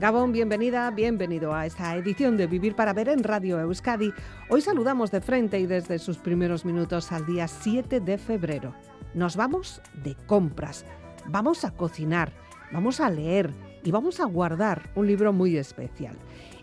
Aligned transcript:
Gabón, 0.00 0.30
bienvenida, 0.30 0.88
bienvenido 0.92 1.52
a 1.52 1.66
esta 1.66 1.96
edición 1.96 2.36
de 2.36 2.46
Vivir 2.46 2.76
para 2.76 2.92
Ver 2.92 3.08
en 3.08 3.24
Radio 3.24 3.58
Euskadi. 3.58 4.12
Hoy 4.48 4.60
saludamos 4.60 5.10
de 5.10 5.20
frente 5.20 5.58
y 5.58 5.66
desde 5.66 5.98
sus 5.98 6.18
primeros 6.18 6.64
minutos 6.64 7.10
al 7.10 7.26
día 7.26 7.48
7 7.48 7.98
de 7.98 8.16
febrero. 8.16 8.74
Nos 9.12 9.34
vamos 9.34 9.82
de 10.04 10.14
compras, 10.28 10.84
vamos 11.26 11.64
a 11.64 11.72
cocinar, 11.72 12.32
vamos 12.70 13.00
a 13.00 13.10
leer 13.10 13.52
y 13.82 13.90
vamos 13.90 14.20
a 14.20 14.26
guardar 14.26 14.88
un 14.94 15.08
libro 15.08 15.32
muy 15.32 15.56
especial. 15.56 16.16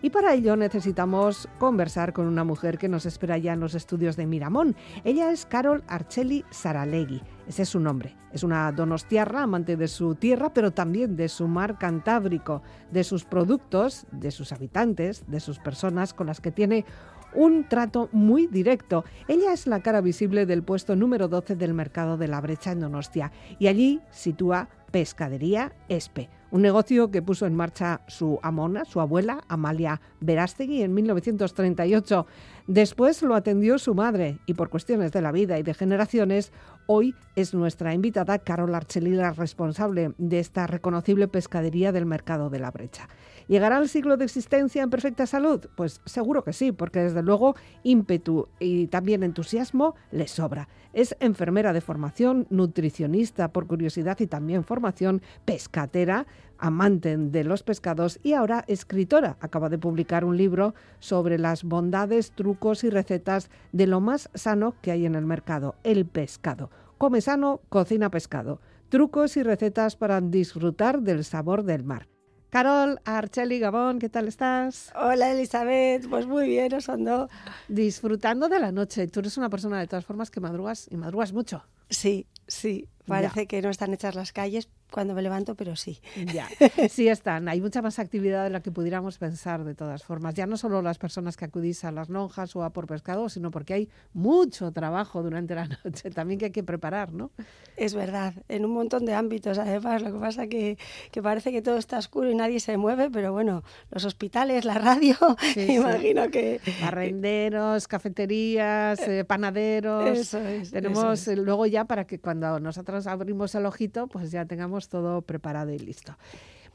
Y 0.05 0.11
para 0.11 0.35
ello 0.35 0.55
necesitamos 0.55 1.49
conversar 1.57 2.13
con 2.13 2.27
una 2.27 2.43
mujer 2.43 2.77
que 2.77 2.87
nos 2.87 3.07
espera 3.07 3.39
ya 3.39 3.53
en 3.53 3.59
los 3.59 3.73
estudios 3.73 4.15
de 4.15 4.27
Miramón. 4.27 4.75
Ella 5.03 5.31
es 5.31 5.47
Carol 5.47 5.83
Arceli 5.87 6.45
Saralegui. 6.51 7.23
Ese 7.47 7.63
es 7.63 7.69
su 7.69 7.79
nombre. 7.79 8.15
Es 8.31 8.43
una 8.43 8.71
donostiarra, 8.71 9.41
amante 9.41 9.75
de 9.75 9.87
su 9.87 10.13
tierra, 10.13 10.53
pero 10.53 10.69
también 10.69 11.15
de 11.15 11.27
su 11.27 11.47
mar 11.47 11.79
Cantábrico, 11.79 12.61
de 12.91 13.03
sus 13.03 13.25
productos, 13.25 14.05
de 14.11 14.29
sus 14.29 14.51
habitantes, 14.51 15.23
de 15.25 15.39
sus 15.39 15.57
personas 15.57 16.13
con 16.13 16.27
las 16.27 16.39
que 16.39 16.51
tiene 16.51 16.85
un 17.33 17.67
trato 17.67 18.07
muy 18.11 18.45
directo. 18.45 19.05
Ella 19.27 19.53
es 19.53 19.65
la 19.65 19.81
cara 19.81 20.01
visible 20.01 20.45
del 20.45 20.61
puesto 20.61 20.95
número 20.95 21.27
12 21.27 21.55
del 21.55 21.73
mercado 21.73 22.15
de 22.17 22.27
la 22.27 22.41
brecha 22.41 22.71
en 22.71 22.79
Donostia 22.79 23.31
y 23.57 23.65
allí 23.67 24.01
sitúa 24.11 24.69
Pescadería 24.91 25.73
Espe, 25.89 26.29
un 26.55 26.61
negocio 26.61 27.11
que 27.11 27.21
puso 27.21 27.45
en 27.45 27.53
marcha 27.53 27.99
su 28.07 28.39
amona, 28.41 28.85
su 28.85 29.01
abuela, 29.01 29.43
Amalia 29.49 29.99
Verástegui, 30.21 30.83
en 30.83 30.93
1938. 30.93 32.25
Después 32.67 33.21
lo 33.23 33.35
atendió 33.35 33.77
su 33.77 33.93
madre 33.93 34.37
y 34.45 34.53
por 34.53 34.69
cuestiones 34.69 35.11
de 35.11 35.21
la 35.21 35.33
vida 35.33 35.59
y 35.59 35.63
de 35.63 35.73
generaciones, 35.73 36.53
hoy 36.87 37.13
es 37.35 37.53
nuestra 37.53 37.93
invitada 37.93 38.39
Carol 38.39 38.73
Archeli, 38.73 39.11
la 39.11 39.33
responsable 39.33 40.13
de 40.17 40.39
esta 40.39 40.65
reconocible 40.65 41.27
pescadería 41.27 41.91
del 41.91 42.05
mercado 42.05 42.49
de 42.49 42.59
la 42.59 42.71
brecha. 42.71 43.09
¿Llegará 43.47 43.77
el 43.77 43.89
siglo 43.89 44.17
de 44.17 44.25
existencia 44.25 44.81
en 44.81 44.89
perfecta 44.89 45.27
salud? 45.27 45.67
Pues 45.75 46.01
seguro 46.05 46.43
que 46.43 46.51
sí, 46.51 46.71
porque 46.71 46.99
desde 46.99 47.21
luego 47.21 47.55
ímpetu 47.83 48.47
y 48.59 48.87
también 48.87 49.21
entusiasmo 49.21 49.95
le 50.11 50.27
sobra. 50.27 50.67
Es 50.93 51.15
enfermera 51.19 51.71
de 51.71 51.81
formación, 51.81 52.47
nutricionista 52.49 53.49
por 53.49 53.67
curiosidad 53.67 54.19
y 54.19 54.27
también 54.27 54.63
formación, 54.63 55.21
pescatera, 55.45 56.25
amante 56.57 57.17
de 57.17 57.43
los 57.43 57.61
pescados 57.61 58.19
y 58.23 58.33
ahora 58.33 58.65
escritora. 58.67 59.37
Acaba 59.41 59.69
de 59.69 59.77
publicar 59.77 60.25
un 60.25 60.37
libro 60.37 60.73
sobre 60.99 61.37
las 61.37 61.63
bondades, 61.63 62.31
trucos 62.31 62.83
y 62.83 62.89
recetas 62.89 63.51
de 63.71 63.85
lo 63.85 64.01
más 64.01 64.29
sano 64.33 64.73
que 64.81 64.91
hay 64.91 65.05
en 65.05 65.13
el 65.13 65.25
mercado, 65.25 65.75
el 65.83 66.05
pescado. 66.07 66.71
Come 66.97 67.21
sano, 67.21 67.61
cocina 67.69 68.09
pescado. 68.09 68.59
Trucos 68.89 69.37
y 69.37 69.43
recetas 69.43 69.95
para 69.95 70.21
disfrutar 70.21 71.01
del 71.01 71.25
sabor 71.25 71.63
del 71.63 71.83
mar. 71.83 72.07
Carol, 72.49 72.99
Archeli, 73.03 73.59
Gabón, 73.59 73.99
¿qué 73.99 74.09
tal 74.09 74.27
estás? 74.27 74.91
Hola 74.95 75.31
Elizabeth, 75.31 76.07
pues 76.09 76.25
muy 76.25 76.47
bien, 76.47 76.73
Osondo. 76.73 77.29
Disfrutando 77.67 78.47
de 78.47 78.59
la 78.59 78.71
noche. 78.71 79.07
Tú 79.07 79.19
eres 79.19 79.37
una 79.37 79.49
persona 79.49 79.79
de 79.79 79.87
todas 79.87 80.05
formas 80.05 80.31
que 80.31 80.39
madrugas 80.39 80.87
y 80.89 80.95
madrugas 80.95 81.33
mucho. 81.33 81.63
Sí, 81.89 82.27
sí. 82.47 82.87
Parece 83.07 83.47
que 83.47 83.61
no 83.61 83.69
están 83.69 83.93
hechas 83.93 84.15
las 84.15 84.31
calles 84.31 84.69
cuando 84.91 85.13
me 85.13 85.21
levanto, 85.21 85.55
pero 85.55 85.75
sí. 85.75 85.99
Ya, 86.33 86.47
sí 86.89 87.07
están. 87.07 87.47
Hay 87.49 87.61
mucha 87.61 87.81
más 87.81 87.99
actividad 87.99 88.43
de 88.43 88.49
la 88.49 88.61
que 88.61 88.71
pudiéramos 88.71 89.17
pensar 89.17 89.63
de 89.63 89.75
todas 89.75 90.03
formas. 90.03 90.35
Ya 90.35 90.45
no 90.45 90.57
solo 90.57 90.81
las 90.81 90.97
personas 90.97 91.37
que 91.37 91.45
acudís 91.45 91.83
a 91.83 91.91
las 91.91 92.09
lonjas 92.09 92.55
o 92.55 92.63
a 92.63 92.71
por 92.71 92.87
pescado, 92.87 93.27
sino 93.29 93.51
porque 93.51 93.73
hay 93.73 93.89
mucho 94.13 94.71
trabajo 94.71 95.21
durante 95.21 95.55
la 95.55 95.67
noche 95.83 96.09
también 96.11 96.39
que 96.39 96.45
hay 96.45 96.51
que 96.51 96.63
preparar, 96.63 97.11
¿no? 97.11 97.31
Es 97.75 97.93
verdad, 97.93 98.33
en 98.47 98.63
un 98.63 98.71
montón 98.71 99.05
de 99.05 99.13
ámbitos 99.13 99.57
además. 99.57 100.01
Lo 100.01 100.13
que 100.13 100.19
pasa 100.19 100.47
que, 100.47 100.77
que 101.11 101.21
parece 101.21 101.51
que 101.51 101.61
todo 101.61 101.77
está 101.77 101.97
oscuro 101.97 102.31
y 102.31 102.35
nadie 102.35 102.59
se 102.59 102.77
mueve, 102.77 103.09
pero 103.09 103.33
bueno, 103.33 103.63
los 103.91 104.05
hospitales, 104.05 104.63
la 104.63 104.75
radio, 104.75 105.17
sí, 105.53 105.61
imagino 105.73 106.25
sí. 106.25 106.31
que... 106.31 106.61
Barrenderos, 106.81 107.87
cafeterías, 107.87 108.99
eh, 109.07 109.25
panaderos. 109.25 110.17
Eso 110.17 110.39
es, 110.39 110.71
Tenemos 110.71 111.19
eso 111.19 111.31
es. 111.31 111.37
luego 111.37 111.65
ya 111.65 111.85
para 111.85 112.05
que 112.05 112.19
cuando 112.19 112.59
nosotros 112.59 112.94
abrimos 113.07 113.53
el 113.55 113.65
ojito, 113.65 114.07
pues 114.07 114.31
ya 114.31 114.45
tengamos 114.45 114.89
todo 114.89 115.21
preparado 115.21 115.71
y 115.71 115.79
listo. 115.79 116.15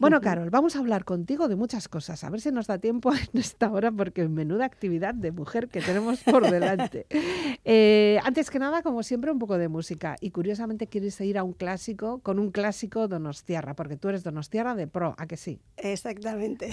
Bueno, 0.00 0.22
Carol, 0.22 0.48
vamos 0.48 0.76
a 0.76 0.78
hablar 0.78 1.04
contigo 1.04 1.47
de 1.47 1.56
muchas 1.56 1.86
cosas. 1.86 2.25
A 2.25 2.31
ver 2.31 2.41
si 2.41 2.50
nos 2.50 2.66
da 2.66 2.78
tiempo 2.78 3.12
en 3.34 3.38
esta 3.38 3.70
hora, 3.70 3.92
porque 3.92 4.26
menuda 4.28 4.64
actividad 4.64 5.12
de 5.12 5.31
mujer 5.31 5.69
que 5.69 5.82
tenemos 5.82 6.20
por 6.20 6.50
delante. 6.50 7.06
eh, 7.66 8.19
antes 8.25 8.48
que 8.48 8.58
nada, 8.58 8.82
como 8.82 9.03
siempre, 9.03 9.31
un 9.31 9.38
poco 9.38 9.58
de 9.58 9.69
música. 9.69 10.16
Y 10.22 10.31
curiosamente 10.31 10.86
quieres 10.86 11.20
ir 11.20 11.36
a 11.36 11.44
un 11.44 11.53
clásico, 11.53 12.20
con 12.20 12.38
un 12.38 12.50
clásico 12.50 13.08
donostiarra, 13.08 13.76
porque 13.76 13.98
tú 13.98 14.08
eres 14.08 14.25
donostiarra 14.25 14.75
de 14.75 14.87
pro, 14.87 15.14
¿a 15.19 15.26
que 15.26 15.37
sí? 15.37 15.60
Exactamente. 15.76 16.70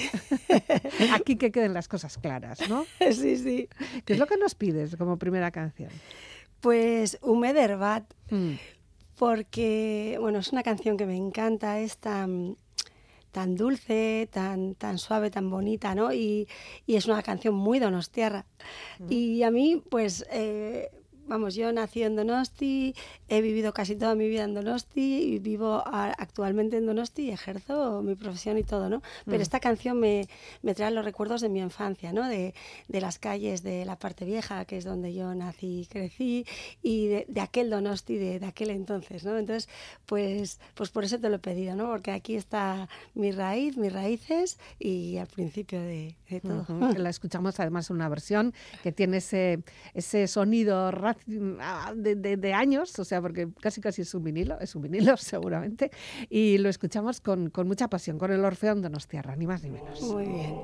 Aquí 1.14 1.36
que 1.36 1.52
queden 1.52 1.74
las 1.74 1.90
cosas 1.90 2.18
claras, 2.18 2.70
¿no? 2.70 2.86
Sí, 3.12 3.36
sí. 3.36 3.68
¿Qué 4.06 4.14
es 4.14 4.20
lo 4.20 4.28
que 4.28 4.38
nos 4.38 4.56
pides 4.56 4.96
como 4.96 5.18
primera 5.18 5.52
canción? 5.52 5.90
Pues 6.62 7.18
Humederbat. 7.22 8.06
Mm. 8.30 8.54
Porque 9.18 10.18
bueno, 10.20 10.40
es 10.40 10.52
una 10.52 10.64
canción 10.64 10.96
que 10.96 11.06
me 11.06 11.16
encanta, 11.16 11.80
es 11.80 11.98
tan, 11.98 12.58
tan 13.32 13.56
dulce, 13.56 14.30
tan, 14.32 14.76
tan 14.76 14.98
suave, 14.98 15.32
tan 15.32 15.50
bonita, 15.50 15.96
¿no? 15.96 16.14
Y, 16.14 16.48
y 16.86 16.96
es 16.96 17.08
una 17.08 17.22
canción 17.24 17.56
muy 17.56 17.80
donostiarra. 17.80 18.46
Mm. 19.00 19.06
Y 19.10 19.44
a 19.44 19.52
mí, 19.52 19.82
pues, 19.90 20.26
eh, 20.32 20.92
vamos, 21.28 21.56
yo 21.56 21.72
nací 21.72 22.04
en 22.04 22.16
Donosti, 22.16 22.96
he 23.30 23.42
vivido 23.42 23.74
casi 23.74 23.96
toda 23.96 24.16
mi 24.16 24.28
vida 24.28 24.44
en 24.44 24.54
Donosti 24.54 25.34
y 25.34 25.40
vivo 25.40 25.84
a, 25.86 26.06
actualmente 26.18 26.78
en 26.78 26.86
Donosti 26.86 27.24
y 27.24 27.32
ejerzo 27.32 28.02
mi 28.02 28.16
profesión 28.16 28.58
y 28.58 28.64
todo, 28.64 28.90
¿no? 28.90 29.02
Pero 29.26 29.40
mm. 29.40 29.42
esta 29.42 29.60
canción 29.60 30.00
me, 30.00 30.28
me, 30.62 30.74
trae 30.74 30.92
los 30.92 31.04
recuerdos 31.04 31.42
de 31.42 31.50
mi 31.50 31.60
infancia, 31.60 32.14
¿no? 32.14 32.28
De, 32.28 32.54
de, 32.88 33.02
las 33.02 33.20
calles 33.20 33.64
de 33.64 33.86
la 33.86 33.98
parte 33.98 34.26
vieja, 34.26 34.66
que 34.66 34.78
es 34.78 34.86
donde 34.86 35.14
yo 35.14 35.34
nací 35.36 35.82
y 35.82 35.86
crecí, 35.86 36.46
y 36.82 37.08
de, 37.08 37.26
de 37.28 37.42
aquel 37.42 37.70
Donosti 37.70 38.18
de, 38.18 38.40
de, 38.40 38.46
aquel 38.46 38.70
entonces, 38.70 39.24
¿no? 39.24 39.38
Entonces, 39.38 39.70
pues, 40.06 40.60
pues 40.74 40.90
por 40.90 41.04
eso 41.04 41.20
te 41.20 41.30
lo 41.30 41.36
he 41.36 41.40
pedido, 41.40 41.76
¿no? 41.76 41.88
Porque 41.88 42.12
aquí 42.12 42.36
está 42.36 42.88
mi 43.14 43.32
raíz, 43.32 43.78
mis 43.78 43.92
raíces 43.92 44.58
y 44.80 45.18
al 45.18 45.28
principio 45.28 45.82
de, 45.82 46.16
todo. 46.42 46.66
Uh 46.70 46.82
-huh. 46.82 46.98
La 46.98 47.10
escuchamos 47.10 47.60
además 47.60 47.90
una 47.90 48.10
versión 48.10 48.54
que 48.84 48.92
tiene 48.92 49.18
ese, 49.18 49.60
ese 49.94 50.28
sonido 50.28 50.92
de, 51.26 52.16
de, 52.16 52.38
de, 52.38 52.54
años, 52.54 52.98
o 53.00 53.06
sea, 53.06 53.22
porque 53.22 53.48
casi 53.62 53.82
casi 53.82 54.02
es 54.02 54.14
un 54.14 54.24
vinilo, 54.24 54.60
es 54.60 54.76
un 54.76 54.84
vinilo 54.84 55.18
seguramente, 55.18 55.92
y 56.30 56.58
lo 56.58 56.70
escuchamos 56.70 57.22
con, 57.22 57.50
con 57.50 57.68
mucha 57.68 57.90
pasión, 57.90 58.18
con 58.18 58.32
el 58.32 58.44
Orfeón 58.44 58.82
Donostiarra, 58.82 59.36
ni 59.36 59.48
más 59.48 59.64
ni 59.64 59.72
menos. 59.72 60.02
Muy 60.02 60.26
bien. 60.26 60.56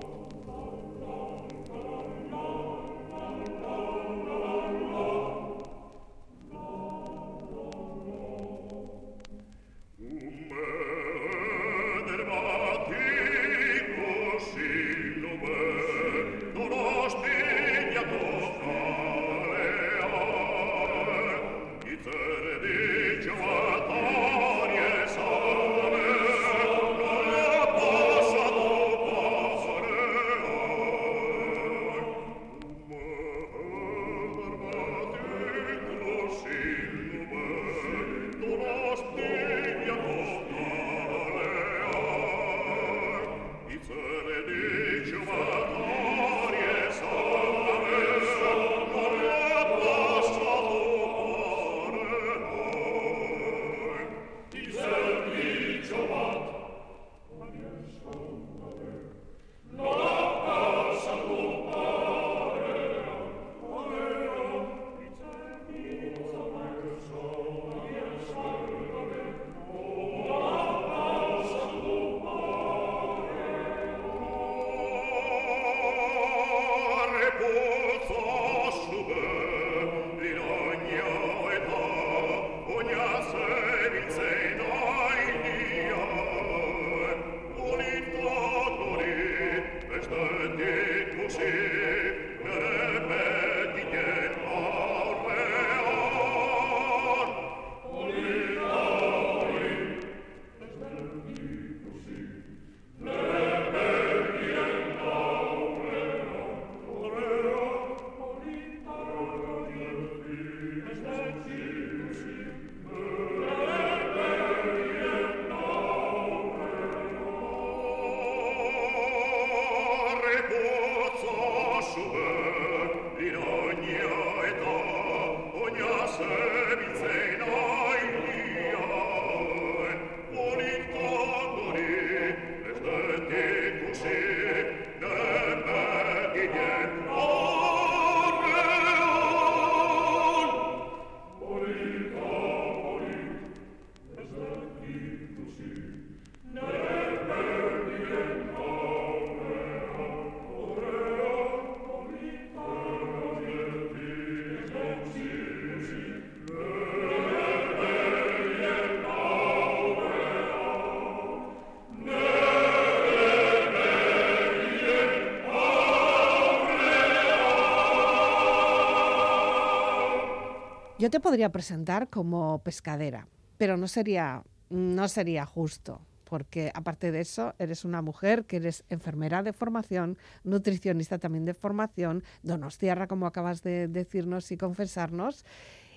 Te 171.10 171.20
podría 171.20 171.52
presentar 171.52 172.10
como 172.10 172.60
pescadera, 172.60 173.28
pero 173.58 173.78
no 173.78 173.88
sería, 173.88 174.44
no 174.70 175.08
sería 175.08 175.46
justo 175.46 176.02
porque 176.34 176.72
aparte 176.74 177.12
de 177.12 177.22
eso, 177.22 177.54
eres 177.60 177.86
una 177.86 178.02
mujer 178.02 178.46
que 178.46 178.56
eres 178.56 178.86
enfermera 178.90 179.44
de 179.44 179.54
formación, 179.54 180.18
nutricionista 180.44 181.20
también 181.20 181.46
de 181.46 181.54
formación, 181.54 182.24
donostiarra, 182.42 183.06
como 183.06 183.28
acabas 183.28 183.62
de 183.62 183.88
decirnos 183.88 184.52
y 184.52 184.58
confesarnos, 184.58 185.46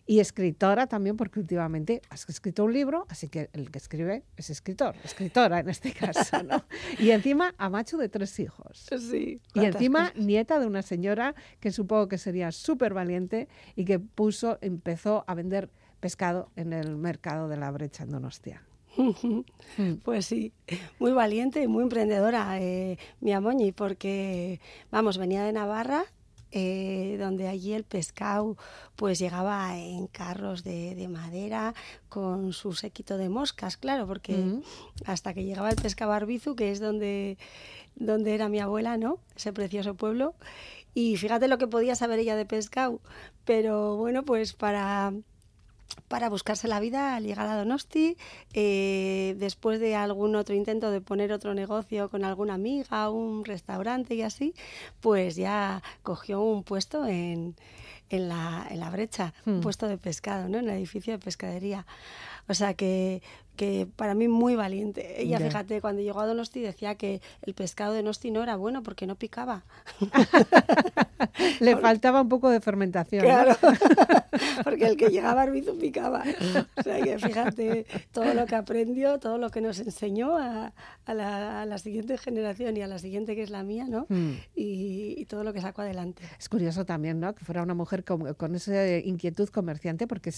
y 0.06 0.20
escritora 0.20 0.86
también, 0.86 1.16
porque 1.16 1.40
últimamente 1.40 2.00
has 2.08 2.28
escrito 2.28 2.64
un 2.64 2.72
libro, 2.72 3.06
así 3.08 3.28
que 3.28 3.50
el 3.52 3.70
que 3.70 3.78
escribe 3.78 4.22
es 4.36 4.50
escritor, 4.50 4.94
escritora 5.04 5.58
en 5.60 5.68
este 5.68 5.92
caso, 5.92 6.42
¿no? 6.44 6.64
Y 6.98 7.10
encima, 7.10 7.54
amacho 7.58 7.98
de 7.98 8.08
tres 8.08 8.38
hijos. 8.38 8.86
Sí. 9.10 9.40
Y 9.54 9.64
encima, 9.64 10.12
nieta 10.16 10.60
de 10.60 10.66
una 10.66 10.82
señora 10.82 11.34
que 11.60 11.72
supongo 11.72 12.08
que 12.08 12.18
sería 12.18 12.52
súper 12.52 12.94
valiente 12.94 13.48
y 13.74 13.84
que 13.84 13.98
puso, 13.98 14.58
empezó 14.60 15.24
a 15.26 15.34
vender 15.34 15.70
pescado 16.00 16.50
en 16.56 16.72
el 16.72 16.96
mercado 16.96 17.48
de 17.48 17.56
la 17.56 17.70
brecha 17.70 18.04
en 18.04 18.10
Donostia. 18.10 18.62
Pues 20.04 20.24
sí, 20.24 20.52
muy 20.98 21.12
valiente 21.12 21.62
y 21.62 21.68
muy 21.68 21.82
emprendedora 21.82 22.58
eh, 22.60 22.98
mi 23.20 23.32
Amoñi, 23.32 23.72
porque, 23.72 24.60
vamos, 24.90 25.18
venía 25.18 25.44
de 25.44 25.52
Navarra 25.52 26.06
eh, 26.58 27.18
donde 27.18 27.48
allí 27.48 27.74
el 27.74 27.84
pescado 27.84 28.56
pues 28.96 29.18
llegaba 29.18 29.76
en 29.76 30.06
carros 30.06 30.64
de, 30.64 31.06
madera 31.06 31.74
con 32.08 32.54
su 32.54 32.72
séquito 32.72 33.18
de 33.18 33.28
moscas, 33.28 33.76
claro, 33.76 34.06
porque 34.06 34.62
hasta 35.04 35.34
que 35.34 35.44
llegaba 35.44 35.68
el 35.68 35.76
pescado 35.76 36.12
Arbizu, 36.12 36.56
que 36.56 36.70
es 36.70 36.80
donde, 36.80 37.36
donde 37.94 38.34
era 38.34 38.48
mi 38.48 38.58
abuela, 38.58 38.96
¿no? 38.96 39.18
Ese 39.36 39.52
precioso 39.52 39.96
pueblo. 39.96 40.34
Y 40.94 41.18
fíjate 41.18 41.46
lo 41.46 41.58
que 41.58 41.66
podía 41.66 41.94
saber 41.94 42.20
ella 42.20 42.36
de 42.36 42.46
pescado. 42.46 43.00
Pero 43.44 43.96
bueno, 43.96 44.24
pues 44.24 44.54
para 44.54 45.12
para 46.08 46.28
buscarse 46.28 46.68
la 46.68 46.80
vida 46.80 47.16
al 47.16 47.24
llegar 47.24 47.46
a 47.48 47.56
Donosti, 47.56 48.16
eh, 48.52 49.34
después 49.38 49.80
de 49.80 49.94
algún 49.96 50.36
otro 50.36 50.54
intento 50.54 50.90
de 50.90 51.00
poner 51.00 51.32
otro 51.32 51.54
negocio 51.54 52.08
con 52.08 52.24
alguna 52.24 52.54
amiga, 52.54 53.10
un 53.10 53.44
restaurante 53.44 54.14
y 54.14 54.22
así, 54.22 54.54
pues 55.00 55.36
ya 55.36 55.82
cogió 56.02 56.40
un 56.40 56.62
puesto 56.62 57.06
en, 57.06 57.56
en, 58.10 58.28
la, 58.28 58.66
en 58.70 58.80
la 58.80 58.90
brecha, 58.90 59.34
un 59.46 59.58
hmm. 59.58 59.60
puesto 59.60 59.88
de 59.88 59.98
pescado, 59.98 60.48
¿no? 60.48 60.58
en 60.58 60.68
el 60.68 60.76
edificio 60.76 61.12
de 61.12 61.18
pescadería. 61.18 61.86
O 62.48 62.54
sea 62.54 62.74
que 62.74 63.22
que 63.56 63.88
para 63.96 64.14
mí 64.14 64.28
muy 64.28 64.54
valiente. 64.56 65.20
Ella, 65.20 65.38
fíjate, 65.38 65.80
cuando 65.80 66.02
llegó 66.02 66.20
a 66.20 66.26
Donosti 66.26 66.60
decía 66.60 66.94
que 66.94 67.20
el 67.42 67.54
pescado 67.54 67.92
de 67.92 68.02
Donosti 68.02 68.30
no 68.30 68.42
era 68.42 68.56
bueno 68.56 68.82
porque 68.82 69.06
no 69.06 69.16
picaba. 69.16 69.64
Le 71.60 71.76
faltaba 71.76 72.20
un 72.20 72.28
poco 72.28 72.50
de 72.50 72.60
fermentación. 72.60 73.24
Claro, 73.24 73.56
porque 74.64 74.86
el 74.86 74.96
que 74.96 75.08
llegaba 75.08 75.40
a 75.40 75.44
Arbizu 75.44 75.78
picaba. 75.78 76.24
O 76.76 76.82
sea 76.82 77.00
que 77.00 77.18
fíjate 77.18 77.86
todo 78.12 78.34
lo 78.34 78.46
que 78.46 78.54
aprendió, 78.54 79.18
todo 79.18 79.38
lo 79.38 79.50
que 79.50 79.60
nos 79.60 79.80
enseñó 79.80 80.36
a, 80.36 80.72
la, 81.06 81.78
siguiente 81.78 82.18
generación 82.18 82.76
y 82.76 82.82
a 82.82 82.86
la 82.86 82.98
siguiente 82.98 83.34
que 83.34 83.42
es 83.42 83.50
la 83.50 83.62
mía, 83.62 83.86
¿no? 83.88 84.06
Hmm. 84.08 84.34
Y, 84.54 85.24
todo 85.26 85.42
lo 85.42 85.52
que 85.52 85.60
sacó 85.60 85.82
adelante. 85.82 86.22
Es 86.38 86.48
curioso 86.48 86.84
también, 86.84 87.18
¿no? 87.18 87.34
Que 87.34 87.44
fuera 87.44 87.62
una 87.62 87.74
mujer 87.74 88.04
con, 88.04 88.34
con 88.34 88.54
esa 88.54 88.98
inquietud 88.98 89.48
comerciante 89.48 90.06
porque 90.06 90.32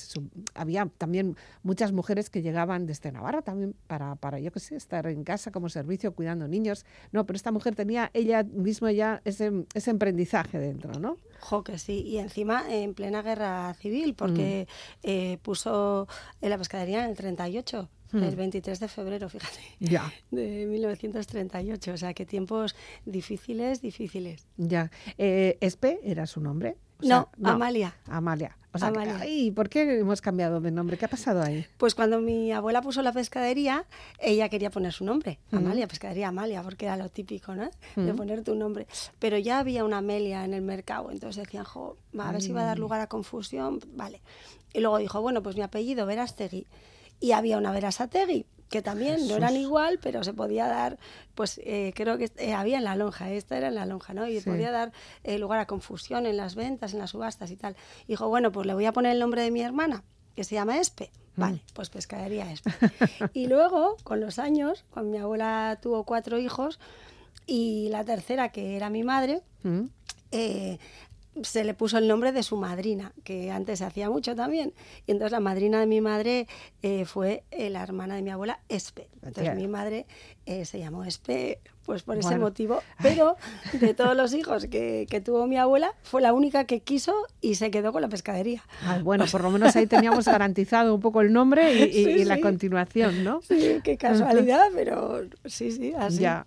había 0.54 0.88
también 0.96 1.36
muchas 1.62 1.92
mujeres 1.92 2.30
que 2.30 2.40
llegaban 2.42 2.86
desde 2.86 3.07
Navarra 3.12 3.42
también 3.42 3.74
para, 3.86 4.14
para, 4.16 4.38
yo 4.38 4.52
qué 4.52 4.60
sé, 4.60 4.76
estar 4.76 5.06
en 5.06 5.24
casa 5.24 5.50
como 5.50 5.68
servicio 5.68 6.14
cuidando 6.14 6.48
niños. 6.48 6.84
No, 7.12 7.26
pero 7.26 7.36
esta 7.36 7.52
mujer 7.52 7.74
tenía 7.74 8.10
ella 8.14 8.42
misma 8.44 8.92
ya 8.92 9.20
ese, 9.24 9.66
ese 9.74 9.90
emprendizaje 9.90 10.58
dentro, 10.58 10.98
¿no? 10.98 11.16
Jo, 11.40 11.62
que 11.62 11.78
sí. 11.78 12.02
Y 12.02 12.18
encima 12.18 12.64
en 12.68 12.94
plena 12.94 13.22
guerra 13.22 13.74
civil, 13.74 14.14
porque 14.14 14.66
mm. 14.68 14.98
eh, 15.04 15.38
puso 15.42 16.08
en 16.40 16.50
la 16.50 16.58
pescadería 16.58 17.04
en 17.04 17.10
el 17.10 17.16
38 17.16 17.88
mm. 18.12 18.22
el 18.22 18.36
23 18.36 18.80
de 18.80 18.88
febrero, 18.88 19.28
fíjate, 19.28 19.60
ya. 19.80 20.12
de 20.30 20.66
1938. 20.66 21.92
O 21.92 21.96
sea, 21.96 22.14
que 22.14 22.26
tiempos 22.26 22.74
difíciles, 23.04 23.80
difíciles. 23.80 24.46
Ya. 24.56 24.90
Eh, 25.16 25.58
¿Espe 25.60 26.00
era 26.02 26.26
su 26.26 26.40
nombre? 26.40 26.76
No, 27.02 27.28
Amalia. 27.42 27.94
Amalia. 28.06 28.56
¿Y 29.26 29.50
por 29.50 29.68
qué 29.68 29.98
hemos 30.00 30.20
cambiado 30.20 30.60
de 30.60 30.70
nombre? 30.70 30.98
¿Qué 30.98 31.06
ha 31.06 31.08
pasado 31.08 31.42
ahí? 31.42 31.66
Pues 31.78 31.94
cuando 31.94 32.20
mi 32.20 32.52
abuela 32.52 32.82
puso 32.82 33.02
la 33.02 33.12
pescadería, 33.12 33.86
ella 34.18 34.48
quería 34.48 34.70
poner 34.70 34.92
su 34.92 35.04
nombre, 35.04 35.38
Amalia, 35.50 35.88
pescadería 35.88 36.28
Amalia, 36.28 36.62
porque 36.62 36.86
era 36.86 36.96
lo 36.96 37.08
típico, 37.08 37.54
¿no? 37.54 37.70
De 37.96 38.14
poner 38.14 38.44
tu 38.44 38.54
nombre. 38.54 38.86
Pero 39.18 39.38
ya 39.38 39.58
había 39.58 39.84
una 39.84 39.98
Amelia 39.98 40.44
en 40.44 40.54
el 40.54 40.62
mercado, 40.62 41.10
entonces 41.10 41.44
decían, 41.44 41.64
jo, 41.64 41.96
a 42.18 42.32
ver 42.32 42.42
si 42.42 42.52
va 42.52 42.62
a 42.62 42.66
dar 42.66 42.78
lugar 42.78 43.00
a 43.00 43.06
confusión, 43.06 43.80
vale. 43.94 44.20
Y 44.72 44.80
luego 44.80 44.98
dijo, 44.98 45.20
bueno, 45.20 45.42
pues 45.42 45.56
mi 45.56 45.62
apellido, 45.62 46.06
Verastegui. 46.06 46.66
Y 47.20 47.32
había 47.32 47.58
una 47.58 47.72
Verasategui, 47.72 48.46
que 48.68 48.82
también 48.82 49.26
no 49.28 49.36
eran 49.36 49.56
igual, 49.56 49.98
pero 50.02 50.22
se 50.24 50.32
podía 50.32 50.66
dar, 50.66 50.98
pues 51.34 51.60
eh, 51.64 51.92
creo 51.94 52.18
que 52.18 52.30
eh, 52.36 52.54
había 52.54 52.78
en 52.78 52.84
la 52.84 52.96
lonja, 52.96 53.30
esta 53.30 53.56
era 53.56 53.68
en 53.68 53.74
la 53.74 53.86
lonja, 53.86 54.14
¿no? 54.14 54.28
Y 54.28 54.40
podía 54.40 54.70
dar 54.70 54.92
eh, 55.24 55.38
lugar 55.38 55.58
a 55.60 55.66
confusión 55.66 56.26
en 56.26 56.36
las 56.36 56.54
ventas, 56.54 56.92
en 56.92 56.98
las 56.98 57.10
subastas 57.10 57.50
y 57.50 57.56
tal. 57.56 57.76
dijo, 58.06 58.28
bueno, 58.28 58.52
pues 58.52 58.66
le 58.66 58.74
voy 58.74 58.84
a 58.84 58.92
poner 58.92 59.12
el 59.12 59.18
nombre 59.18 59.42
de 59.42 59.50
mi 59.50 59.62
hermana, 59.62 60.04
que 60.34 60.44
se 60.44 60.54
llama 60.54 60.78
Espe. 60.78 61.10
Mm. 61.36 61.40
Vale, 61.40 61.62
pues 61.72 61.88
pescadería 61.88 62.50
Espe. 62.52 62.70
y 63.32 63.46
luego, 63.46 63.96
con 64.04 64.20
los 64.20 64.38
años, 64.38 64.84
cuando 64.90 65.10
mi 65.12 65.18
abuela 65.18 65.78
tuvo 65.80 66.04
cuatro 66.04 66.38
hijos, 66.38 66.78
y 67.46 67.88
la 67.90 68.04
tercera, 68.04 68.50
que 68.50 68.76
era 68.76 68.90
mi 68.90 69.02
madre, 69.02 69.42
mm 69.62 69.86
se 71.42 71.64
le 71.64 71.74
puso 71.74 71.98
el 71.98 72.08
nombre 72.08 72.32
de 72.32 72.42
su 72.42 72.56
madrina, 72.56 73.12
que 73.24 73.50
antes 73.50 73.80
se 73.80 73.84
hacía 73.84 74.10
mucho 74.10 74.34
también. 74.34 74.72
Y 75.06 75.12
entonces 75.12 75.32
la 75.32 75.40
madrina 75.40 75.80
de 75.80 75.86
mi 75.86 76.00
madre 76.00 76.46
eh, 76.82 77.04
fue 77.04 77.44
eh, 77.50 77.70
la 77.70 77.82
hermana 77.82 78.16
de 78.16 78.22
mi 78.22 78.30
abuela, 78.30 78.60
Espe. 78.68 79.08
Entonces 79.22 79.54
mi 79.56 79.68
madre 79.68 80.06
eh, 80.46 80.64
se 80.64 80.78
llamó 80.78 81.04
Espe 81.04 81.60
pues 81.88 82.02
por 82.02 82.18
ese 82.18 82.36
motivo. 82.36 82.82
Pero 83.02 83.36
de 83.72 83.94
todos 83.94 84.14
los 84.14 84.34
hijos 84.34 84.66
que, 84.66 85.06
que, 85.08 85.22
tuvo 85.22 85.46
mi 85.46 85.56
abuela, 85.56 85.94
fue 86.02 86.20
la 86.20 86.34
única 86.34 86.64
que 86.64 86.80
quiso 86.80 87.14
y 87.40 87.54
se 87.54 87.70
quedó 87.70 87.92
con 87.92 88.02
la 88.02 88.08
pescadería. 88.08 88.62
bueno, 89.02 89.24
por 89.32 89.42
lo 89.42 89.50
menos 89.50 89.74
ahí 89.74 89.86
teníamos 89.86 90.26
garantizado 90.26 90.94
un 90.94 91.00
poco 91.00 91.22
el 91.22 91.32
nombre 91.32 91.72
y, 91.86 92.24
la 92.26 92.42
continuación, 92.42 93.24
¿no? 93.24 93.40
Sí, 93.40 93.78
qué 93.82 93.96
casualidad, 93.96 94.66
pero 94.74 95.22
sí, 95.46 95.72
sí, 95.72 95.94
así. 95.98 96.18
Ya. 96.18 96.46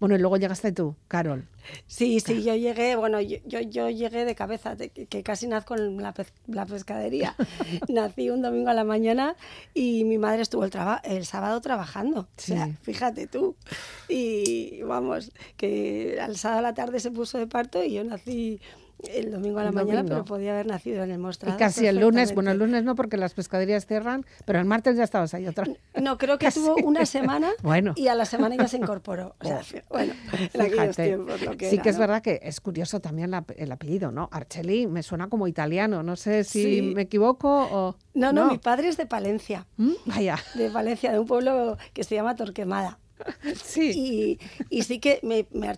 Bueno, 0.00 0.14
y 0.14 0.18
luego 0.18 0.38
llegaste 0.38 0.72
tú, 0.72 0.96
Carol. 1.08 1.46
Sí, 1.86 2.20
sí, 2.20 2.42
yo 2.42 2.54
llegué, 2.54 2.96
bueno, 2.96 3.20
yo, 3.20 3.38
yo, 3.44 3.90
llegué 3.90 4.24
de 4.24 4.34
cabeza, 4.34 4.74
que 4.76 5.22
casi 5.22 5.46
nazco 5.46 5.76
en 5.76 6.02
la, 6.02 6.14
la 6.46 6.64
pescadería. 6.64 7.36
Nací 7.88 8.30
un 8.30 8.40
domingo 8.40 8.70
a 8.70 8.74
la 8.74 8.84
mañana 8.84 9.36
y 9.74 10.04
mi 10.04 10.16
madre 10.16 10.40
estuvo 10.40 10.64
el, 10.64 10.72
el 11.04 11.26
sábado 11.26 11.60
trabajando. 11.60 12.20
O 12.20 12.28
sea, 12.40 12.68
fíjate 12.80 13.26
tú. 13.26 13.56
Y 14.08 14.82
vamos, 14.82 15.32
que 15.58 16.18
al 16.20 16.38
sábado 16.38 16.60
a 16.60 16.62
la 16.62 16.74
tarde 16.74 16.98
se 16.98 17.10
puso 17.10 17.36
de 17.36 17.46
parto 17.46 17.84
y 17.84 17.92
yo 17.92 18.02
nací 18.02 18.58
el 19.08 19.30
domingo 19.30 19.58
a 19.58 19.64
la 19.64 19.72
mañana, 19.72 20.04
pero 20.04 20.24
podía 20.24 20.52
haber 20.52 20.66
nacido 20.66 21.02
en 21.04 21.10
el 21.10 21.18
mostrador. 21.18 21.56
Y 21.56 21.58
casi 21.58 21.86
el 21.86 21.98
lunes, 21.98 22.34
bueno, 22.34 22.50
el 22.50 22.58
lunes 22.58 22.84
no 22.84 22.94
porque 22.94 23.16
las 23.16 23.34
pescaderías 23.34 23.86
cierran, 23.86 24.24
pero 24.44 24.58
el 24.58 24.64
martes 24.64 24.96
ya 24.96 25.04
estabas 25.04 25.34
ahí 25.34 25.46
otra. 25.46 25.66
No, 26.00 26.18
creo 26.18 26.38
que 26.38 26.50
tuvo 26.52 26.76
una 26.76 27.06
semana 27.06 27.50
bueno. 27.62 27.94
y 27.96 28.08
a 28.08 28.14
la 28.14 28.24
semana 28.24 28.56
ya 28.56 28.68
se 28.68 28.76
incorporó. 28.76 29.34
O 29.40 29.44
sea, 29.44 29.60
bueno, 29.88 30.12
en 30.52 30.60
aquellos 30.60 30.96
tiempos 30.96 31.40
lo 31.42 31.56
que 31.56 31.70
Sí 31.70 31.78
que 31.78 31.88
es 31.88 31.98
verdad 31.98 32.22
que 32.22 32.40
es 32.42 32.60
curioso 32.60 33.00
también 33.00 33.32
el 33.56 33.72
apellido, 33.72 34.10
¿no? 34.10 34.28
Arceli 34.32 34.86
me 34.86 35.02
suena 35.02 35.28
como 35.28 35.46
italiano, 35.48 36.02
no 36.02 36.16
sé 36.16 36.44
si 36.44 36.82
me 36.82 37.02
equivoco 37.02 37.68
o... 37.70 37.96
No, 38.14 38.32
no, 38.32 38.48
mi 38.48 38.58
padre 38.58 38.88
es 38.88 38.96
de 38.96 39.06
Palencia. 39.06 39.66
¿Mm? 39.76 39.92
Vaya. 40.06 40.38
De 40.54 40.70
Palencia, 40.70 41.12
de 41.12 41.18
un 41.18 41.26
pueblo 41.26 41.78
que 41.92 42.04
se 42.04 42.14
llama 42.14 42.34
Torquemada. 42.34 42.98
Sí. 43.62 44.38
Y, 44.70 44.76
y 44.78 44.82
sí 44.82 44.98
que 44.98 45.20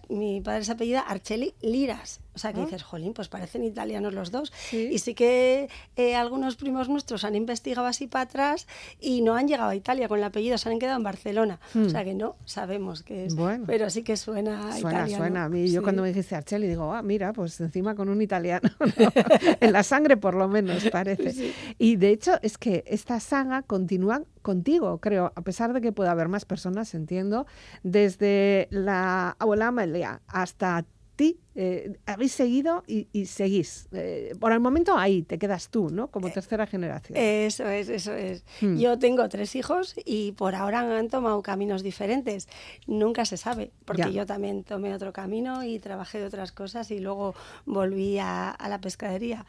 mi 0.09 0.41
padre 0.41 0.65
se 0.65 0.73
apellida 0.73 1.01
Arceli 1.01 1.55
Liras. 1.61 2.21
O 2.35 2.39
sea, 2.39 2.53
que 2.53 2.61
ah. 2.61 2.65
dices, 2.65 2.83
jolín, 2.83 3.13
pues 3.13 3.29
parecen 3.29 3.65
italianos 3.65 4.15
los 4.15 4.31
dos. 4.31 4.53
Y 4.73 4.99
sí 4.99 5.15
que 5.15 5.69
eh, 5.97 6.15
algunos 6.15 6.57
primos 6.57 6.89
nuestros 6.89 7.25
han 7.25 7.35
investigado 7.35 7.87
así 7.87 8.07
para 8.07 8.25
atrás 8.25 8.67
y 9.01 9.23
no 9.23 9.35
han 9.35 9.49
llegado 9.49 9.71
a 9.71 9.75
Italia 9.75 10.09
con 10.09 10.19
el 10.19 10.25
apellido, 10.25 10.57
se 10.59 10.69
han 10.69 10.79
quedado 10.79 10.97
en 10.97 11.05
Barcelona. 11.05 11.61
O 11.75 11.79
hmm. 11.79 11.91
sea, 11.91 12.05
que 12.05 12.15
no 12.15 12.37
sabemos 12.45 13.03
qué 13.03 13.27
es. 13.27 13.35
Bueno, 13.35 13.65
pero 13.67 13.91
sí 13.91 14.03
que 14.03 14.17
suena 14.17 14.73
Suena, 14.73 14.99
italiano. 14.99 15.17
suena. 15.17 15.45
A 15.45 15.49
mí, 15.49 15.71
yo 15.71 15.83
cuando 15.83 16.03
me 16.03 16.09
dijiste 16.09 16.35
Arceli, 16.35 16.67
digo, 16.67 16.93
ah, 16.93 17.03
mira, 17.03 17.33
pues 17.33 17.61
encima 17.61 17.95
con 17.95 18.09
un 18.09 18.23
italiano. 18.23 18.69
en 19.61 19.73
la 19.73 19.83
sangre, 19.83 20.17
por 20.17 20.35
lo 20.35 20.49
menos, 20.49 20.89
parece. 20.91 21.53
Y 21.79 21.97
de 21.97 22.11
hecho, 22.11 22.33
es 22.43 22.59
que 22.59 22.85
esta 22.87 23.21
saga 23.21 23.63
continúa 23.63 24.23
contigo, 24.43 24.99
creo, 24.99 25.33
a 25.35 25.43
pesar 25.43 25.73
de 25.73 25.81
que 25.81 25.93
pueda 25.93 26.11
haber 26.11 26.29
más 26.29 26.45
personas, 26.45 26.95
entiendo, 26.95 27.47
desde 27.83 28.69
la 28.71 29.37
abuela 29.39 29.69
Amelia 29.69 30.21
hasta 30.27 30.85
ti 31.23 31.39
eh, 31.55 31.99
habéis 32.07 32.33
seguido 32.33 32.83
y, 32.87 33.27
seguís. 33.27 33.89
Eh, 33.93 34.35
por 34.41 34.53
el 34.53 34.61
momento 34.61 34.97
ahí 34.97 35.23
te 35.23 35.39
quedas 35.39 35.69
tú, 35.69 35.91
¿no? 35.91 36.09
Como 36.09 36.29
eh, 36.29 36.31
tercera 36.31 36.67
generación. 36.67 37.17
Eso 37.19 37.69
es, 37.69 37.89
eso 37.89 38.15
es. 38.15 38.45
Hmm. 38.61 38.77
Yo 38.77 38.99
tengo 38.99 39.29
tres 39.29 39.55
hijos 39.55 39.95
y 40.05 40.33
por 40.33 40.55
ahora 40.55 40.81
han 40.99 41.09
tomado 41.09 41.43
caminos 41.43 41.83
diferentes. 41.83 42.49
Nunca 42.87 43.25
se 43.25 43.37
sabe, 43.37 43.71
porque 43.85 44.13
yo 44.13 44.25
también 44.25 44.65
tomé 44.65 44.95
otro 44.95 45.13
camino 45.13 45.63
y 45.63 45.79
trabajé 45.79 46.19
de 46.21 46.27
otras 46.27 46.53
cosas 46.53 46.91
y 46.91 46.99
luego 47.01 47.35
volví 47.67 48.19
a, 48.19 48.57
la 48.69 48.81
pescadería. 48.81 49.45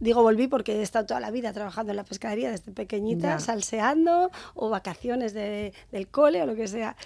digo 0.00 0.22
volví 0.22 0.48
porque 0.48 0.72
he 0.80 0.82
estado 0.82 1.06
toda 1.06 1.20
la 1.20 1.30
vida 1.30 1.52
trabajando 1.52 1.92
en 1.92 1.96
la 1.96 2.04
pescadería 2.04 2.50
desde 2.50 2.72
pequeñita, 2.72 3.28
Ya. 3.34 3.38
salseando 3.38 4.30
o 4.54 4.68
vacaciones 4.70 5.32
de- 5.34 5.72
del 5.92 6.08
cole 6.08 6.42
o 6.42 6.46
lo 6.46 6.56
que 6.56 6.66
sea. 6.66 6.96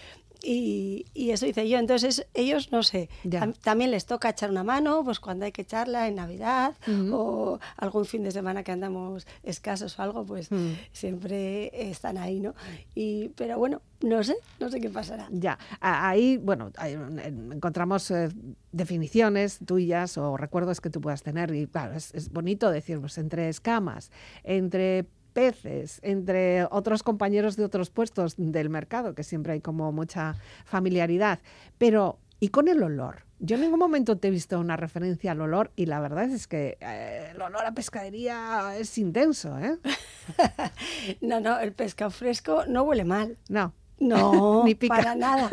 Y, 0.42 1.06
y 1.14 1.30
eso 1.30 1.46
hice 1.46 1.68
yo. 1.68 1.78
Entonces, 1.78 2.26
ellos, 2.34 2.70
no 2.72 2.82
sé, 2.82 3.08
Ya. 3.24 3.52
también 3.62 3.90
les 3.90 4.06
toca 4.06 4.30
echar 4.30 4.50
una 4.50 4.62
mano, 4.64 5.02
pues 5.04 5.18
cuando 5.20 5.44
hay 5.44 5.52
que 5.52 5.62
echarla 5.62 6.06
en 6.08 6.14
Navidad 6.14 6.74
Ujú. 6.86 7.14
o 7.14 7.60
algún 7.76 8.04
fin 8.04 8.22
de 8.22 8.30
semana 8.30 8.62
que 8.62 8.70
andamos 8.72 9.26
escasos 9.42 9.98
o 9.98 10.02
algo, 10.02 10.24
pues 10.24 10.50
Mm. 10.52 10.72
siempre 10.92 11.90
están 11.90 12.18
ahí, 12.18 12.38
¿no? 12.40 12.54
Y, 12.94 13.30
pero 13.30 13.58
bueno, 13.58 13.82
no 14.00 14.22
sé, 14.22 14.36
no 14.60 14.68
sé 14.70 14.80
qué 14.80 14.88
pasará. 14.90 15.28
Ya, 15.32 15.58
ahí, 15.80 16.36
bueno, 16.36 16.70
ahí, 16.76 16.92
en- 16.92 17.52
encontramos 17.52 18.10
eh, 18.12 18.28
definiciones 18.72 19.58
tuyas 19.66 20.16
o 20.18 20.36
recuerdos 20.36 20.80
que 20.80 20.88
tú 20.90 21.00
puedas 21.00 21.22
tener 21.22 21.52
y 21.54 21.66
claro, 21.66 21.94
es, 21.94 22.14
es 22.14 22.30
bonito 22.30 22.70
decir, 22.70 23.00
pues 23.00 23.18
entre 23.18 23.48
escamas, 23.48 24.10
entre 24.44 25.06
peces, 25.38 26.00
entre 26.02 26.64
otros 26.64 27.04
compañeros 27.04 27.54
de 27.54 27.64
otros 27.64 27.90
puestos 27.90 28.34
del 28.36 28.70
mercado, 28.70 29.14
que 29.14 29.22
siempre 29.22 29.52
hay 29.52 29.60
como 29.60 29.92
mucha 29.92 30.34
familiaridad, 30.64 31.38
pero 31.78 32.18
¿y 32.40 32.48
con 32.48 32.66
el 32.66 32.82
olor? 32.82 33.22
Yo 33.38 33.54
en 33.54 33.62
ningún 33.62 33.78
momento 33.78 34.18
te 34.18 34.26
he 34.26 34.30
visto 34.32 34.58
una 34.58 34.76
referencia 34.76 35.30
al 35.30 35.40
olor 35.40 35.70
y 35.76 35.86
la 35.86 36.00
verdad 36.00 36.24
es 36.24 36.48
que 36.48 36.76
eh, 36.80 37.30
el 37.32 37.40
olor 37.40 37.64
a 37.64 37.70
pescadería 37.70 38.76
es 38.76 38.98
intenso, 38.98 39.56
¿eh? 39.60 39.78
No, 41.20 41.38
no, 41.38 41.60
el 41.60 41.72
pescado 41.72 42.10
fresco 42.10 42.64
no 42.66 42.82
huele 42.82 43.04
mal. 43.04 43.38
No. 43.48 43.72
No, 44.00 44.62
Ni 44.64 44.74
pica. 44.74 44.96
para 44.96 45.14
nada. 45.14 45.50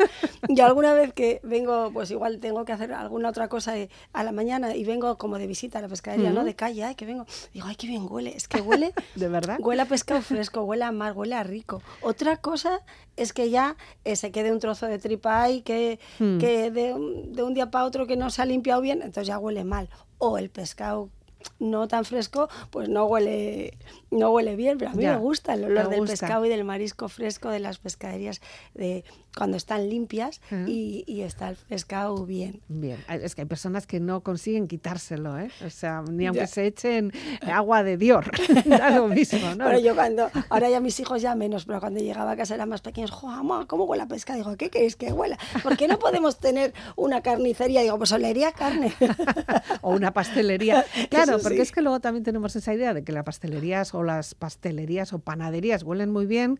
Yo 0.48 0.64
alguna 0.66 0.92
vez 0.94 1.12
que 1.12 1.40
vengo, 1.42 1.90
pues 1.92 2.10
igual 2.10 2.38
tengo 2.38 2.64
que 2.64 2.72
hacer 2.72 2.92
alguna 2.92 3.28
otra 3.28 3.48
cosa 3.48 3.76
eh, 3.76 3.88
a 4.12 4.22
la 4.22 4.32
mañana 4.32 4.74
y 4.76 4.84
vengo 4.84 5.18
como 5.18 5.38
de 5.38 5.46
visita 5.46 5.78
a 5.78 5.82
la 5.82 5.88
pescadería, 5.88 6.30
¿no? 6.30 6.44
De 6.44 6.54
calle, 6.54 6.84
ay, 6.84 6.94
que 6.94 7.06
vengo. 7.06 7.26
Digo, 7.52 7.66
ay, 7.68 7.76
qué 7.76 7.86
bien 7.86 8.06
huele. 8.08 8.36
Es 8.36 8.46
que 8.48 8.60
huele, 8.60 8.92
¿De 9.14 9.28
verdad? 9.28 9.58
huele 9.60 9.82
a 9.82 9.86
pescado 9.86 10.22
fresco, 10.22 10.62
huele 10.62 10.84
a 10.84 10.92
mar, 10.92 11.12
huele 11.16 11.34
a 11.34 11.42
rico. 11.42 11.82
Otra 12.02 12.36
cosa 12.36 12.80
es 13.16 13.32
que 13.32 13.50
ya 13.50 13.76
eh, 14.04 14.14
se 14.16 14.30
quede 14.30 14.52
un 14.52 14.60
trozo 14.60 14.86
de 14.86 14.98
tripa 14.98 15.42
ahí 15.42 15.62
que, 15.62 15.98
Hmm. 16.18 16.38
que 16.38 16.70
de, 16.70 16.94
un- 16.94 17.32
de 17.32 17.42
un 17.42 17.52
día 17.54 17.70
para 17.70 17.84
otro 17.84 18.06
que 18.06 18.16
no 18.16 18.30
se 18.30 18.42
ha 18.42 18.44
limpiado 18.46 18.80
bien, 18.80 18.98
entonces 19.02 19.26
ya 19.26 19.38
huele 19.38 19.64
mal. 19.64 19.88
O 20.18 20.38
el 20.38 20.50
pescado 20.50 21.10
no 21.58 21.86
tan 21.88 22.04
fresco, 22.04 22.48
pues 22.70 22.88
no 22.88 23.04
huele, 23.06 23.76
no 24.10 24.30
huele 24.30 24.56
bien, 24.56 24.78
pero 24.78 24.90
a 24.92 24.94
mí 24.94 25.02
Ya, 25.02 25.14
me 25.14 25.18
gusta 25.18 25.54
el 25.54 25.64
olor 25.64 25.88
del 25.88 26.00
gusta. 26.00 26.12
pescado 26.12 26.44
y 26.46 26.48
del 26.48 26.64
marisco 26.64 27.08
fresco 27.08 27.48
de 27.50 27.58
las 27.60 27.78
pescaderías 27.78 28.40
de 28.74 29.04
cuando 29.36 29.56
están 29.58 29.90
limpias 29.90 30.40
y, 30.66 31.04
y 31.06 31.20
está 31.22 31.50
el 31.50 31.56
pescado 31.56 32.24
bien. 32.24 32.62
Bien, 32.68 32.98
es 33.08 33.34
que 33.34 33.42
hay 33.42 33.46
personas 33.46 33.86
que 33.86 34.00
no 34.00 34.22
consiguen 34.22 34.66
quitárselo, 34.66 35.38
¿eh? 35.38 35.50
O 35.64 35.68
sea, 35.68 36.02
ni 36.10 36.26
aunque 36.26 36.40
Ya. 36.40 36.46
se 36.46 36.66
echen 36.66 37.12
agua 37.42 37.82
de 37.82 37.98
Dior, 37.98 38.30
da 38.64 38.90
lo 38.90 39.08
mismo, 39.08 39.54
¿no? 39.54 39.66
Pero 39.66 39.78
yo 39.78 39.94
cuando, 39.94 40.30
ahora 40.48 40.70
ya 40.70 40.80
mis 40.80 40.98
hijos 41.00 41.20
ya 41.20 41.34
menos, 41.34 41.66
pero 41.66 41.80
cuando 41.80 42.00
llegaba 42.00 42.30
a 42.30 42.36
casa 42.36 42.54
eran 42.54 42.68
más 42.70 42.80
pequeños, 42.80 43.10
jo, 43.10 43.26
mamá, 43.26 43.66
¿cómo 43.68 43.84
huele 43.84 44.04
a 44.04 44.06
pesca? 44.06 44.34
Digo, 44.34 44.56
¿qué 44.56 44.70
queréis 44.70 44.96
que 44.96 45.12
huela? 45.12 45.36
¿Por 45.62 45.76
qué 45.76 45.86
no 45.86 45.98
podemos 45.98 46.38
tener 46.38 46.72
una 46.96 47.20
carnicería? 47.22 47.82
Digo, 47.82 47.98
pues 47.98 48.12
olería 48.12 48.52
carne. 48.52 48.94
o 49.82 49.90
una 49.94 50.12
pastelería. 50.12 50.84
Claro, 51.10 51.34
Eso 51.36 51.42
porque 51.42 51.56
sí. 51.58 51.62
es 51.62 51.72
que 51.72 51.82
luego 51.82 52.00
también 52.00 52.24
tenemos 52.24 52.56
esa 52.56 52.72
idea 52.72 52.94
de 52.94 53.04
que 53.04 53.12
las 53.12 53.24
pastelerías 53.24 53.92
o 53.96 54.02
las 54.02 54.34
pastelerías 54.34 55.12
o 55.12 55.18
panaderías 55.18 55.82
huelen 55.82 56.10
muy 56.12 56.26
bien, 56.26 56.58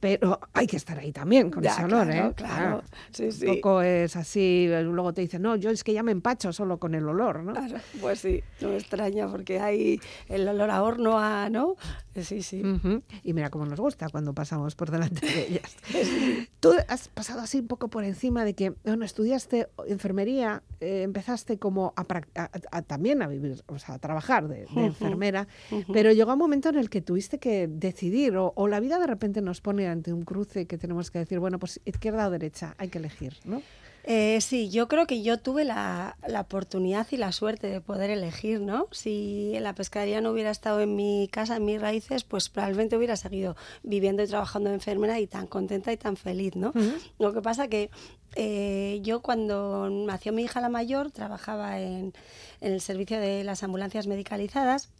pero 0.00 0.40
hay 0.52 0.66
que 0.66 0.76
estar 0.76 0.98
ahí 0.98 1.10
también 1.12 1.50
con 1.50 1.62
Ya, 1.62 1.72
ese 1.72 1.84
olor, 1.84 2.06
claro, 2.06 2.28
¿eh? 2.28 2.32
claro. 2.36 2.82
Sí, 3.12 3.32
sí. 3.32 3.46
Un 3.46 3.54
poco 3.56 3.82
es 3.82 4.14
así, 4.16 4.68
luego 4.82 5.12
te 5.14 5.22
dicen, 5.22 5.42
no, 5.42 5.56
yo 5.56 5.70
es 5.70 5.82
que 5.84 5.92
ya 5.92 6.02
me 6.02 6.12
empacho 6.12 6.52
solo 6.52 6.78
con 6.78 6.94
el 6.94 7.08
olor, 7.08 7.42
¿no? 7.42 7.52
Claro, 7.54 7.76
pues 8.00 8.20
sí, 8.20 8.42
no 8.60 8.68
me 8.70 8.76
extraña 8.76 9.26
porque 9.28 9.58
hay 9.58 10.00
el 10.28 10.46
olor 10.48 10.70
a 10.70 10.82
horno, 10.82 11.18
a, 11.18 11.48
¿no? 11.50 11.76
Sí, 12.14 12.42
sí. 12.42 12.62
Ujú. 12.62 13.02
Y 13.22 13.32
mira 13.32 13.50
cómo 13.50 13.66
nos 13.66 13.80
gusta 13.80 14.08
cuando 14.08 14.32
pasamos 14.34 14.74
por 14.74 14.90
delante 14.90 15.26
de 15.26 15.46
ellas. 15.48 15.76
Tú 16.60 16.72
has 16.88 17.08
pasado 17.08 17.40
así 17.40 17.58
un 17.58 17.66
poco 17.66 17.88
por 17.88 18.04
encima 18.04 18.44
de 18.44 18.54
que, 18.54 18.70
bueno, 18.84 19.04
estudiaste 19.04 19.68
enfermería, 19.86 20.62
eh, 20.80 21.02
empezaste 21.02 21.58
como 21.58 21.92
a, 21.96 22.02
a- 22.34 22.50
a- 22.70 22.82
también 22.82 23.22
a 23.22 23.26
vivir, 23.28 23.62
o 23.66 23.78
sea, 23.78 23.94
a 23.96 23.98
trabajar 23.98 24.48
de, 24.48 24.66
enfermera, 24.76 25.46
pero 25.92 26.12
llegó 26.12 26.32
un 26.32 26.38
momento 26.38 26.68
en 26.68 26.75
el 26.78 26.90
que 26.90 27.00
tuviste 27.00 27.38
que 27.38 27.66
decidir, 27.68 28.36
o, 28.36 28.52
o 28.56 28.68
la 28.68 28.80
vida 28.80 28.98
de 28.98 29.06
repente 29.06 29.40
nos 29.42 29.60
pone 29.60 29.88
ante 29.88 30.12
un 30.12 30.24
cruce 30.24 30.66
que 30.66 30.78
tenemos 30.78 31.10
que 31.10 31.18
decir, 31.18 31.38
bueno, 31.38 31.58
pues 31.58 31.80
izquierda 31.84 32.26
o 32.26 32.30
derecha, 32.30 32.74
hay 32.78 32.88
que 32.88 32.98
elegir, 32.98 33.36
¿no? 33.44 33.62
Eh, 34.08 34.40
sí, 34.40 34.70
yo 34.70 34.86
creo 34.86 35.08
que 35.08 35.22
yo 35.22 35.36
tuve 35.36 35.64
la, 35.64 36.16
la 36.28 36.42
oportunidad 36.42 37.08
y 37.10 37.16
la 37.16 37.32
suerte 37.32 37.66
de 37.66 37.80
poder 37.80 38.08
elegir, 38.10 38.60
¿no? 38.60 38.86
Si 38.92 39.56
la 39.58 39.74
pescadería 39.74 40.20
no 40.20 40.30
hubiera 40.30 40.52
estado 40.52 40.80
en 40.80 40.94
mi 40.94 41.28
casa, 41.32 41.56
en 41.56 41.64
mis 41.64 41.80
raíces, 41.80 42.22
pues 42.22 42.48
probablemente 42.48 42.96
hubiera 42.96 43.16
seguido 43.16 43.56
viviendo 43.82 44.22
y 44.22 44.28
trabajando 44.28 44.68
de 44.68 44.76
enfermera 44.76 45.18
y 45.18 45.26
tan 45.26 45.48
contenta 45.48 45.92
y 45.92 45.96
tan 45.96 46.16
feliz, 46.16 46.54
¿no? 46.54 46.72
Lo 47.18 47.32
que 47.34 47.42
pasa 47.42 47.66
que 47.66 47.90
eh, 48.36 49.00
yo 49.02 49.22
cuando 49.22 49.90
nació 49.90 50.32
mi 50.32 50.44
hija 50.44 50.60
la 50.60 50.68
mayor 50.68 51.10
trabajaba 51.10 51.80
en, 51.80 52.12
en 52.60 52.72
el 52.72 52.80
servicio 52.80 53.18
de 53.18 53.42
las 53.42 53.64
ambulancias 53.64 54.06
medicalizadas 54.06 54.92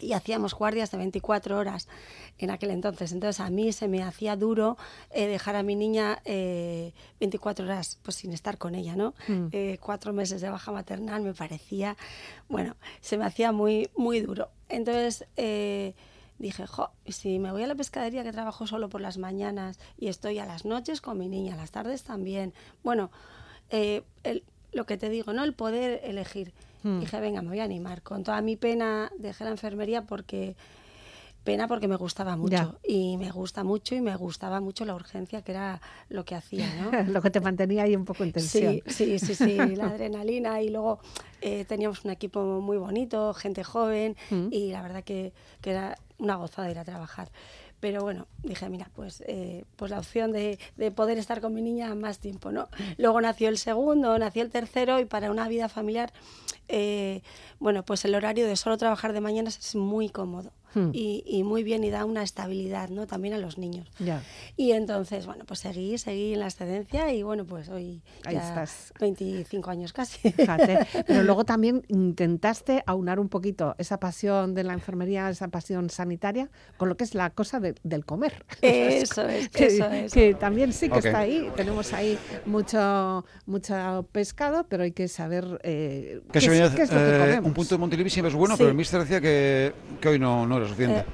y 0.00 0.12
hacíamos 0.12 0.54
guardias 0.54 0.90
de 0.90 0.98
24 0.98 1.58
horas 1.58 1.88
en 2.38 2.50
aquel 2.50 2.70
entonces. 2.70 3.12
Entonces 3.12 3.40
a 3.40 3.50
mí 3.50 3.72
se 3.72 3.88
me 3.88 4.02
hacía 4.02 4.36
duro 4.36 4.76
eh, 5.10 5.26
dejar 5.26 5.56
a 5.56 5.62
mi 5.62 5.74
niña 5.74 6.20
eh, 6.24 6.92
24 7.20 7.64
horas 7.64 7.98
pues 8.02 8.16
sin 8.16 8.32
estar 8.32 8.58
con 8.58 8.74
ella, 8.74 8.94
¿no? 8.96 9.14
Mm. 9.26 9.46
Eh, 9.52 9.78
cuatro 9.80 10.12
meses 10.12 10.40
de 10.40 10.50
baja 10.50 10.70
maternal 10.72 11.22
me 11.22 11.34
parecía, 11.34 11.96
bueno, 12.48 12.76
se 13.00 13.18
me 13.18 13.24
hacía 13.24 13.50
muy, 13.50 13.90
muy 13.96 14.20
duro. 14.20 14.50
Entonces 14.68 15.24
eh, 15.36 15.94
dije, 16.38 16.66
jo, 16.66 16.90
si 17.08 17.38
me 17.40 17.50
voy 17.50 17.64
a 17.64 17.66
la 17.66 17.74
pescadería 17.74 18.22
que 18.22 18.30
trabajo 18.32 18.66
solo 18.68 18.88
por 18.88 19.00
las 19.00 19.18
mañanas 19.18 19.80
y 19.98 20.08
estoy 20.08 20.38
a 20.38 20.46
las 20.46 20.64
noches 20.64 21.00
con 21.00 21.18
mi 21.18 21.28
niña, 21.28 21.54
a 21.54 21.56
las 21.56 21.72
tardes 21.72 22.04
también. 22.04 22.52
Bueno, 22.84 23.10
el- 23.70 24.44
lo 24.72 24.84
que 24.86 24.96
te 24.98 25.08
digo, 25.08 25.32
¿no? 25.32 25.42
El 25.44 25.54
poder 25.54 26.00
elegir. 26.04 26.52
Hmm. 26.82 27.00
Dije, 27.00 27.20
venga, 27.20 27.42
me 27.42 27.48
voy 27.48 27.60
a 27.60 27.64
animar. 27.64 28.02
Con 28.02 28.22
toda 28.24 28.40
mi 28.40 28.56
pena 28.56 29.10
dejé 29.18 29.44
la 29.44 29.50
enfermería 29.50 30.02
porque 30.06 30.54
pena 31.44 31.66
porque 31.66 31.88
me 31.88 31.96
gustaba 31.96 32.36
mucho 32.36 32.50
Ya. 32.50 32.74
y 32.86 33.16
me 33.16 33.30
gusta 33.30 33.64
mucho 33.64 33.94
y 33.94 34.00
me 34.02 34.14
gustaba 34.16 34.60
mucho 34.60 34.84
la 34.84 34.94
urgencia 34.94 35.40
que 35.40 35.52
era 35.52 35.80
lo 36.10 36.24
que 36.24 36.34
hacía, 36.34 36.66
¿no? 36.74 36.90
Lo 37.12 37.22
que 37.22 37.30
te 37.30 37.40
mantenía 37.40 37.84
ahí 37.84 37.96
un 37.96 38.04
poco 38.04 38.22
en 38.24 38.32
tensión. 38.32 38.80
Sí, 38.86 39.18
sí, 39.18 39.18
sí, 39.18 39.34
sí, 39.34 39.56
la 39.76 39.86
adrenalina 39.86 40.60
y 40.60 40.68
luego 40.68 40.98
eh, 41.40 41.64
teníamos 41.64 42.04
un 42.04 42.10
equipo 42.10 42.60
muy 42.60 42.76
bonito, 42.76 43.32
gente 43.32 43.64
joven 43.64 44.14
Mm. 44.30 44.48
y 44.50 44.72
la 44.72 44.82
verdad 44.82 45.02
que, 45.04 45.32
que 45.62 45.70
era 45.70 45.96
una 46.18 46.34
gozada 46.36 46.70
ir 46.70 46.78
a 46.78 46.84
trabajar. 46.84 47.30
Pero 47.80 48.02
bueno, 48.02 48.26
dije, 48.42 48.68
mira, 48.68 48.90
pues, 48.94 49.22
eh, 49.26 49.64
pues 49.76 49.90
la 49.90 49.98
opción 49.98 50.32
de, 50.32 50.58
de 50.76 50.90
poder 50.90 51.18
estar 51.18 51.40
con 51.40 51.54
mi 51.54 51.62
niña 51.62 51.94
más 51.94 52.18
tiempo, 52.18 52.50
¿no? 52.50 52.68
Luego 52.96 53.20
nació 53.20 53.48
el 53.48 53.58
segundo, 53.58 54.18
nació 54.18 54.42
el 54.42 54.50
tercero 54.50 54.98
y 54.98 55.04
para 55.04 55.30
una 55.30 55.46
vida 55.48 55.68
familiar, 55.68 56.12
eh, 56.68 57.22
bueno, 57.60 57.84
pues 57.84 58.04
el 58.04 58.14
horario 58.14 58.46
de 58.46 58.56
solo 58.56 58.76
trabajar 58.78 59.12
de 59.12 59.20
mañanas 59.20 59.58
es 59.58 59.74
muy 59.74 60.08
cómodo 60.08 60.52
Hmm. 60.78 60.90
y, 60.92 61.24
y 61.26 61.42
muy 61.44 61.62
bien 61.64 61.82
y 61.84 61.90
da 61.90 62.04
una 62.04 62.22
estabilidad, 62.22 62.88
¿no? 62.90 63.06
También 63.06 63.34
a 63.34 63.38
los 63.38 63.58
niños. 63.58 63.88
Ya. 63.98 64.22
Y 64.56 64.72
entonces, 64.72 65.26
bueno, 65.26 65.44
pues 65.46 65.60
seguí, 65.60 65.98
seguí 65.98 66.34
en 66.34 66.40
la 66.40 66.46
excedencia 66.46 67.12
y 67.12 67.22
bueno, 67.22 67.44
pues 67.44 67.68
hoy 67.68 68.02
Ahí 68.24 68.34
ya 68.34 68.48
estás. 68.48 68.92
25 69.00 69.70
años 69.70 69.92
casi. 69.92 70.30
Fíjate. 70.32 70.86
Pero 71.06 71.22
luego 71.22 71.44
también 71.44 71.82
intentaste 71.88 72.82
aunar 72.86 73.20
un 73.20 73.28
poquito 73.28 73.74
esa 73.78 73.98
pasión 74.00 74.54
de 74.54 74.64
la 74.64 74.72
enfermería, 74.74 75.28
esa 75.30 75.48
pasión 75.48 75.90
sanitaria, 75.90 76.50
con 76.76 76.88
lo 76.88 76.96
que 76.96 77.04
es 77.04 77.14
la 77.14 77.30
cosa 77.30 77.60
de- 77.60 77.74
del 77.82 78.04
comer. 78.04 78.44
Eso 78.62 79.22
es, 79.28 79.48
que, 79.48 79.66
eso 79.66 79.84
es. 79.86 80.12
que 80.12 80.34
también 80.34 80.72
sí 80.72 80.88
que 80.88 80.98
Ok. 80.98 81.04
está 81.06 81.20
ahí. 81.20 81.50
Tenemos 81.56 81.92
ahí 81.92 82.18
mucho, 82.46 83.24
mucho 83.46 84.06
pescado, 84.12 84.66
pero 84.68 84.82
hay 84.82 84.92
que 84.92 85.08
saber 85.08 85.60
eh, 85.62 86.20
Que 86.32 86.40
qué, 86.40 86.40
se 86.40 86.64
es, 86.64 86.70
qué 86.72 86.82
es 86.82 86.92
lo 86.92 86.98
que 86.98 87.14
eh, 87.16 87.18
comemos. 87.18 87.46
un 87.46 87.54
punto 87.54 87.74
de 87.74 87.78
Montilivi 87.78 88.10
siempre 88.10 88.30
es 88.30 88.34
bueno, 88.36 88.54
Sí. 88.56 88.58
pero 88.58 88.70
el 88.70 88.76
mister 88.76 89.00
decía 89.00 89.20
que, 89.20 89.72
que 90.00 90.08
hoy 90.08 90.18
no, 90.18 90.46
no 90.46 90.56
era 90.58 90.67
suficiente. 90.68 91.00
Eh, 91.00 91.04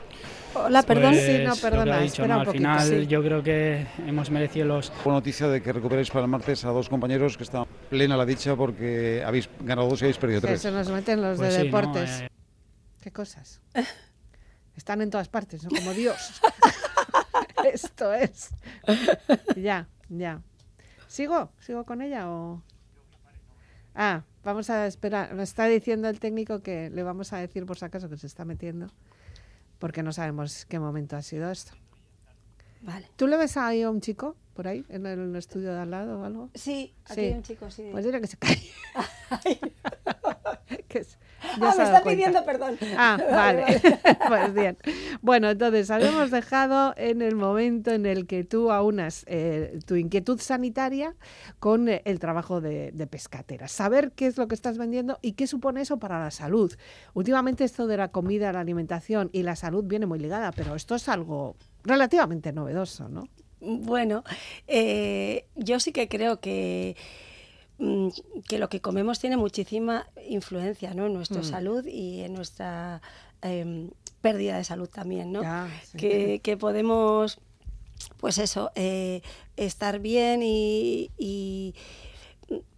Hola, 0.56 0.82
perdón. 0.84 1.14
sí, 1.14 1.38
no, 1.42 1.48
Pues, 1.50 1.60
perdona, 1.60 1.98
dicho, 1.98 2.22
espera 2.22 2.28
¿no? 2.28 2.34
un 2.34 2.40
Al 2.40 2.46
poquito, 2.46 2.58
final 2.62 2.88
sí. 2.88 3.06
yo 3.08 3.22
creo 3.22 3.42
que 3.42 3.86
hemos 4.06 4.30
merecido 4.30 4.66
los 4.66 4.92
Buena 5.02 5.18
noticia 5.18 5.48
de 5.48 5.60
que 5.60 5.72
recuperéis 5.72 6.10
para 6.10 6.24
el 6.26 6.30
martes 6.30 6.64
a 6.64 6.68
dos 6.70 6.88
compañeros 6.88 7.36
que 7.36 7.42
están 7.42 7.64
plena 7.90 8.16
la 8.16 8.24
dicha 8.24 8.54
porque 8.54 9.22
habéis 9.26 9.48
ganado 9.60 9.88
dos 9.88 10.00
y 10.02 10.04
habéis 10.04 10.18
perdido 10.18 10.40
tres. 10.42 10.60
se 10.62 10.70
nos 10.70 10.88
meten 10.90 11.20
los 11.22 11.38
Pues 11.38 11.54
de 11.54 11.54
sí, 11.54 11.58
¿no? 11.58 11.64
deportes. 11.78 12.20
Eh, 12.20 12.28
¿Qué 13.02 13.10
cosas? 13.10 13.60
Están 14.76 15.02
en 15.02 15.10
todas 15.10 15.28
partes, 15.28 15.64
¿no? 15.64 15.70
como 15.70 15.92
Dios. 15.92 16.40
Esto 17.72 18.12
es. 18.12 18.50
Ya, 19.56 19.88
ya. 20.08 20.40
¿Sigo? 21.08 21.50
¿Sigo 21.60 21.84
con 21.84 22.02
ella 22.02 22.28
o...? 22.30 22.62
Ah, 23.94 24.22
vamos 24.44 24.70
a 24.70 24.86
esperar. 24.86 25.32
Me 25.34 25.42
está 25.44 25.66
diciendo 25.66 26.08
el 26.08 26.18
técnico 26.20 26.60
que 26.62 26.90
le 26.90 27.02
vamos 27.02 27.32
a 27.32 27.38
decir 27.38 27.64
por 27.66 27.78
si 27.78 27.84
acaso 27.84 28.08
que 28.08 28.16
se 28.16 28.26
está 28.26 28.44
metiendo, 28.44 28.88
porque 29.78 30.02
no 30.02 30.12
sabemos 30.12 30.66
qué 30.66 30.78
momento 30.78 31.16
ha 31.16 31.22
sido 31.22 31.50
esto. 31.50 31.72
Vale. 32.82 33.08
¿Tú 33.16 33.26
le 33.26 33.36
ves 33.36 33.56
ahí 33.56 33.82
a 33.82 33.90
un 33.90 34.00
chico 34.00 34.36
por 34.54 34.68
ahí 34.68 34.84
en 34.88 35.04
el 35.06 35.34
estudio 35.36 35.72
de 35.72 35.80
al 35.80 35.90
lado 35.90 36.20
o 36.20 36.24
algo? 36.24 36.50
Sí, 36.54 36.94
aquí 37.04 37.14
Sí. 37.14 37.20
hay 37.20 37.32
un 37.32 37.42
chico, 37.42 37.70
sí. 37.70 37.88
Pues 37.92 38.04
dile 38.04 38.20
que 38.20 38.26
se 38.26 38.36
calle. 38.36 38.70
ah, 41.60 41.74
me 41.76 41.84
está 41.84 42.02
pidiendo 42.02 42.44
perdón. 42.44 42.76
Ah, 42.96 43.18
vale. 43.30 43.64
pues 44.28 44.54
bien. 44.54 44.78
Bueno, 45.20 45.50
entonces 45.50 45.90
habíamos 45.90 46.30
dejado 46.30 46.94
en 46.96 47.22
el 47.22 47.36
momento 47.36 47.90
en 47.90 48.06
el 48.06 48.26
que 48.26 48.44
tú 48.44 48.70
aunas 48.70 49.24
eh, 49.26 49.78
tu 49.86 49.96
inquietud 49.96 50.40
sanitaria 50.40 51.14
con 51.58 51.88
eh, 51.88 52.02
el 52.04 52.18
trabajo 52.18 52.60
de, 52.60 52.92
de, 52.92 53.06
pescatera. 53.06 53.68
Saber 53.68 54.12
qué 54.12 54.26
es 54.26 54.38
lo 54.38 54.48
que 54.48 54.54
estás 54.54 54.78
vendiendo 54.78 55.18
y 55.22 55.32
qué 55.32 55.46
supone 55.46 55.82
eso 55.82 55.98
para 55.98 56.18
la 56.20 56.30
salud. 56.30 56.74
Últimamente 57.14 57.64
esto 57.64 57.86
de 57.86 57.96
la 57.96 58.08
comida, 58.08 58.52
la 58.52 58.60
alimentación 58.60 59.30
y 59.32 59.42
la 59.42 59.56
salud 59.56 59.84
viene 59.84 60.06
muy 60.06 60.18
ligada, 60.18 60.52
pero 60.52 60.74
esto 60.74 60.94
es 60.94 61.08
algo 61.08 61.56
relativamente 61.84 62.52
novedoso, 62.52 63.08
¿no? 63.08 63.28
Bueno, 63.64 64.24
eh, 64.66 65.46
yo 65.56 65.80
sí 65.80 65.92
que 65.92 66.08
creo 66.08 66.40
que 66.40 66.96
Mm, 67.78 68.08
que 68.48 68.58
lo 68.58 68.68
que 68.68 68.80
comemos 68.80 69.18
tiene 69.18 69.36
muchísima 69.36 70.06
influencia 70.28 70.92
en 70.92 71.12
nuestra 71.12 71.40
mm. 71.40 71.44
salud 71.44 71.84
y 71.84 72.20
en 72.20 72.32
nuestra 72.32 73.02
em, 73.42 73.90
pérdida 74.20 74.56
de 74.56 74.64
salud 74.64 74.88
también, 74.88 75.32
¿no? 75.32 75.42
que, 75.96 76.40
que, 76.40 76.56
podemos, 76.56 77.40
pues 78.18 78.38
eso, 78.38 78.70
eh, 78.76 79.22
estar 79.56 79.98
bien 79.98 80.40
y, 80.44 81.74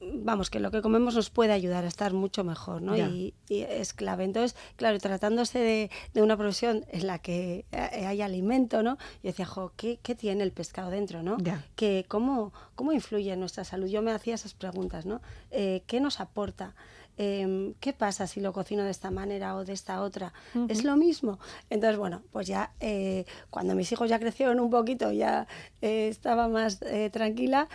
vamos, 0.00 0.50
que 0.50 0.60
lo 0.60 0.70
que 0.70 0.82
comemos 0.82 1.14
nos 1.14 1.30
puede 1.30 1.52
ayudar 1.52 1.84
a 1.84 1.88
estar 1.88 2.12
mucho 2.12 2.44
mejor, 2.44 2.82
¿no? 2.82 2.96
Y, 2.96 3.34
es 3.48 3.92
clave. 3.92 4.24
Entonces, 4.24 4.56
claro, 4.76 4.98
tratándose 4.98 5.58
de, 5.58 5.90
de, 6.14 6.22
una 6.22 6.36
profesión 6.36 6.84
en 6.90 7.06
la 7.06 7.18
que 7.18 7.64
eh, 7.72 8.06
hay 8.06 8.22
alimento, 8.22 8.82
¿no? 8.82 8.96
Yo 9.22 9.30
decía, 9.30 9.46
jo, 9.46 9.72
¿qué, 9.76 9.98
¿qué, 10.02 10.14
tiene 10.14 10.42
el 10.42 10.52
pescado 10.52 10.90
dentro, 10.90 11.22
no? 11.22 11.36
Que, 11.74 12.04
¿cómo, 12.08 12.52
¿Cómo 12.74 12.92
influye 12.92 13.32
en 13.32 13.40
nuestra 13.40 13.64
salud? 13.64 13.88
Yo 13.88 14.02
me 14.02 14.12
hacía 14.12 14.34
esas 14.34 14.54
preguntas, 14.54 15.06
¿no? 15.06 15.20
Eh, 15.50 15.82
¿Qué 15.86 16.00
nos 16.00 16.20
aporta? 16.20 16.74
Em, 17.18 17.72
¿qué 17.80 17.94
pasa 17.94 18.26
si 18.26 18.40
lo 18.40 18.52
cocino 18.52 18.84
de 18.84 18.90
esta 18.90 19.10
manera 19.10 19.56
o 19.56 19.64
de 19.64 19.72
esta 19.72 20.02
otra? 20.02 20.34
¿Es 20.68 20.84
lo 20.84 20.96
mismo? 20.96 21.38
Entonces, 21.70 21.98
bueno, 21.98 22.22
pues 22.30 22.46
ya 22.46 22.72
eh, 22.80 23.24
cuando 23.48 23.74
mis 23.74 23.90
hijos 23.90 24.10
ya 24.10 24.18
crecieron 24.18 24.60
un 24.60 24.68
poquito, 24.70 25.12
ya 25.12 25.46
estaba 25.80 26.48
más 26.48 26.80
tranquila, 27.10 27.68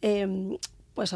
em, 0.00 0.58
pues 0.94 1.12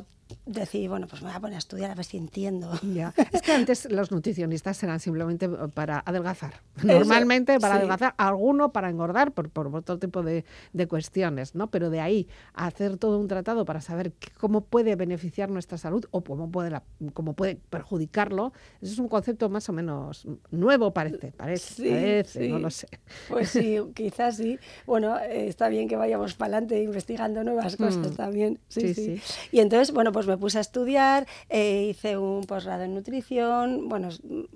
decidí, 0.46 0.88
bueno, 0.88 1.06
pues 1.06 1.22
me 1.22 1.28
voy 1.28 1.36
a 1.36 1.40
poner 1.40 1.56
a 1.56 1.58
estudiar 1.58 1.90
a 1.90 1.94
ver 1.94 2.04
si 2.04 2.16
entiendo. 2.16 2.72
Es 3.32 3.42
que 3.42 3.52
antes 3.52 3.90
los 3.90 4.10
nutricionistas 4.10 4.82
eran 4.82 5.00
simplemente 5.00 5.48
para 5.48 6.02
adelgazar. 6.04 6.62
Normalmente 6.82 7.58
para 7.60 7.76
adelgazar, 7.76 8.14
alguno 8.16 8.72
para 8.72 8.88
engordar 8.90 9.32
por, 9.32 9.50
por 9.50 9.74
otro 9.74 9.98
tipo 9.98 10.22
de, 10.22 10.44
de, 10.72 10.86
cuestiones, 10.86 11.54
¿no? 11.54 11.70
Pero 11.70 11.90
de 11.90 12.00
ahí 12.00 12.28
a 12.54 12.66
hacer 12.66 12.96
todo 12.96 13.18
un 13.18 13.28
tratado 13.28 13.64
para 13.64 13.80
saber 13.80 14.12
cómo 14.38 14.62
puede 14.62 14.96
beneficiar 14.96 15.50
nuestra 15.50 15.78
salud 15.78 16.04
o 16.10 16.22
cómo 16.22 16.50
puede, 16.50 16.70
la, 16.70 16.82
cómo 17.14 17.34
puede 17.34 17.56
perjudicarlo, 17.70 18.52
eso 18.80 18.92
es 18.92 18.98
un 18.98 19.08
concepto 19.08 19.48
más 19.48 19.68
o 19.68 19.72
menos 19.72 20.26
nuevo, 20.50 20.92
parece, 20.92 21.32
parece, 21.32 22.24
sí, 22.24 22.48
no 22.48 22.58
lo 22.58 22.70
sé. 22.70 22.88
Pues 23.28 23.50
sí, 23.50 23.78
quizás 23.94 24.36
sí. 24.36 24.58
Bueno, 24.86 25.18
eh, 25.18 25.48
está 25.48 25.68
bien 25.68 25.88
que 25.88 25.96
vayamos 25.96 26.34
para 26.34 26.56
adelante 26.56 26.82
investigando 26.82 27.44
nuevas 27.44 27.76
cosas 27.76 28.12
mm. 28.12 28.16
también. 28.16 28.58
Sí, 28.68 28.94
sí, 28.94 29.20
Y 29.52 29.60
entonces, 29.60 29.92
bueno, 29.92 30.12
pues 30.18 30.26
me 30.26 30.36
puse 30.36 30.58
a 30.58 30.62
estudiar, 30.62 31.28
eh, 31.48 31.86
hice 31.90 32.18
un 32.18 32.42
posgrado 32.42 32.82
en 32.82 32.92
nutrición, 32.92 33.88
bueno, 33.88 34.08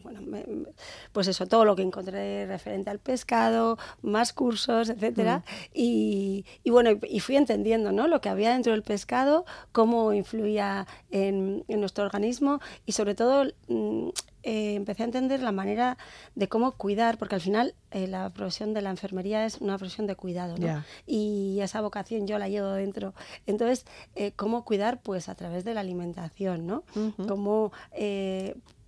bueno 0.03 0.67
pues 1.13 1.29
eso, 1.29 1.47
todo 1.47 1.65
lo 1.65 1.77
que 1.77 1.83
encontré 1.83 2.47
referente 2.47 2.91
al 2.91 2.99
pescado, 2.99 3.79
más 4.03 4.33
cursos, 4.33 4.89
etcétera, 4.89 5.39
mm. 5.39 5.43
y, 5.73 6.45
bueno, 6.67 6.99
y 7.09 7.21
fui 7.21 7.37
entendiendo 7.37 7.93
¿no? 7.93 8.09
lo 8.09 8.21
que 8.21 8.29
había 8.29 8.51
dentro 8.51 8.73
del 8.73 8.83
pescado, 8.83 9.45
cómo 9.71 10.13
influía 10.13 10.89
en, 11.13 11.65
en 11.69 11.79
nuestro 11.79 12.05
organismo 12.05 12.59
y 12.85 12.91
sobre 12.91 13.15
todo 13.15 13.45
mm, 13.69 14.09
eh, 14.43 14.75
empecé 14.75 15.03
a 15.03 15.07
entender 15.07 15.41
la 15.41 15.53
manera 15.53 15.97
de 16.35 16.49
cómo 16.49 16.73
cuidar, 16.73 17.19
porque 17.19 17.35
al 17.37 17.41
final 17.41 17.75
eh, 17.91 18.07
la 18.07 18.31
profesión 18.31 18.75
de 18.75 18.83
la 18.83 18.91
enfermería 18.91 19.45
es 19.47 19.59
una 19.61 19.79
profesión 19.79 20.07
de 20.07 20.17
cuidado, 20.17 20.57
¿no? 20.59 20.83
Y 21.07 21.61
esa 21.61 21.81
vocación 21.81 22.27
yo 22.27 22.39
la 22.39 22.49
llevo 22.49 22.71
dentro. 22.71 23.15
Entonces, 23.47 23.87
eh, 24.15 24.33
cómo 24.33 24.65
cuidar, 24.65 25.01
pues 25.01 25.29
a 25.29 25.35
través 25.35 25.65
de 25.65 25.75
la 25.75 25.81
alimentación, 25.81 26.67
¿no? 26.67 26.85
Cómo 27.29 27.73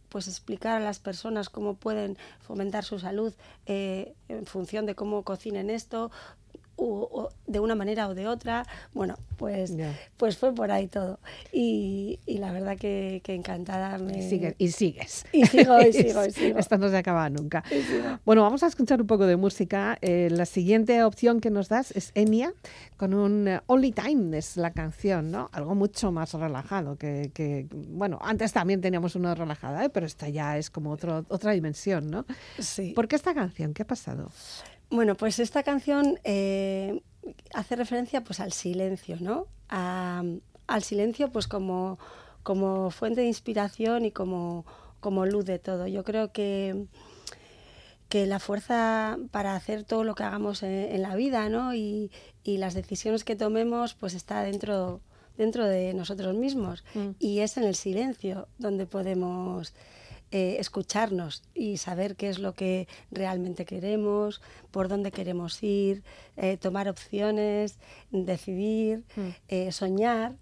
pues 0.08 0.28
explicar 0.28 0.80
a 0.80 0.84
las 0.84 1.00
personas 1.00 1.50
cómo 1.50 1.74
pueden 1.74 2.16
fomentar 2.40 2.84
su 2.84 3.00
salud 3.00 3.34
en 3.66 4.46
función 4.46 4.86
de 4.86 4.94
cómo 4.94 5.24
cocinen 5.24 5.70
esto, 5.70 6.12
o, 6.76 7.28
de 7.46 7.60
una 7.60 7.74
manera 7.74 8.08
o 8.08 8.14
de 8.14 8.26
otra. 8.26 8.66
Bueno, 8.92 9.16
pues, 9.36 9.74
pues 10.16 10.36
fue 10.36 10.54
por 10.54 10.70
ahí 10.70 10.86
todo. 10.86 11.18
Y, 11.52 12.18
y 12.26 12.38
la 12.38 12.52
verdad 12.52 12.76
que, 12.76 13.20
que 13.24 13.34
encantada 13.34 13.98
me... 13.98 14.18
Y, 14.18 14.28
sigue, 14.28 14.54
y 14.58 14.68
sigues. 14.70 15.24
Y 15.32 15.46
sigo, 15.46 15.80
y 15.80 15.92
sigo, 15.92 16.24
y 16.24 16.30
sigo. 16.30 16.58
Esto 16.58 16.78
no 16.78 16.88
se 16.88 16.96
acaba 16.96 17.28
nunca. 17.30 17.64
Bueno, 18.24 18.42
vamos 18.42 18.62
a 18.62 18.66
escuchar 18.66 19.00
un 19.00 19.06
poco 19.06 19.26
de 19.26 19.36
música. 19.36 19.98
Eh, 20.00 20.28
la 20.30 20.46
siguiente 20.46 21.02
opción 21.04 21.40
que 21.40 21.50
nos 21.50 21.68
das 21.68 21.90
es 21.92 22.12
Enya, 22.14 22.52
con 22.96 23.14
un 23.14 23.48
eh, 23.48 23.60
Only 23.66 23.92
Time, 23.92 24.36
es 24.38 24.56
la 24.56 24.72
canción, 24.72 25.30
¿no? 25.30 25.50
Algo 25.52 25.74
mucho 25.74 26.12
más 26.12 26.32
relajado 26.34 26.96
que, 26.96 27.30
que 27.34 27.66
bueno, 27.70 28.18
antes 28.22 28.52
también 28.52 28.80
teníamos 28.80 29.14
una 29.16 29.34
relajada, 29.34 29.84
¿eh? 29.84 29.90
pero 29.90 30.06
esta 30.06 30.28
ya 30.28 30.58
es 30.58 30.70
como 30.70 30.90
otro, 30.90 31.24
otra 31.28 31.52
dimensión, 31.52 32.10
¿no? 32.10 32.24
Sí. 32.58 32.92
¿Por 32.94 33.08
qué 33.08 33.16
esta 33.16 33.34
canción? 33.34 33.74
¿Qué 33.74 33.82
ha 33.82 33.86
pasado? 33.86 34.30
Bueno, 34.94 35.16
pues 35.16 35.40
esta 35.40 35.64
canción 35.64 36.20
eh, 36.22 37.02
hace 37.52 37.74
referencia 37.74 38.22
pues 38.22 38.38
al 38.38 38.52
silencio, 38.52 39.16
¿no? 39.18 39.48
al 39.68 40.82
silencio 40.84 41.32
pues 41.32 41.48
como, 41.48 41.98
como 42.44 42.92
fuente 42.92 43.22
de 43.22 43.26
inspiración 43.26 44.04
y 44.04 44.12
como, 44.12 44.64
como 45.00 45.26
luz 45.26 45.46
de 45.46 45.58
todo. 45.58 45.88
Yo 45.88 46.04
creo 46.04 46.30
que, 46.30 46.86
que 48.08 48.24
la 48.26 48.38
fuerza 48.38 49.18
para 49.32 49.56
hacer 49.56 49.82
todo 49.82 50.04
lo 50.04 50.14
que 50.14 50.22
hagamos 50.22 50.62
en, 50.62 51.02
la 51.02 51.16
vida 51.16 51.48
¿no? 51.48 51.74
y, 51.74 52.12
y, 52.44 52.58
las 52.58 52.74
decisiones 52.74 53.24
que 53.24 53.34
tomemos 53.34 53.94
pues 53.94 54.14
está 54.14 54.42
dentro, 54.42 55.00
dentro 55.36 55.66
de 55.66 55.92
nosotros 55.92 56.36
mismos 56.36 56.84
mm. 56.94 57.08
y 57.18 57.40
es 57.40 57.56
en 57.56 57.64
el 57.64 57.74
silencio 57.74 58.46
donde 58.58 58.86
podemos 58.86 59.74
eh, 60.36 60.56
escucharnos 60.58 61.44
y 61.54 61.76
saber 61.76 62.16
qué 62.16 62.28
es 62.28 62.40
lo 62.40 62.54
que 62.54 62.88
realmente 63.12 63.64
queremos, 63.64 64.42
por 64.72 64.88
dónde 64.88 65.12
queremos 65.12 65.62
ir, 65.62 66.02
eh, 66.36 66.56
tomar 66.56 66.88
opciones, 66.88 67.78
decidir, 68.10 69.04
mm. 69.14 69.28
eh, 69.46 69.70
soñar 69.70 70.34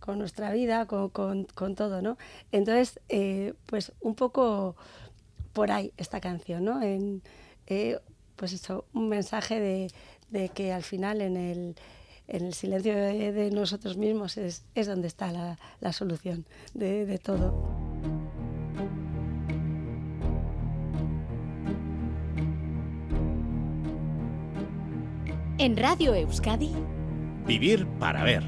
con 0.00 0.18
nuestra 0.18 0.52
vida, 0.52 0.84
con, 0.84 1.08
con, 1.08 1.74
todo, 1.74 2.02
¿no? 2.02 2.18
Entonces, 2.50 3.00
pues 3.64 3.92
un 4.02 4.14
poco 4.16 4.76
por 5.54 5.72
ahí 5.72 5.94
esta 5.96 6.20
canción, 6.20 6.66
¿no? 6.66 6.82
En, 6.82 7.22
pues 8.36 8.52
eso, 8.52 8.84
un 8.92 9.08
mensaje 9.08 9.58
de, 9.58 9.90
de, 10.28 10.50
que 10.50 10.74
al 10.74 10.82
final 10.82 11.22
en 11.22 11.38
el, 11.38 11.76
en 12.28 12.44
el 12.48 12.52
silencio 12.52 12.94
de, 12.94 13.50
nosotros 13.50 13.96
mismos 13.96 14.36
es, 14.36 14.66
es 14.74 14.86
donde 14.86 15.08
está 15.08 15.32
la, 15.32 15.58
la 15.80 15.94
solución 15.94 16.44
de, 16.74 17.06
de 17.06 17.16
todo. 17.16 17.81
En 25.62 25.76
Radio 25.76 26.12
Euskadi. 26.12 26.72
Vivir 27.46 27.86
para 28.00 28.24
ver. 28.24 28.42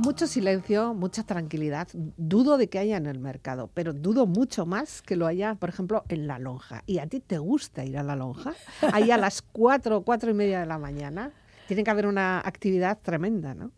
Mucho 0.00 0.26
silencio, 0.26 0.94
mucha 0.94 1.24
tranquilidad. 1.24 1.86
Dudo 1.92 2.56
de 2.56 2.70
que 2.70 2.78
haya 2.78 2.96
en 2.96 3.04
el 3.04 3.18
mercado, 3.18 3.68
pero 3.74 3.92
dudo 3.92 4.24
mucho 4.26 4.64
más 4.64 5.02
que 5.02 5.14
lo 5.14 5.26
haya, 5.26 5.56
por 5.56 5.68
ejemplo, 5.68 6.04
en 6.08 6.26
la 6.26 6.38
lonja. 6.38 6.82
¿Y 6.86 7.00
a 7.00 7.06
ti 7.06 7.20
te 7.20 7.36
gusta 7.36 7.84
ir 7.84 7.98
a 7.98 8.02
la 8.02 8.16
lonja? 8.16 8.54
Ahí 8.94 9.10
a 9.10 9.18
las 9.18 9.42
cuatro, 9.42 10.00
cuatro 10.00 10.30
y 10.30 10.34
media 10.34 10.60
de 10.60 10.66
la 10.66 10.78
mañana. 10.78 11.32
Tiene 11.68 11.84
que 11.84 11.90
haber 11.90 12.06
una 12.06 12.38
actividad 12.38 12.98
tremenda, 13.02 13.54
¿no? 13.54 13.72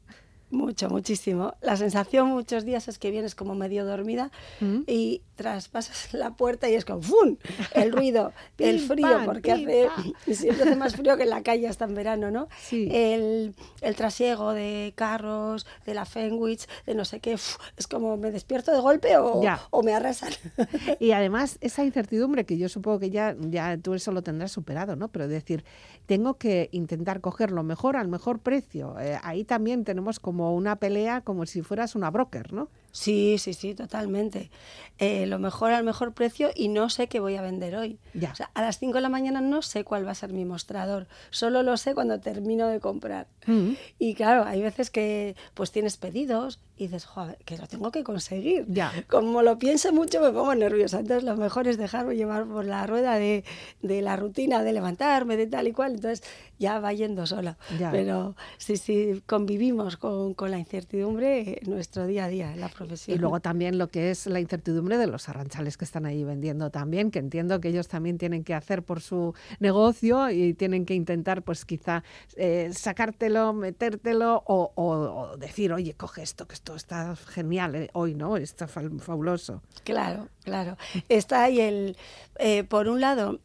Mucho, 0.52 0.90
muchísimo. 0.90 1.54
La 1.62 1.76
sensación 1.78 2.28
muchos 2.28 2.64
días 2.66 2.86
es 2.86 2.98
que 2.98 3.10
vienes 3.10 3.34
como 3.34 3.54
medio 3.54 3.86
dormida 3.86 4.30
Mm. 4.60 4.82
y 4.86 5.22
traspasas 5.34 6.12
la 6.12 6.36
puerta 6.36 6.68
y 6.68 6.74
es 6.74 6.84
como 6.84 7.00
¡fum! 7.00 7.36
El 7.74 7.90
ruido, 7.90 8.32
el 8.58 8.78
frío, 8.78 9.22
porque 9.24 9.50
hace, 9.50 9.88
siempre 10.34 10.62
hace 10.68 10.76
más 10.76 10.94
frío 10.94 11.16
que 11.16 11.22
en 11.22 11.30
la 11.30 11.42
calle 11.42 11.66
hasta 11.68 11.86
en 11.86 11.94
verano, 11.94 12.30
¿no? 12.30 12.48
Sí. 12.60 12.86
El, 12.92 13.54
el 13.80 13.96
trasiego 13.96 14.52
de 14.52 14.92
carros, 14.94 15.66
de 15.86 15.94
la 15.94 16.04
Fenwich, 16.04 16.66
de 16.84 16.94
no 16.94 17.06
sé 17.06 17.20
qué, 17.20 17.32
es 17.32 17.86
como 17.90 18.18
me 18.18 18.30
despierto 18.30 18.72
de 18.72 18.80
golpe 18.80 19.16
o, 19.16 19.42
Ya. 19.42 19.58
o 19.70 19.82
me 19.82 19.94
arrasan. 19.94 20.32
Y 21.00 21.12
además 21.12 21.56
esa 21.62 21.82
incertidumbre 21.82 22.44
que 22.44 22.58
yo 22.58 22.68
supongo 22.68 22.98
que 23.00 23.08
ya, 23.10 23.34
ya 23.40 23.78
tú 23.78 23.94
eso 23.94 24.12
lo 24.12 24.22
tendrás 24.22 24.52
superado, 24.52 24.96
¿no? 24.96 25.08
Pero 25.08 25.28
decir, 25.28 25.64
tengo 26.04 26.34
que 26.34 26.68
intentar 26.72 27.22
coger 27.22 27.50
lo 27.52 27.62
mejor 27.62 27.96
al 27.96 28.08
mejor 28.08 28.40
precio. 28.40 28.96
Eh, 29.00 29.18
ahí 29.22 29.44
también 29.44 29.84
tenemos 29.84 30.20
como 30.20 30.41
una 30.50 30.76
pelea 30.76 31.20
como 31.20 31.46
si 31.46 31.62
fueras 31.62 31.94
una 31.94 32.10
broker, 32.10 32.52
¿no? 32.52 32.68
Sí, 32.92 33.38
sí, 33.38 33.54
sí, 33.54 33.74
totalmente. 33.74 34.50
Eh, 34.98 35.26
lo 35.26 35.38
mejor 35.38 35.72
al 35.72 35.82
mejor 35.82 36.12
precio 36.12 36.50
y 36.54 36.68
no 36.68 36.90
sé 36.90 37.08
qué 37.08 37.18
voy 37.18 37.36
a 37.36 37.42
vender 37.42 37.74
hoy. 37.74 37.98
Ya. 38.14 38.30
O 38.32 38.34
sea, 38.36 38.50
a 38.54 38.62
las 38.62 38.78
5 38.78 38.94
de 38.94 39.00
la 39.00 39.08
mañana 39.08 39.40
no 39.40 39.62
sé 39.62 39.82
cuál 39.82 40.06
va 40.06 40.12
a 40.12 40.14
ser 40.14 40.32
mi 40.32 40.44
mostrador, 40.44 41.08
solo 41.30 41.62
lo 41.62 41.76
sé 41.78 41.94
cuando 41.94 42.20
termino 42.20 42.68
de 42.68 42.78
comprar. 42.78 43.26
Mm. 43.46 43.70
Y 43.98 44.14
claro, 44.14 44.44
hay 44.44 44.62
veces 44.62 44.90
que 44.90 45.34
pues 45.54 45.72
tienes 45.72 45.96
pedidos 45.96 46.60
y 46.76 46.84
dices, 46.84 47.04
joder, 47.06 47.38
que 47.44 47.56
lo 47.56 47.66
tengo 47.66 47.90
que 47.90 48.04
conseguir. 48.04 48.66
Ya. 48.68 48.92
Como 49.08 49.42
lo 49.42 49.58
piense 49.58 49.90
mucho 49.90 50.20
me 50.20 50.30
pongo 50.30 50.54
nerviosa. 50.54 51.00
Entonces 51.00 51.24
lo 51.24 51.36
mejor 51.36 51.66
es 51.68 51.78
dejarme 51.78 52.14
llevar 52.14 52.46
por 52.46 52.64
la 52.64 52.86
rueda 52.86 53.16
de, 53.16 53.44
de 53.80 54.02
la 54.02 54.16
rutina, 54.16 54.62
de 54.62 54.72
levantarme, 54.72 55.36
de 55.36 55.46
tal 55.46 55.66
y 55.66 55.72
cual. 55.72 55.94
Entonces 55.94 56.22
ya 56.58 56.78
va 56.78 56.92
yendo 56.92 57.26
sola. 57.26 57.56
Ya. 57.78 57.90
Pero 57.90 58.36
sí, 58.58 58.76
sí, 58.76 59.22
convivimos 59.26 59.96
con, 59.96 60.34
con 60.34 60.50
la 60.50 60.58
incertidumbre 60.58 61.58
en 61.62 61.70
nuestro 61.70 62.06
día 62.06 62.26
a 62.26 62.28
día, 62.28 62.54
la 62.56 62.68
profesión. 62.86 63.16
Y 63.16 63.20
luego 63.20 63.40
también 63.40 63.78
lo 63.78 63.88
que 63.88 64.10
es 64.10 64.26
la 64.26 64.40
incertidumbre 64.40 64.98
de 64.98 65.06
los 65.06 65.28
arranchales 65.28 65.76
que 65.76 65.84
están 65.84 66.06
ahí 66.06 66.24
vendiendo 66.24 66.70
también, 66.70 67.10
que 67.10 67.18
entiendo 67.18 67.60
que 67.60 67.68
ellos 67.68 67.88
también 67.88 68.18
tienen 68.18 68.44
que 68.44 68.54
hacer 68.54 68.82
por 68.82 69.00
su 69.00 69.34
negocio 69.60 70.30
y 70.30 70.54
tienen 70.54 70.84
que 70.84 70.94
intentar, 70.94 71.42
pues 71.42 71.64
quizá 71.64 72.02
eh, 72.36 72.70
sacártelo, 72.72 73.52
metértelo 73.52 74.42
o, 74.46 74.72
o- 74.74 75.30
o 75.32 75.36
decir, 75.36 75.72
oye, 75.72 75.94
coge 75.94 76.22
esto, 76.22 76.46
que 76.46 76.54
esto 76.54 76.74
está 76.74 77.16
genial 77.16 77.74
eh, 77.74 77.90
hoy, 77.92 78.14
¿no? 78.14 78.36
Está 78.36 78.68
fabuloso. 78.68 79.62
Claro, 79.84 80.28
claro. 80.44 80.76
Está 81.08 81.44
ahí 81.44 81.60
el, 81.60 81.96
eh, 82.38 82.64
por 82.64 82.88
un 82.88 83.00
lado, 83.00 83.40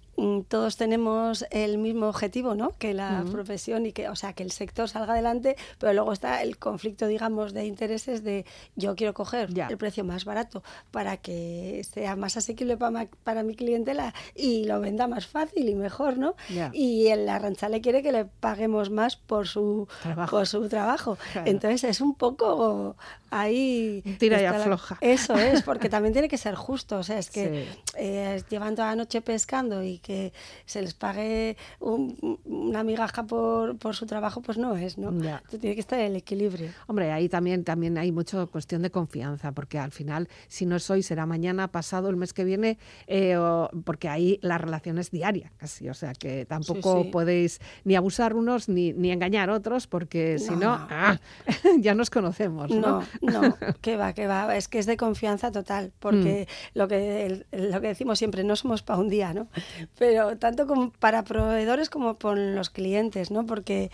todos 0.50 0.78
tenemos 0.78 1.46
el 1.52 1.78
mismo 1.78 2.08
objetivo, 2.08 2.56
¿no? 2.56 2.72
Que 2.80 2.94
la 2.96 3.24
profesión 3.32 3.86
y 3.86 3.92
que, 3.92 4.10
o 4.10 4.16
sea, 4.16 4.34
que 4.34 4.42
el 4.44 4.52
sector 4.52 4.90
salga 4.90 5.14
adelante, 5.14 5.56
pero 5.78 5.94
luego 5.94 6.12
está 6.12 6.42
el 6.42 6.58
conflicto, 6.58 7.06
digamos, 7.08 7.54
de 7.54 7.66
intereses 7.66 8.24
de 8.24 8.46
yo 8.76 8.96
quiero 8.96 9.14
coger 9.14 9.54
Ya. 9.54 9.68
el 9.68 9.78
precio 9.78 10.04
más 10.04 10.26
barato 10.26 10.64
para 10.92 11.18
que 11.18 11.84
sea 11.94 12.16
más 12.16 12.36
asequible 12.36 12.78
para, 12.78 13.08
para 13.24 13.44
mi 13.44 13.56
clientela 13.56 14.14
y 14.36 14.66
lo 14.66 14.80
venda 14.80 15.08
más 15.08 15.28
fácil 15.28 15.70
y 15.70 15.76
mejor, 15.76 16.18
¿no? 16.18 16.36
Ya. 16.50 16.72
Y 16.74 17.08
el 17.08 17.30
arranchale 17.30 17.82
quiere 17.82 18.02
que 18.02 18.12
le 18.12 18.26
paguemos 18.26 18.90
más 18.90 19.16
por 19.18 19.48
su 19.48 19.88
Trabajo. 20.02 20.32
por 20.38 20.48
su 20.48 20.68
trabajo. 20.68 21.18
Claro. 21.32 21.50
Entonces 21.52 21.84
es 21.84 22.02
un 22.02 22.16
poco 22.16 22.96
ahí 23.30 24.02
Tira 24.20 24.40
y 24.40 24.44
la- 24.44 24.52
afloja. 24.52 24.98
Eso 25.02 25.36
es, 25.36 25.62
porque 25.62 25.90
también 25.90 26.14
tiene 26.14 26.28
que 26.30 26.38
ser 26.38 26.56
justo. 26.56 26.98
O 26.98 27.04
sea, 27.04 27.20
es 27.20 27.30
que 27.30 27.38
Sí. 27.88 27.94
eh, 27.98 28.44
llevan 28.50 28.76
toda 28.76 28.90
la 28.90 28.96
noche 28.96 29.22
pescando 29.22 29.84
y 29.84 30.00
que 30.08 30.32
se 30.66 30.82
les 30.82 30.94
pague 30.94 31.58
un- 31.82 32.40
una 32.46 32.84
migaja 32.84 33.24
por, 33.26 33.78
por 33.78 33.94
su 33.96 34.06
trabajo, 34.06 34.42
pues 34.42 34.58
no 34.58 34.76
es, 34.78 34.98
¿no? 34.98 35.12
Ya. 35.22 35.36
Entonces 35.38 35.60
tiene 35.60 35.76
que 35.76 35.82
estar 35.82 36.00
el 36.00 36.16
equilibrio. 36.16 36.70
Hombre, 36.88 37.12
ahí 37.12 37.28
también, 37.28 37.66
también 37.66 37.98
hay 37.98 38.14
mucha 38.14 38.46
cuestión 38.46 38.82
de 38.84 38.90
confianza, 38.90 39.52
porque 39.52 39.78
al 39.80 39.92
final, 39.92 40.30
si 40.48 40.66
no 40.66 40.78
es 40.78 40.90
hoy, 40.90 41.04
será 41.04 41.26
mañana, 41.26 41.68
pasado, 41.70 42.10
el 42.10 42.16
mes 42.16 42.32
que 42.34 42.46
viene, 42.46 42.78
eh, 43.08 43.36
o- 43.36 43.70
porque 43.84 44.08
ahí 44.08 44.40
la 44.42 44.58
relación 44.58 44.98
es 44.98 45.12
diaria 45.12 45.52
casi. 45.58 45.90
O 45.90 45.94
sea 45.94 46.14
que 46.14 46.46
tampoco 46.46 47.04
sí. 47.04 47.10
podéis 47.10 47.60
ni 47.84 47.96
abusar 47.96 48.34
unos 48.34 48.70
ni, 48.70 48.94
ni 48.94 49.12
engañar 49.12 49.50
otros, 49.50 49.88
porque 49.88 50.40
si 50.40 50.52
no, 50.52 50.78
No. 50.78 50.88
¡ah! 50.90 51.20
ya 51.80 51.94
nos 51.96 52.10
conocemos. 52.10 52.70
¿no? 52.72 53.02
No, 53.22 53.42
no, 53.42 53.58
que 53.82 53.98
va, 53.98 54.14
que 54.14 54.26
va. 54.28 54.56
Es 54.56 54.68
que 54.70 54.80
es 54.80 54.86
de 54.86 54.96
confianza 54.96 55.52
total, 55.52 55.92
porque 56.00 56.48
Mm. 56.48 56.78
lo, 56.78 56.88
que, 56.88 57.46
lo 57.52 57.82
que 57.82 57.88
decimos 57.88 58.20
siempre, 58.20 58.44
no 58.44 58.56
somos 58.56 58.84
para 58.84 59.00
un 59.00 59.10
día, 59.10 59.34
¿no? 59.34 59.48
Pero 59.98 60.38
tanto 60.38 60.68
como 60.68 60.92
para 60.92 61.24
proveedores 61.24 61.90
como 61.90 62.16
por 62.16 62.38
los 62.38 62.70
clientes, 62.70 63.32
¿no? 63.32 63.46
Porque 63.46 63.92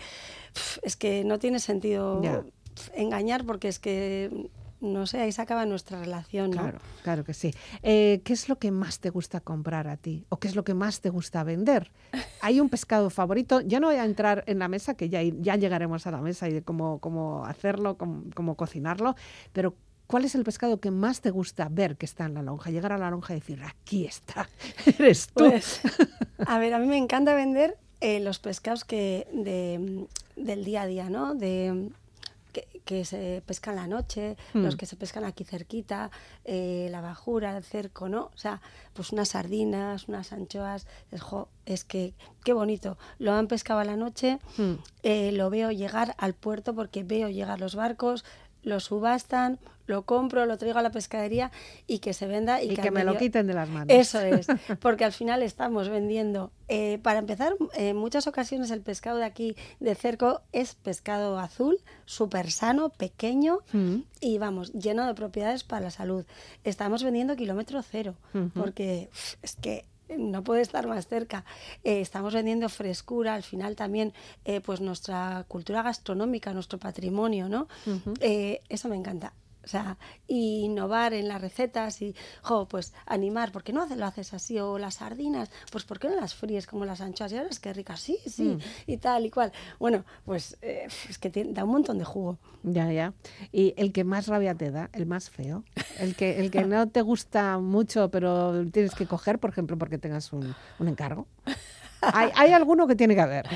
es 0.82 0.96
que 0.96 1.24
no 1.24 1.38
tiene 1.38 1.58
sentido 1.60 2.22
Ya. 2.22 2.44
engañar, 2.94 3.44
porque 3.44 3.68
es 3.68 3.78
que, 3.78 4.50
no 4.80 5.06
sé, 5.06 5.20
ahí 5.20 5.32
se 5.32 5.40
acaba 5.40 5.64
nuestra 5.64 6.00
relación, 6.00 6.50
¿no? 6.50 6.62
Claro, 6.62 6.78
claro 7.02 7.24
que 7.24 7.32
sí. 7.32 7.54
Eh, 7.82 8.20
¿Qué 8.24 8.32
es 8.34 8.48
lo 8.48 8.58
que 8.58 8.70
más 8.70 9.00
te 9.00 9.10
gusta 9.10 9.40
comprar 9.40 9.88
a 9.88 9.96
ti? 9.96 10.26
¿O 10.28 10.38
qué 10.38 10.48
es 10.48 10.56
lo 10.56 10.64
que 10.64 10.74
más 10.74 11.00
te 11.00 11.08
gusta 11.08 11.42
vender? 11.42 11.90
¿Hay 12.40 12.60
un 12.60 12.68
pescado 12.68 13.08
favorito? 13.08 13.62
Ya 13.62 13.80
no 13.80 13.86
voy 13.86 13.96
a 13.96 14.04
entrar 14.04 14.44
en 14.46 14.58
la 14.58 14.68
mesa, 14.68 14.94
que 14.94 15.08
ya, 15.08 15.22
ya 15.22 15.56
llegaremos 15.56 16.06
a 16.06 16.10
la 16.10 16.20
mesa 16.20 16.48
y 16.48 16.52
de 16.52 16.62
cómo, 16.62 16.98
cómo 16.98 17.46
hacerlo, 17.46 17.96
cómo, 17.96 18.24
cómo 18.34 18.56
cocinarlo, 18.56 19.14
pero 19.52 19.74
¿cuál 20.14 20.24
es 20.26 20.36
el 20.36 20.44
pescado 20.44 20.78
que 20.78 20.92
más 20.92 21.22
te 21.22 21.30
gusta 21.32 21.66
ver 21.68 21.96
que 21.96 22.06
está 22.06 22.26
en 22.26 22.34
la 22.34 22.42
lonja? 22.42 22.70
Llegar 22.70 22.92
a 22.92 22.98
la 22.98 23.10
lonja 23.10 23.32
y 23.34 23.40
decir, 23.40 23.60
aquí 23.64 24.06
está, 24.06 24.48
eres 24.98 25.26
tú. 25.26 25.48
Pues, 25.50 25.80
a 26.46 26.56
ver, 26.60 26.72
a 26.72 26.78
mí 26.78 26.86
me 26.86 26.98
encanta 26.98 27.34
vender 27.34 27.76
eh, 28.00 28.20
los 28.20 28.38
pescados 28.38 28.84
que 28.84 29.26
de, 29.32 30.06
del 30.36 30.64
día 30.64 30.82
a 30.82 30.86
día, 30.86 31.10
¿no? 31.10 31.34
De, 31.34 31.90
que, 32.52 32.68
que 32.84 33.04
se 33.04 33.42
pescan 33.44 33.74
la 33.74 33.88
noche, 33.88 34.36
los 34.52 34.76
Mm. 34.76 34.78
que 34.78 34.86
se 34.86 34.94
pescan 34.94 35.24
aquí 35.24 35.42
cerquita, 35.42 36.12
eh, 36.44 36.86
la 36.92 37.00
bajura, 37.00 37.56
el 37.56 37.64
cerco, 37.64 38.08
¿no? 38.08 38.30
O 38.32 38.36
sea, 38.38 38.60
pues 38.92 39.10
unas 39.10 39.30
sardinas, 39.30 40.06
unas 40.06 40.32
anchoas, 40.32 40.86
es, 41.10 41.20
jo, 41.22 41.48
es 41.66 41.82
que 41.82 42.14
qué 42.44 42.52
bonito. 42.52 42.96
Lo 43.18 43.32
han 43.32 43.48
pescado 43.48 43.80
a 43.80 43.84
la 43.84 43.96
noche, 43.96 44.38
Mm. 44.58 44.74
eh, 45.02 45.32
lo 45.32 45.50
veo 45.50 45.72
llegar 45.72 46.14
al 46.18 46.34
puerto 46.34 46.72
porque 46.76 47.02
veo 47.02 47.28
llegar 47.28 47.58
los 47.58 47.74
barcos, 47.74 48.24
lo 48.64 48.80
subastan, 48.80 49.58
lo 49.86 50.02
compro, 50.06 50.46
lo 50.46 50.56
traigo 50.56 50.78
a 50.78 50.82
la 50.82 50.90
pescadería 50.90 51.52
y 51.86 51.98
que 51.98 52.14
se 52.14 52.26
venda 52.26 52.62
y, 52.62 52.72
y 52.72 52.76
que, 52.76 52.90
me 52.90 53.04
lo 53.04 53.16
quiten 53.18 53.46
de 53.46 53.52
las 53.52 53.68
manos. 53.68 53.88
eso 53.90 54.18
es, 54.20 54.46
porque 54.80 55.04
al 55.04 55.12
final 55.12 55.42
estamos 55.42 55.88
vendiendo. 55.90 56.50
eh, 56.68 56.98
para 57.02 57.18
empezar, 57.18 57.54
en 57.74 57.94
muchas 57.96 58.26
ocasiones 58.26 58.70
el 58.70 58.80
pescado 58.80 59.18
de 59.18 59.26
aquí 59.26 59.54
de 59.80 59.94
cerco 59.94 60.40
es 60.52 60.74
pescado 60.74 61.38
azul, 61.38 61.76
súper 62.06 62.50
sano, 62.50 62.88
pequeño 62.88 63.58
Mm. 63.72 63.96
y 64.22 64.38
vamos, 64.38 64.72
lleno 64.72 65.06
de 65.06 65.14
propiedades 65.14 65.64
para 65.64 65.82
la 65.84 65.90
salud. 65.90 66.24
Estamos 66.64 67.02
vendiendo 67.04 67.36
kilómetro 67.36 67.82
cero, 67.82 68.14
porque 68.54 69.10
uf, 69.12 69.34
es 69.42 69.56
que 69.56 69.84
no 70.08 70.42
puede 70.44 70.62
estar 70.62 70.86
más 70.86 71.06
cerca. 71.06 71.44
Eh, 71.82 72.00
estamos 72.00 72.34
vendiendo 72.34 72.68
frescura, 72.68 73.34
al 73.34 73.42
final 73.42 73.76
también 73.76 74.12
eh, 74.44 74.60
pues 74.60 74.80
nuestra 74.80 75.44
cultura 75.48 75.82
gastronómica, 75.82 76.52
nuestro 76.52 76.78
patrimonio, 76.78 77.48
¿no? 77.48 77.68
Eh, 78.20 78.60
eso 78.68 78.88
me 78.88 78.96
encanta. 78.96 79.32
O 79.64 79.68
sea, 79.68 79.96
y 80.28 80.64
innovar 80.64 81.14
en 81.14 81.26
las 81.28 81.40
recetas 81.40 82.02
y, 82.02 82.14
jo, 82.42 82.68
pues 82.68 82.92
animar, 83.06 83.50
¿por 83.50 83.62
qué 83.64 83.72
no 83.72 83.86
lo 83.86 84.04
haces 84.06 84.34
así? 84.34 84.58
O 84.58 84.78
las 84.78 84.96
sardinas, 84.96 85.50
pues 85.72 85.84
¿por 85.84 85.98
qué 85.98 86.08
no 86.08 86.16
las 86.16 86.34
fríes 86.34 86.66
como 86.66 86.84
las 86.84 87.00
anchoas? 87.00 87.32
Y 87.32 87.36
ahora 87.38 87.48
es 87.50 87.60
que 87.60 87.72
ricas, 87.72 88.00
sí, 88.00 88.18
sí, 88.26 88.42
Mm. 88.44 88.58
y 88.86 88.96
tal 88.98 89.24
y 89.26 89.30
cual. 89.30 89.52
Bueno, 89.78 90.04
pues 90.24 90.58
eh, 90.62 90.86
es 91.08 91.18
que 91.18 91.30
tiene- 91.30 91.52
da 91.52 91.64
un 91.64 91.70
montón 91.70 91.98
de 91.98 92.04
jugo. 92.04 92.38
Ya, 92.62 92.90
ya. 92.92 93.14
Y 93.52 93.74
el 93.76 93.92
que 93.92 94.04
más 94.04 94.26
rabia 94.26 94.54
te 94.54 94.70
da, 94.70 94.90
el 94.92 95.06
más 95.06 95.30
feo, 95.30 95.64
el 95.98 96.14
que, 96.14 96.38
el 96.40 96.50
que 96.50 96.62
no 96.66 96.88
te 96.88 97.00
gusta 97.02 97.58
mucho, 97.58 98.10
pero 98.10 98.64
tienes 98.70 98.94
que 98.94 99.06
coger, 99.06 99.38
por 99.38 99.50
ejemplo, 99.50 99.78
porque 99.78 99.98
tengas 99.98 100.32
un, 100.32 100.54
un 100.78 100.88
encargo. 100.88 101.26
Hay, 102.02 102.30
hay 102.36 102.52
alguno 102.52 102.86
que 102.86 102.96
tiene 102.96 103.14
que 103.14 103.20
haber. 103.22 103.46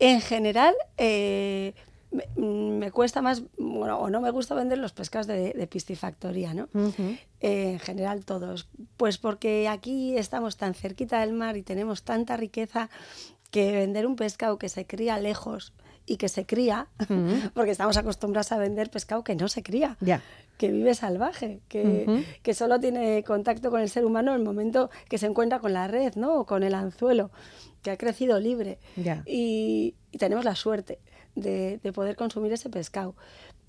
En 0.00 0.20
general, 0.20 0.74
eh, 0.98 1.74
me, 2.14 2.24
mm, 2.36 2.78
me 2.78 2.90
cuesta 2.90 3.20
más, 3.22 3.42
bueno, 3.58 3.98
o 3.98 4.08
no 4.10 4.20
me 4.20 4.30
gusta 4.30 4.54
vender 4.54 4.78
los 4.78 4.92
pescados 4.92 5.26
de, 5.26 5.52
de 5.52 5.66
piscifactoría, 5.66 6.54
¿no? 6.54 6.68
Eh, 7.40 7.72
en 7.72 7.78
general 7.80 8.24
todos. 8.24 8.68
Pues 8.96 9.18
porque 9.18 9.68
aquí 9.68 10.16
estamos 10.16 10.56
tan 10.56 10.74
cerquita 10.74 11.20
del 11.20 11.32
mar 11.32 11.56
y 11.56 11.62
tenemos 11.62 12.02
tanta 12.04 12.36
riqueza 12.36 12.88
que 13.50 13.72
vender 13.72 14.06
un 14.06 14.16
pescado 14.16 14.58
que 14.58 14.68
se 14.68 14.86
cría 14.86 15.18
lejos 15.18 15.72
y 16.06 16.16
que 16.16 16.28
se 16.28 16.44
cría, 16.44 16.88
porque 17.54 17.70
estamos 17.70 17.96
acostumbrados 17.96 18.52
a 18.52 18.58
vender 18.58 18.90
pescado 18.90 19.24
que 19.24 19.34
no 19.34 19.48
se 19.48 19.62
cría, 19.62 19.96
Ya. 20.00 20.20
que 20.58 20.70
vive 20.70 20.94
salvaje, 20.94 21.60
que, 21.68 22.24
que 22.42 22.52
solo 22.54 22.78
tiene 22.78 23.24
contacto 23.24 23.70
con 23.70 23.80
el 23.80 23.88
ser 23.88 24.04
humano 24.04 24.32
en 24.32 24.38
el 24.40 24.44
momento 24.44 24.90
que 25.08 25.18
se 25.18 25.26
encuentra 25.26 25.60
con 25.60 25.72
la 25.72 25.88
red, 25.88 26.14
¿no? 26.16 26.40
O 26.40 26.46
con 26.46 26.62
el 26.62 26.74
anzuelo, 26.74 27.30
que 27.82 27.90
ha 27.90 27.96
crecido 27.96 28.38
libre. 28.38 28.78
Y 29.26 29.94
tenemos 30.18 30.44
la 30.44 30.54
suerte 30.56 30.98
de, 31.34 31.78
de 31.82 31.92
poder 31.92 32.16
consumir 32.16 32.52
ese 32.52 32.70
pescado 32.70 33.14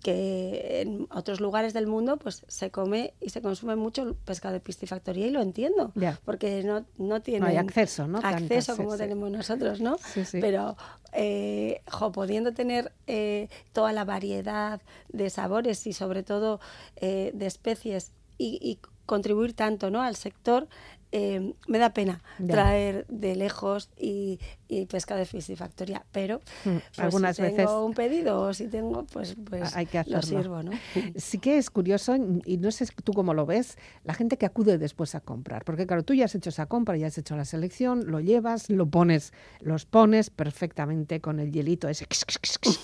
que 0.05 0.81
en 0.81 1.07
otros 1.09 1.39
lugares 1.41 1.73
del 1.73 1.87
mundo 1.87 2.17
pues 2.17 2.45
se 2.47 2.69
come 2.69 3.15
y 3.19 3.31
se 3.31 3.41
consume 3.41 3.75
mucho 3.75 4.15
pescado 4.23 4.53
de 4.53 4.59
piscifactoría 4.59 5.25
y 5.25 5.31
lo 5.31 5.41
entiendo, 5.41 5.93
porque 6.23 6.63
no, 6.63 6.85
no 6.99 7.23
tienen 7.23 7.41
No 7.41 7.47
hay 7.47 7.57
acceso, 7.57 8.07
¿no? 8.07 8.19
acceso 8.19 8.37
Tantas, 8.37 8.75
como 8.75 8.91
sí. 8.91 8.97
tenemos 8.99 9.31
nosotros, 9.31 9.81
¿no? 9.81 9.97
Sí, 9.97 10.23
sí. 10.23 10.37
Pero, 10.39 10.77
eh, 11.13 11.81
jo, 11.89 12.11
pudiendo 12.11 12.53
tener 12.53 12.91
eh, 13.07 13.49
toda 13.73 13.93
la 13.93 14.05
variedad 14.05 14.79
de 15.09 15.31
sabores 15.31 15.87
y 15.87 15.93
sobre 15.93 16.21
todo 16.21 16.59
eh, 16.97 17.31
de 17.33 17.47
especies 17.47 18.11
y, 18.37 18.59
y 18.61 18.77
contribuir 19.07 19.55
tanto 19.55 19.89
¿no? 19.89 20.03
al 20.03 20.15
sector, 20.15 20.67
eh, 21.11 21.53
me 21.67 21.77
da 21.77 21.91
pena 21.91 22.21
Ya. 22.39 22.47
traer 22.47 23.05
de 23.07 23.35
lejos 23.35 23.89
y, 23.97 24.39
y 24.67 24.85
pescado 24.85 25.19
de 25.19 25.25
piscifactoría, 25.25 26.05
pero 26.11 26.39
Mm, 26.65 26.69
pues, 26.77 26.99
algunas 26.99 27.35
si 27.35 27.41
tengo 27.43 27.57
veces- 27.57 27.71
un 27.71 27.93
pedido 27.93 28.41
o 28.41 28.53
si 28.53 28.67
tengo, 28.67 29.05
pues, 29.05 29.35
pues 29.49 29.75
Hay 29.75 29.85
que 29.85 30.03
lo 30.07 30.21
sirvo, 30.21 30.61
¿no? 30.63 30.71
Sí 31.15 31.39
que 31.39 31.57
es 31.57 31.69
curioso, 31.69 32.15
y 32.45 32.57
no 32.57 32.71
sé 32.71 32.85
tú 33.03 33.13
cómo 33.13 33.33
lo 33.33 33.45
ves, 33.45 33.77
la 34.03 34.13
gente 34.13 34.37
que 34.37 34.45
acude 34.45 34.77
después 34.77 35.15
a 35.15 35.21
comprar. 35.21 35.63
Porque 35.63 35.85
claro, 35.87 36.03
tú 36.03 36.13
ya 36.13 36.25
has 36.25 36.35
hecho 36.35 36.49
esa 36.49 36.65
compra, 36.65 36.97
ya 36.97 37.07
has 37.07 37.17
hecho 37.17 37.35
la 37.37 37.45
selección, 37.45 38.11
lo 38.11 38.19
llevas, 38.19 38.69
lo 38.69 38.85
pones, 38.87 39.31
los 39.61 39.85
pones 39.85 40.29
perfectamente 40.29 41.21
con 41.21 41.39
el 41.39 41.51
hielito 41.51 41.87
ese 41.87 42.05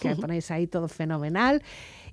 que 0.01 0.15
ponéis 0.15 0.51
ahí 0.51 0.67
todo 0.67 0.87
fenomenal. 0.87 1.61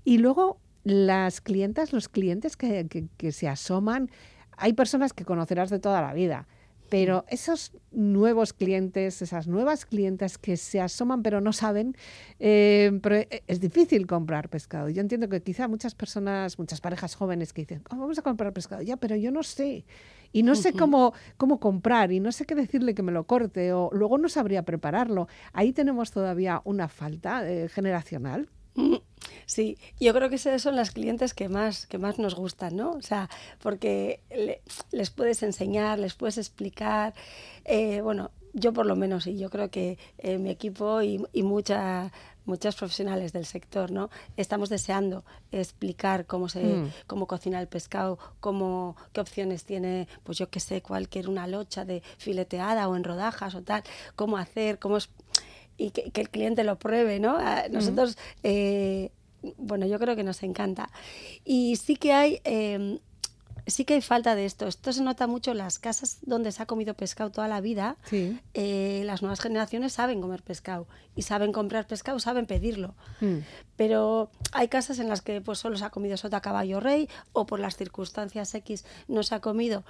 Y 0.04 0.18
luego 0.18 0.58
las 0.84 1.40
clientas, 1.40 1.92
los 1.92 2.08
clientes 2.08 2.56
que, 2.56 2.86
que- 2.88 3.06
que 3.16 3.32
se 3.32 3.48
asoman, 3.48 4.10
hay 4.58 4.72
personas 4.74 5.12
que 5.12 5.24
conocerás 5.24 5.70
de 5.70 5.78
toda 5.78 6.02
la 6.02 6.12
vida. 6.12 6.46
Pero 6.90 7.26
esos 7.28 7.72
nuevos 7.90 8.54
clientes, 8.54 9.20
esas 9.20 9.46
nuevas 9.46 9.84
clientas 9.84 10.38
que 10.38 10.56
se 10.56 10.80
asoman 10.80 11.22
pero 11.22 11.42
no 11.42 11.52
saben, 11.52 11.94
eh, 12.38 12.98
pero 13.02 13.16
e- 13.16 13.42
es 13.46 13.60
difícil 13.60 14.06
comprar 14.06 14.48
pescado. 14.48 14.88
Yo 14.88 15.02
entiendo 15.02 15.28
que 15.28 15.42
quizá 15.42 15.68
muchas 15.68 15.94
personas, 15.94 16.58
muchas 16.58 16.80
parejas 16.80 17.14
jóvenes 17.14 17.52
que 17.52 17.60
dicen, 17.62 17.82
"Oh, 17.90 17.96
vamos 17.98 18.18
a 18.18 18.22
comprar 18.22 18.54
pescado, 18.54 18.80
ya, 18.80 18.96
pero 18.96 19.16
yo 19.16 19.30
no 19.30 19.42
sé. 19.42 19.84
Y 20.32 20.42
no 20.42 20.54
sé 20.54 20.72
cómo, 20.78 21.12
cómo 21.36 21.60
comprar 21.60 22.10
y 22.10 22.20
no 22.20 22.32
sé 22.32 22.46
qué 22.46 22.54
decirle 22.54 22.94
que 22.94 23.02
me 23.02 23.12
lo 23.12 23.24
corte 23.26 23.72
o 23.74 23.90
luego 23.92 24.16
no 24.16 24.30
sabría 24.30 24.62
prepararlo. 24.62 25.28
Ahí 25.52 25.72
tenemos 25.74 26.10
todavía 26.10 26.62
una 26.64 26.88
falta 26.88 27.46
eh, 27.50 27.68
generacional. 27.68 28.48
Sí, 29.46 29.78
yo 29.98 30.12
creo 30.12 30.28
que 30.28 30.37
esas 30.37 30.61
son 30.61 30.76
las 30.76 30.90
clientes 30.90 31.33
que 31.35 31.48
más, 31.48 31.87
que 31.87 31.96
más 31.98 32.18
nos 32.18 32.35
gustan, 32.35 32.76
¿no? 32.76 32.92
O 32.92 33.02
sea, 33.02 33.28
porque 33.62 34.20
le- 34.31 34.61
les 34.92 35.09
puedes 35.11 35.42
enseñar, 35.42 35.98
les 35.98 36.14
puedes 36.14 36.37
explicar. 36.38 37.14
eh, 37.64 38.00
bueno, 38.02 38.31
yo 38.54 38.72
por 38.72 38.87
lo 38.87 38.94
menos, 38.96 39.26
y 39.26 39.38
yo 39.38 39.50
creo 39.50 39.70
que 39.70 39.98
eh, 40.18 40.38
mi 40.38 40.50
equipo 40.50 41.02
y, 41.02 41.22
y 41.33 41.42
mucha- 41.42 42.12
muchos 42.46 42.76
profesionales 42.76 43.33
del 43.35 43.44
sector, 43.44 43.90
¿no? 43.90 44.09
Estamos 44.38 44.70
deseando 44.70 45.22
explicar 45.52 46.24
cómo 46.24 46.48
se, 46.48 46.62
Mm. 46.64 46.90
cómo 47.07 47.26
cocina 47.26 47.61
el 47.61 47.68
pescado, 47.68 48.18
cómo, 48.40 48.96
qué 49.12 49.20
opciones 49.20 49.64
tiene, 49.64 50.09
pues 50.24 50.38
yo 50.38 50.48
qué 50.48 50.61
sé, 50.61 50.81
cualquier 50.81 51.28
una 51.28 51.46
locha 51.46 51.85
de 51.85 52.02
fileteada 52.16 52.88
o 52.88 52.96
en 52.96 53.04
rodajas 53.04 53.54
o 53.54 53.62
tal, 53.62 53.83
cómo 54.16 54.38
hacer, 54.38 54.78
cómo 54.78 54.96
es 54.96 55.11
y 55.78 55.90
que, 55.90 56.10
que 56.10 56.20
el 56.20 56.28
cliente 56.28 56.64
lo 56.64 56.78
pruebe, 56.78 57.20
¿no? 57.20 57.38
A 57.38 57.68
nosotros, 57.70 58.18
eh, 58.42 59.12
bueno, 59.56 59.86
yo 59.86 59.98
creo 59.98 60.16
que 60.16 60.24
nos 60.24 60.42
encanta. 60.42 60.90
Y 61.44 61.76
sí 61.76 61.96
que 61.96 62.12
hay, 62.12 62.40
eh, 62.44 62.98
sí 63.68 63.84
que 63.84 63.94
hay 63.94 64.00
falta 64.02 64.34
de 64.34 64.44
esto. 64.44 64.66
Esto 64.66 64.92
se 64.92 65.02
nota 65.02 65.26
mucho 65.26 65.52
en 65.52 65.58
las 65.58 65.78
casas 65.78 66.18
donde 66.22 66.52
se 66.52 66.62
ha 66.62 66.66
comido 66.66 66.94
pescado 66.94 67.30
toda 67.30 67.48
la 67.48 67.60
vida. 67.60 67.96
Sí. 68.04 68.38
eh, 68.54 69.02
las 69.04 69.22
nuevas 69.22 69.40
generaciones 69.40 69.92
saben 69.92 70.20
comer 70.20 70.42
pescado 70.42 70.88
y 71.14 71.22
saben 71.22 71.52
comprar 71.52 71.86
pescado, 71.86 72.18
saben 72.18 72.46
pedirlo. 72.46 72.94
Mm. 73.20 73.38
Pero 73.76 74.30
hay 74.52 74.68
casas 74.68 74.98
en 74.98 75.08
las 75.08 75.22
que 75.22 75.40
pues 75.40 75.58
solo 75.58 75.76
se 75.76 75.84
ha 75.84 75.90
comido 75.90 76.16
sota 76.16 76.40
caballo 76.40 76.80
rey 76.80 77.08
o 77.32 77.46
por 77.46 77.60
las 77.60 77.76
circunstancias 77.76 78.54
X 78.54 78.84
no 79.06 79.22
se 79.22 79.34
ha 79.34 79.40
comido. 79.40 79.84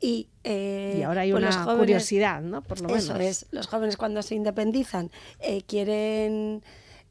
Y, 0.00 0.28
eh, 0.42 0.96
Y 0.98 1.02
ahora 1.02 1.22
hay 1.22 1.30
pues 1.32 1.42
una 1.42 1.52
jóvenes- 1.64 1.78
curiosidad, 1.78 2.42
¿no? 2.42 2.62
Por 2.62 2.80
lo 2.80 2.94
eso 2.94 3.14
menos. 3.14 3.26
es, 3.26 3.46
los 3.52 3.66
jóvenes 3.68 3.96
cuando 3.96 4.22
se 4.22 4.34
independizan 4.34 5.10
eh, 5.40 5.62
quieren 5.66 6.62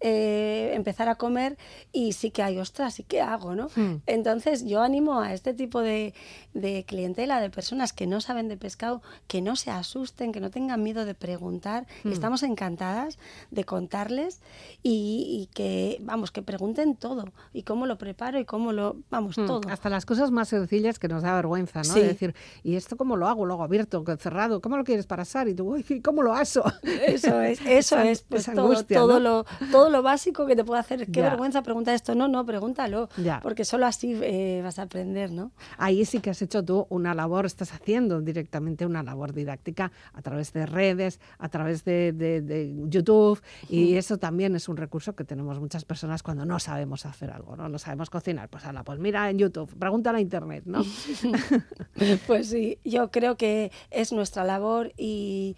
eh, 0.04 0.72
empezar 0.74 1.10
a 1.10 1.16
comer 1.16 1.58
y 1.92 2.13
sí 2.13 2.32
que 2.32 2.44
hay, 2.44 2.60
ostras, 2.60 3.00
¿y 3.00 3.04
qué 3.04 3.22
hago? 3.22 3.56
¿no? 3.56 3.70
Hmm. 3.76 3.98
Entonces 4.06 4.66
yo 4.66 4.82
animo 4.82 5.20
a 5.20 5.34
este 5.34 5.54
tipo 5.54 5.82
de, 5.82 6.13
de 6.54 6.86
clientela, 6.86 7.42
de 7.42 7.50
personas 7.50 7.92
que 7.92 8.08
no 8.08 8.22
saben 8.22 8.48
de 8.48 8.58
pescado, 8.58 9.02
que 9.28 9.42
no 9.42 9.56
se 9.56 9.72
asusten, 9.72 10.32
que 10.32 10.39
no 10.39 10.52
tengan 10.52 10.82
miedo 10.84 11.06
de 11.06 11.16
preguntar. 11.16 11.88
Hmm. 12.04 12.12
Estamos 12.12 12.44
encantadas 12.44 13.18
de 13.52 13.63
contarles 13.66 14.42
y, 14.84 15.50
y 15.50 15.54
que, 15.54 15.98
vamos, 16.02 16.32
que 16.32 16.42
pregunten 16.42 16.96
todo 16.96 17.34
y 17.52 17.63
cómo 17.63 17.86
lo 17.88 17.98
preparo 17.98 18.39
y 18.39 18.46
cómo 18.46 18.72
lo, 18.72 18.98
vamos, 19.10 19.34
Mm, 19.38 19.46
todo. 19.46 19.62
Hasta 19.70 19.89
las 19.89 20.06
cosas 20.06 20.32
más 20.32 20.50
sencillas 20.50 21.00
que 21.00 21.08
nos 21.08 21.24
da 21.24 21.36
vergüenza, 21.36 21.80
¿no? 21.80 21.94
Sí. 21.94 22.00
De 22.00 22.08
decir, 22.08 22.36
¿y 22.63 22.76
esto 22.76 22.98
cómo 22.98 23.16
lo 23.18 23.28
hago? 23.28 23.46
¿Lo 23.46 23.56
hago 23.56 23.63
abierto, 23.63 24.04
cerrado? 24.18 24.62
¿Cómo 24.62 24.78
lo 24.78 24.84
quieres 24.84 25.06
para 25.06 25.24
asar? 25.24 25.48
Y 25.48 25.54
tú, 25.54 25.74
uy, 25.74 26.02
¿cómo 26.02 26.22
lo 26.24 26.34
aso? 26.34 26.63
Eso 26.84 27.42
es, 27.42 27.60
eso 27.66 28.00
es, 28.00 28.22
pues 28.22 28.46
todo, 28.46 28.62
angustia, 28.62 29.00
todo, 29.00 29.13
¿no? 29.13 29.20
lo, 29.20 29.46
todo 29.72 29.89
lo 29.94 30.04
básico 30.04 30.46
que 30.46 30.58
te 30.58 30.66
puede 30.66 30.82
hacer. 30.82 31.06
Qué 31.08 31.22
Ya. 31.22 31.30
vergüenza 31.30 31.64
preguntar 31.64 31.96
esto. 31.96 32.14
No, 32.16 32.28
no, 32.28 32.46
pregúntalo. 32.46 33.08
Ya. 33.16 33.40
Porque 33.42 33.64
solo 33.64 33.86
así 33.86 34.20
eh, 34.22 34.60
vas 34.62 34.78
a 34.80 34.82
aprender, 34.82 35.32
¿no? 35.32 35.54
Ahí 35.78 36.04
sí 36.04 36.20
que 36.20 36.30
has 36.32 36.42
hecho 36.42 36.66
tú 36.66 36.86
una 36.90 37.14
labor, 37.14 37.46
estás 37.46 37.72
haciendo 37.72 38.20
directamente 38.20 38.86
una 38.86 39.02
labor 39.04 39.32
didáctica 39.34 39.94
a 40.14 40.22
través 40.22 40.52
de 40.52 40.66
redes, 40.66 41.22
a 41.38 41.48
través 41.48 41.86
de, 41.86 42.12
de- 42.12 42.42
de 42.42 42.74
YouTube, 42.90 43.42
y 43.70 43.96
eso 43.96 44.18
también 44.18 44.56
es 44.56 44.68
un 44.68 44.76
recurso 44.76 45.16
que 45.16 45.24
tenemos 45.24 45.60
muchas 45.62 45.86
personas 45.86 46.24
cuando 46.24 46.44
no 46.46 46.60
sabemos 46.60 47.06
hacer 47.06 47.32
algo, 47.32 47.56
¿no? 47.56 47.70
No 47.70 47.78
sabemos 47.80 48.10
cocinar, 48.10 48.50
pues 48.50 48.66
ala, 48.66 48.84
pues 48.84 49.00
mira 49.00 49.30
en 49.30 49.38
YouTube, 49.38 49.74
pregúntale 49.78 50.18
a 50.18 50.22
internet, 50.22 50.64
¿no? 50.66 50.84
Pues 52.28 52.50
sí, 52.50 52.80
yo 52.84 53.12
creo 53.12 53.38
que 53.38 53.72
es 53.92 54.12
nuestra 54.12 54.44
labor 54.44 54.92
y, 54.98 55.56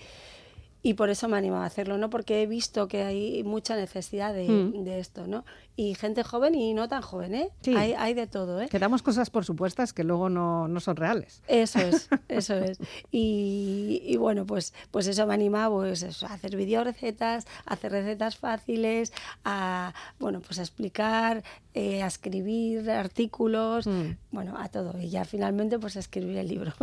y 0.85 0.93
por 0.93 1.09
eso 1.09 1.27
me 1.27 1.35
animo 1.35 1.55
a 1.57 1.65
hacerlo, 1.65 1.97
¿no? 1.97 2.11
Porque 2.11 2.43
he 2.43 2.45
visto 2.45 2.87
que 2.87 3.01
hay 3.03 3.43
mucha 3.43 3.75
necesidad 3.75 4.35
de, 4.35 4.47
Mm. 4.47 4.83
de 4.83 4.99
esto, 4.99 5.25
¿no? 5.25 5.43
Y 5.75 5.95
gente 5.95 6.23
joven 6.23 6.53
y 6.53 6.75
no 6.75 6.87
tan 6.87 7.01
joven, 7.01 7.33
¿eh? 7.33 7.49
Sí. 7.61 7.75
Hay, 7.75 7.93
hay 7.97 8.13
de 8.13 8.27
todo, 8.27 8.61
¿eh? 8.61 8.67
que 8.69 8.77
damos 8.77 9.01
cosas 9.01 9.29
por 9.31 9.43
supuestas 9.45 9.93
que 9.93 10.03
luego 10.03 10.29
no, 10.29 10.67
no 10.67 10.79
son 10.79 10.95
reales. 10.95 11.41
Eso 11.47 11.79
es, 11.79 12.07
eso 12.29 12.53
es. 12.59 12.77
Y, 13.11 14.01
y 14.05 14.15
bueno, 14.17 14.45
pues, 14.45 14.73
pues 14.91 15.07
eso 15.07 15.25
me 15.25 15.33
anima 15.33 15.69
pues, 15.71 16.03
eso, 16.03 16.27
a 16.27 16.33
hacer 16.33 16.55
videorecetas, 16.55 17.47
a 17.65 17.73
hacer 17.73 17.91
recetas 17.91 18.37
fáciles, 18.37 19.11
a 19.43 19.91
bueno, 20.19 20.39
pues 20.41 20.59
a 20.59 20.61
explicar, 20.61 21.43
eh, 21.73 22.03
a 22.03 22.07
escribir 22.07 22.89
artículos, 22.91 23.87
Mm. 23.87 24.17
bueno, 24.31 24.55
a 24.57 24.69
todo. 24.69 24.99
Y 25.01 25.09
ya 25.09 25.25
finalmente 25.25 25.79
pues 25.79 25.95
a 25.97 25.99
escribir 25.99 26.37
el 26.37 26.47
libro. 26.47 26.73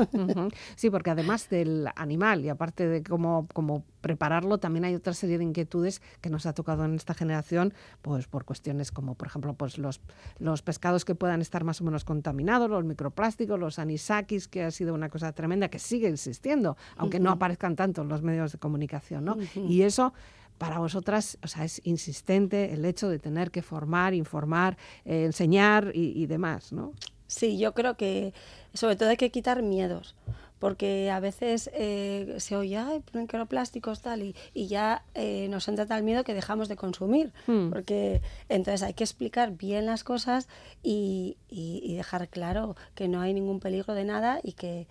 Sí, 0.76 0.90
porque 0.90 1.10
además 1.10 1.48
del 1.48 1.86
animal 1.94 2.44
y 2.44 2.48
aparte 2.48 2.88
de 2.88 3.02
cómo, 3.02 3.46
cómo 3.54 3.84
prepararlo, 4.02 4.58
también 4.58 4.84
hay 4.84 4.94
otra 4.94 5.14
serie 5.14 5.38
de 5.38 5.44
inquietudes 5.44 6.02
que 6.20 6.28
nos 6.28 6.44
ha 6.44 6.52
tocado 6.52 6.84
en 6.84 6.94
esta 6.94 7.14
generación, 7.14 7.72
pues 8.02 8.26
por 8.26 8.44
cuestiones 8.44 8.92
como, 8.92 9.14
por 9.14 9.28
ejemplo, 9.28 9.54
pues 9.54 9.78
los, 9.78 10.02
los 10.38 10.60
pescados 10.60 11.06
que 11.06 11.14
puedan 11.14 11.40
estar 11.40 11.64
más 11.64 11.80
o 11.80 11.84
menos 11.84 12.04
contaminados, 12.04 12.68
los 12.68 12.84
microplásticos, 12.84 13.58
los 13.58 13.78
anisakis, 13.78 14.48
que 14.48 14.64
ha 14.64 14.70
sido 14.70 14.92
una 14.92 15.08
cosa 15.08 15.32
tremenda 15.32 15.68
que 15.68 15.78
sigue 15.78 16.08
existiendo, 16.08 16.76
aunque 16.96 17.18
no 17.18 17.30
aparezcan 17.30 17.76
tanto 17.76 18.02
en 18.02 18.08
los 18.08 18.20
medios 18.20 18.52
de 18.52 18.58
comunicación, 18.58 19.24
¿no? 19.24 19.36
Y 19.54 19.82
eso 19.82 20.12
para 20.58 20.78
vosotras, 20.78 21.38
o 21.42 21.48
sea, 21.48 21.64
es 21.64 21.80
insistente 21.84 22.72
el 22.72 22.84
hecho 22.84 23.08
de 23.08 23.18
tener 23.18 23.50
que 23.50 23.62
formar, 23.62 24.14
informar, 24.14 24.76
eh, 25.04 25.24
enseñar 25.24 25.90
y, 25.94 26.12
y 26.22 26.26
demás, 26.26 26.72
¿no? 26.72 26.92
Sí, 27.32 27.56
yo 27.58 27.72
creo 27.72 27.96
que 27.96 28.34
sobre 28.74 28.96
todo 28.96 29.08
hay 29.08 29.16
que 29.16 29.30
quitar 29.30 29.62
miedos, 29.62 30.14
porque 30.58 31.10
a 31.10 31.18
veces 31.18 31.70
eh, 31.74 32.36
se 32.38 32.56
oye, 32.56 32.76
ay, 32.76 33.02
microplásticos 33.14 34.00
tal, 34.00 34.22
y, 34.22 34.36
y 34.54 34.66
ya 34.68 35.02
eh, 35.14 35.48
nos 35.48 35.66
entra 35.68 35.86
tal 35.86 36.02
miedo 36.02 36.24
que 36.24 36.34
dejamos 36.34 36.68
de 36.68 36.76
consumir, 36.76 37.32
Hmm. 37.46 37.70
porque 37.70 38.20
entonces 38.48 38.82
hay 38.82 38.94
que 38.94 39.02
explicar 39.04 39.52
bien 39.52 39.86
las 39.86 40.04
cosas 40.04 40.48
y, 40.82 41.36
y- 41.48 41.80
y 41.84 41.96
dejar 41.96 42.28
claro 42.28 42.76
que 42.94 43.08
no 43.08 43.20
hay 43.20 43.32
ningún 43.34 43.60
peligro 43.60 43.94
de 43.94 44.04
nada 44.04 44.40
y 44.42 44.52
que 44.52 44.86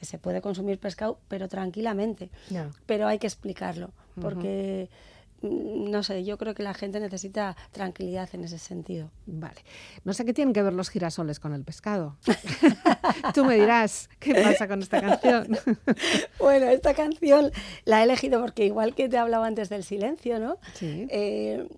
se 0.00 0.18
puede 0.18 0.40
consumir 0.40 0.78
pescado, 0.80 1.18
pero 1.28 1.46
tranquilamente. 1.48 2.30
Pero 2.86 3.06
hay 3.06 3.18
que 3.20 3.28
explicarlo, 3.28 3.90
porque, 4.20 4.88
no 5.42 6.02
sé, 6.02 6.24
yo 6.24 6.38
creo 6.38 6.54
que 6.54 6.62
la 6.62 6.74
gente 6.74 7.00
necesita 7.00 7.56
tranquilidad 7.72 8.28
en 8.32 8.44
ese 8.44 8.58
sentido. 8.58 9.10
Vale. 9.26 9.60
No 10.04 10.12
sé 10.12 10.24
qué 10.24 10.32
tienen 10.32 10.54
que 10.54 10.62
ver 10.62 10.72
los 10.72 10.88
girasoles 10.88 11.40
con 11.40 11.52
el 11.52 11.64
pescado. 11.64 12.16
Tú 13.34 13.44
me 13.44 13.56
dirás 13.56 14.08
qué 14.18 14.34
pasa 14.34 14.68
con 14.68 14.82
esta 14.82 15.00
canción. 15.00 15.58
Bueno, 16.38 16.66
esta 16.66 16.94
canción 16.94 17.50
la 17.84 18.00
he 18.00 18.04
elegido 18.04 18.40
porque 18.40 18.64
igual 18.64 18.94
que 18.94 19.08
te 19.08 19.16
hablaba 19.16 19.46
antes 19.46 19.68
del 19.68 19.84
silencio, 19.84 20.38
¿no? 20.38 20.58
Sí. 20.74 21.06
Eh, 21.10 21.68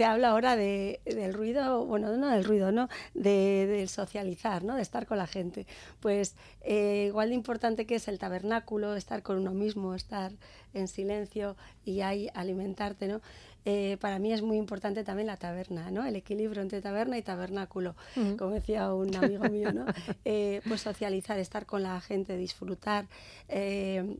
te 0.00 0.06
hablo 0.06 0.28
ahora 0.28 0.56
de, 0.56 1.02
del 1.04 1.34
ruido, 1.34 1.84
bueno, 1.84 2.16
no 2.16 2.30
del 2.30 2.42
ruido, 2.42 2.72
¿no? 2.72 2.88
De, 3.12 3.66
del 3.66 3.86
socializar, 3.90 4.64
¿no? 4.64 4.76
De 4.76 4.80
estar 4.80 5.04
con 5.04 5.18
la 5.18 5.26
gente. 5.26 5.66
Pues 6.00 6.36
eh, 6.62 7.04
igual 7.08 7.28
de 7.28 7.34
importante 7.34 7.84
que 7.84 7.96
es 7.96 8.08
el 8.08 8.18
tabernáculo, 8.18 8.96
estar 8.96 9.22
con 9.22 9.36
uno 9.36 9.52
mismo, 9.52 9.94
estar 9.94 10.32
en 10.72 10.88
silencio 10.88 11.54
y 11.84 12.00
ahí 12.00 12.30
alimentarte, 12.32 13.08
¿no? 13.08 13.20
Eh, 13.66 13.98
para 14.00 14.18
mí 14.18 14.32
es 14.32 14.40
muy 14.40 14.56
importante 14.56 15.04
también 15.04 15.26
la 15.26 15.36
taberna, 15.36 15.90
¿no? 15.90 16.06
El 16.06 16.16
equilibrio 16.16 16.62
entre 16.62 16.80
taberna 16.80 17.18
y 17.18 17.22
tabernáculo, 17.22 17.94
como 18.38 18.52
decía 18.52 18.94
un 18.94 19.14
amigo 19.14 19.50
mío, 19.50 19.70
¿no? 19.70 19.84
Eh, 20.24 20.62
pues 20.66 20.80
socializar, 20.80 21.38
estar 21.38 21.66
con 21.66 21.82
la 21.82 22.00
gente, 22.00 22.38
disfrutar. 22.38 23.06
Eh, 23.48 24.16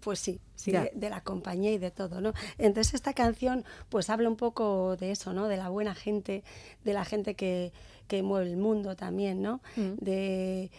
pues 0.00 0.18
sí, 0.18 0.40
sí 0.54 0.72
de, 0.72 1.10
la 1.10 1.20
compañía 1.20 1.72
y 1.72 1.78
de 1.78 1.90
todo, 1.90 2.20
¿no? 2.20 2.32
Entonces 2.58 2.94
esta 2.94 3.12
canción 3.12 3.64
pues 3.88 4.10
habla 4.10 4.28
un 4.28 4.36
poco 4.36 4.96
de 4.96 5.10
eso, 5.10 5.32
¿no? 5.32 5.48
De 5.48 5.56
la 5.56 5.68
buena 5.68 5.94
gente, 5.94 6.44
de 6.84 6.92
la 6.92 7.04
gente 7.04 7.34
que, 7.34 7.72
que 8.08 8.22
mueve 8.22 8.50
el 8.50 8.56
mundo 8.56 8.96
también, 8.96 9.42
¿no? 9.42 9.60
De 9.76 10.70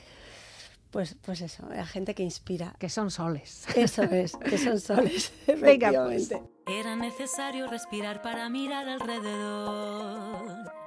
pues, 0.91 1.17
pues 1.21 1.41
eso, 1.41 1.67
la 1.69 1.85
gente 1.85 2.15
que 2.15 2.23
inspira. 2.23 2.73
Que 2.79 2.89
son 2.89 3.11
soles. 3.11 3.67
Eso 3.75 4.03
es, 4.03 4.37
que 4.37 4.57
son 4.57 4.79
soles. 4.79 5.33
Venga, 5.61 6.05
pues. 6.05 6.31
Era 6.65 6.95
necesario 6.95 7.67
respirar 7.67 8.21
para 8.21 8.49
mirar 8.49 8.87
alrededor. 8.87 10.86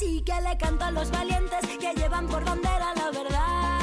Así 0.00 0.22
que 0.22 0.32
le 0.40 0.56
canto 0.56 0.86
a 0.86 0.90
los 0.90 1.10
valientes 1.10 1.60
que 1.78 1.92
llevan 1.92 2.26
por 2.26 2.42
bandera 2.42 2.94
la 2.94 3.10
verdad. 3.10 3.80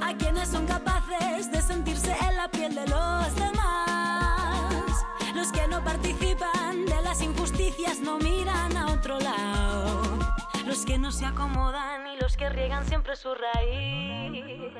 A 0.00 0.16
quienes 0.16 0.48
son 0.48 0.64
capaces 0.64 1.52
de 1.52 1.60
sentirse 1.60 2.16
en 2.26 2.34
la 2.34 2.48
piel 2.50 2.74
de 2.74 2.86
los 2.86 3.34
demás. 3.34 5.04
Los 5.34 5.52
que 5.52 5.68
no 5.68 5.84
participan 5.84 6.86
de 6.86 7.02
las 7.02 7.20
injusticias 7.20 8.00
no 8.00 8.16
miran 8.16 8.74
a 8.78 8.94
otro 8.94 9.20
lado. 9.20 10.18
Los 10.64 10.86
que 10.86 10.96
no 10.96 11.12
se 11.12 11.26
acomodan 11.26 12.06
y 12.06 12.18
los 12.18 12.38
que 12.38 12.48
riegan 12.48 12.86
siempre 12.86 13.16
su 13.16 13.28
raíz. 13.34 14.72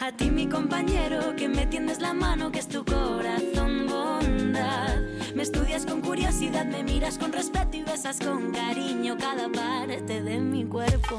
A 0.00 0.12
ti 0.12 0.30
mi 0.30 0.48
compañero 0.48 1.36
que 1.36 1.46
me 1.46 1.66
tiendes 1.66 2.00
la 2.00 2.14
mano 2.14 2.50
que 2.50 2.60
es 2.60 2.68
tu 2.68 2.86
corazón 2.86 3.86
bondad. 3.86 5.13
Me 5.34 5.42
estudias 5.42 5.84
con 5.84 6.00
curiosidad, 6.00 6.64
me 6.64 6.84
miras 6.84 7.18
con 7.18 7.32
respeto 7.32 7.76
y 7.76 7.82
besas 7.82 8.20
con 8.20 8.52
cariño 8.52 9.16
cada 9.18 9.48
parte 9.48 10.22
de 10.22 10.38
mi 10.38 10.64
cuerpo. 10.64 11.18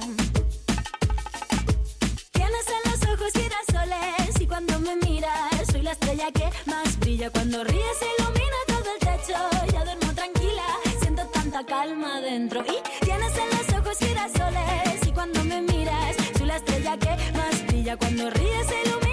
Tienes 2.31 2.65
en 2.69 2.91
los 2.91 3.01
ojos 3.09 3.33
girasoles 3.33 4.39
y 4.39 4.47
cuando 4.47 4.79
me 4.79 4.95
miras 4.95 5.67
soy 5.69 5.81
la 5.81 5.91
estrella 5.91 6.31
que 6.31 6.49
más 6.65 6.97
brilla. 6.99 7.29
Cuando 7.29 7.65
ríes 7.65 7.97
ilumina 8.17 8.57
todo 8.67 8.85
el 8.93 8.99
techo, 8.99 9.37
ya 9.73 9.83
duermo 9.83 10.13
tranquila, 10.13 10.63
siento 11.01 11.25
tanta 11.33 11.65
calma 11.65 12.21
dentro. 12.21 12.61
Y 12.61 13.05
tienes 13.05 13.33
en 13.37 13.49
los 13.49 13.79
ojos 13.79 13.97
girasoles 13.97 15.07
y 15.07 15.11
cuando 15.11 15.43
me 15.43 15.61
miras 15.61 16.15
soy 16.37 16.47
la 16.47 16.55
estrella 16.55 16.97
que 16.97 17.17
más 17.33 17.67
brilla. 17.67 17.97
Cuando 17.97 18.29
ríes 18.29 18.67
ilumina 18.85 19.04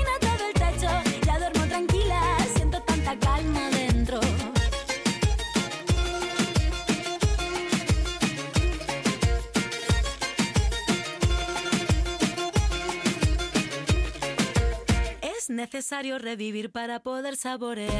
Es 15.43 15.51
necesario 15.51 16.20
revivir 16.20 16.70
para 16.70 17.01
poder 17.01 17.36
saborear. 17.36 17.90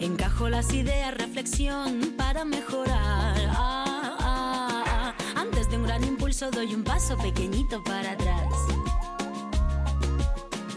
Encajo 0.00 0.48
las 0.48 0.72
ideas, 0.72 1.16
reflexión 1.16 2.14
para 2.16 2.44
mejorar. 2.44 3.36
Ah, 3.50 4.16
ah, 4.18 4.84
ah. 4.88 5.14
Antes 5.36 5.70
de 5.70 5.76
un 5.76 5.84
gran 5.84 6.02
impulso 6.02 6.50
doy 6.50 6.74
un 6.74 6.82
paso 6.82 7.16
pequeñito 7.18 7.84
para 7.84 8.10
atrás. 8.10 8.52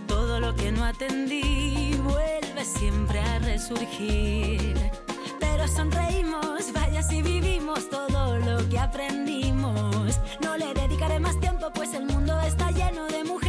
Todo 0.06 0.40
lo 0.40 0.56
que 0.56 0.72
no 0.74 0.86
atendí 0.86 1.96
vuelve 2.04 2.64
siempre 2.64 3.22
a 3.22 3.40
resurgir. 3.40 4.76
Pero 5.40 5.68
sonreímos, 5.68 6.72
vaya 6.72 7.02
si 7.02 7.24
vivimos 7.24 7.90
todo 7.90 8.38
lo 8.38 8.70
que 8.70 8.78
aprendimos. 8.78 10.20
No 10.44 10.56
le 10.56 10.72
dedicaré 10.76 11.20
más 11.20 11.40
tiempo, 11.40 11.72
pues 11.74 11.96
el 11.96 12.06
mundo 12.06 12.40
está 12.42 12.70
lleno 12.70 13.08
de 13.08 13.24
mujeres 13.24 13.49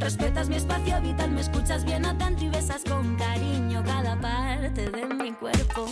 Respetas 0.00 0.48
mi 0.48 0.56
espacio 0.56 0.98
vital, 1.02 1.30
me 1.30 1.42
escuchas 1.42 1.84
bien 1.84 2.06
atento 2.06 2.42
y 2.44 2.48
besas 2.48 2.82
con 2.88 3.16
cariño 3.16 3.82
cada 3.84 4.18
parte 4.18 4.90
de 4.90 5.06
mi 5.06 5.30
cuerpo. 5.32 5.86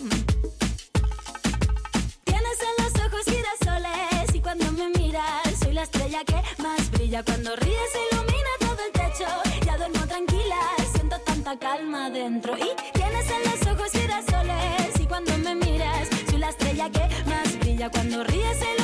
Tienes 2.24 2.58
en 2.68 2.84
los 2.84 2.92
ojos 3.04 3.24
girasoles 3.26 4.34
y 4.34 4.40
cuando 4.40 4.72
me 4.72 4.88
miras 4.98 5.42
soy 5.62 5.74
la 5.74 5.82
estrella 5.82 6.24
que 6.24 6.42
más 6.62 6.90
brilla. 6.92 7.22
Cuando 7.22 7.54
ríes 7.56 7.90
ilumina 8.10 8.52
todo 8.60 8.78
el 8.86 8.92
techo, 8.92 9.26
ya 9.66 9.76
duermo 9.76 10.06
tranquila, 10.06 10.56
siento 10.94 11.18
tanta 11.20 11.58
calma 11.58 12.08
dentro. 12.08 12.56
Y 12.56 12.70
tienes 12.94 13.26
en 13.30 13.42
los 13.44 13.66
ojos 13.74 13.92
girasoles 13.92 15.00
y 15.00 15.06
cuando 15.06 15.36
me 15.36 15.54
miras 15.54 16.08
soy 16.30 16.38
la 16.38 16.48
estrella 16.48 16.90
que 16.90 17.06
más 17.28 17.58
brilla. 17.58 17.90
Cuando 17.90 18.24
ríes 18.24 18.56
ilumina 18.56 18.77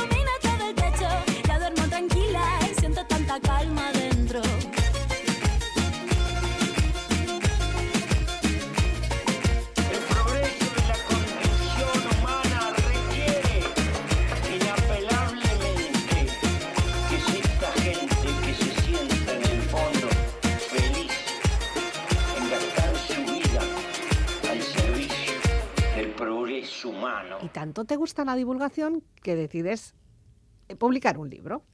tanto 27.75 27.87
te 27.87 27.97
gusta 27.97 28.25
la 28.25 28.37
divulgación 28.37 29.03
que 29.21 29.35
decides 29.35 29.95
eh, 30.69 30.77
publicar 30.77 31.19
un 31.19 31.29
libro. 31.29 31.65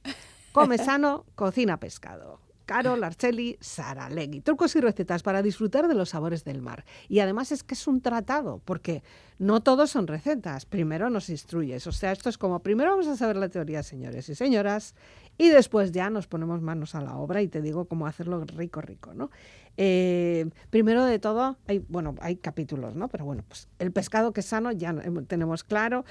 Come 0.51 0.77
sano, 0.79 1.25
cocina 1.35 1.79
pescado. 1.79 2.39
Carol 2.65 3.03
Arceli 3.03 3.57
Saralegui. 3.59 4.41
Trucos 4.41 4.75
y 4.75 4.81
recetas 4.81 5.21
para 5.21 5.43
disfrutar 5.43 5.87
de 5.87 5.93
los 5.93 6.09
sabores 6.09 6.43
del 6.43 6.61
mar. 6.61 6.85
Y 7.07 7.19
además 7.19 7.51
es 7.51 7.63
que 7.63 7.75
es 7.75 7.85
un 7.85 8.01
tratado, 8.01 8.61
porque 8.65 9.03
no 9.37 9.61
todos 9.61 9.91
son 9.91 10.07
recetas. 10.07 10.65
Primero 10.65 11.09
nos 11.09 11.29
instruyes. 11.29 11.85
O 11.85 11.91
sea, 11.91 12.11
esto 12.13 12.29
es 12.29 12.37
como, 12.37 12.59
primero 12.63 12.91
vamos 12.91 13.07
a 13.07 13.17
saber 13.17 13.35
la 13.35 13.49
teoría, 13.49 13.83
señores 13.83 14.27
y 14.29 14.35
señoras, 14.35 14.95
y 15.37 15.49
después 15.49 15.91
ya 15.91 16.09
nos 16.09 16.27
ponemos 16.27 16.61
manos 16.61 16.95
a 16.95 17.01
la 17.01 17.17
obra 17.17 17.41
y 17.41 17.47
te 17.47 17.61
digo 17.61 17.85
cómo 17.85 18.07
hacerlo 18.07 18.43
rico, 18.45 18.81
rico, 18.81 19.13
¿no? 19.13 19.29
Eh, 19.77 20.49
primero 20.69 21.05
de 21.05 21.19
todo, 21.19 21.57
hay, 21.67 21.83
bueno, 21.87 22.15
hay 22.21 22.35
capítulos, 22.35 22.95
¿no? 22.95 23.07
Pero 23.07 23.25
bueno, 23.25 23.43
pues 23.47 23.67
el 23.79 23.91
pescado 23.91 24.33
que 24.33 24.41
es 24.41 24.45
sano 24.45 24.71
ya 24.71 24.93
no- 24.93 25.23
tenemos 25.23 25.63
claro. 25.63 26.05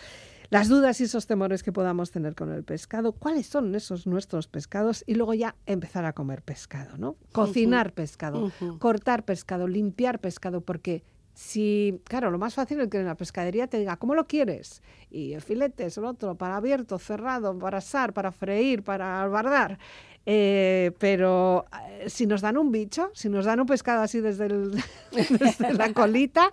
Las 0.48 0.68
dudas 0.68 1.00
y 1.00 1.04
esos 1.04 1.28
temores 1.28 1.62
que 1.62 1.70
podamos 1.70 2.10
tener 2.10 2.34
con 2.34 2.50
el 2.52 2.64
pescado, 2.64 3.12
cuáles 3.12 3.46
son 3.46 3.72
esos 3.76 4.08
nuestros 4.08 4.48
pescados 4.48 5.04
y 5.06 5.14
luego 5.14 5.32
ya 5.34 5.54
empezar 5.66 6.04
a 6.04 6.12
comer 6.12 6.42
pescado, 6.42 6.98
¿no? 6.98 7.14
Cocinar 7.30 7.92
pescado, 7.92 8.50
cortar 8.78 9.24
pescado, 9.24 9.68
limpiar 9.68 10.18
pescado, 10.18 10.60
porque 10.60 11.04
si, 11.34 12.00
claro, 12.04 12.32
lo 12.32 12.38
más 12.38 12.54
fácil 12.54 12.80
es 12.80 12.88
que 12.88 12.98
en 12.98 13.06
la 13.06 13.14
pescadería 13.14 13.68
te 13.68 13.78
diga, 13.78 13.96
¿cómo 13.96 14.16
lo 14.16 14.26
quieres? 14.26 14.82
Y 15.08 15.32
el 15.34 15.40
filete 15.40 15.86
es 15.86 15.96
el 15.96 16.04
otro, 16.04 16.34
para 16.34 16.56
abierto, 16.56 16.98
cerrado, 16.98 17.56
para 17.56 17.78
asar, 17.78 18.12
para 18.12 18.32
freír, 18.32 18.82
para 18.82 19.22
albardar. 19.22 19.78
Eh, 20.26 20.92
pero 20.98 21.64
eh, 21.88 22.08
si 22.10 22.26
nos 22.26 22.40
dan 22.40 22.56
un 22.56 22.70
bicho, 22.70 23.10
si 23.14 23.28
nos 23.28 23.46
dan 23.46 23.60
un 23.60 23.66
pescado 23.66 24.02
así 24.02 24.20
desde, 24.20 24.48
desde 25.10 25.74
la 25.74 25.92
colita, 25.92 26.50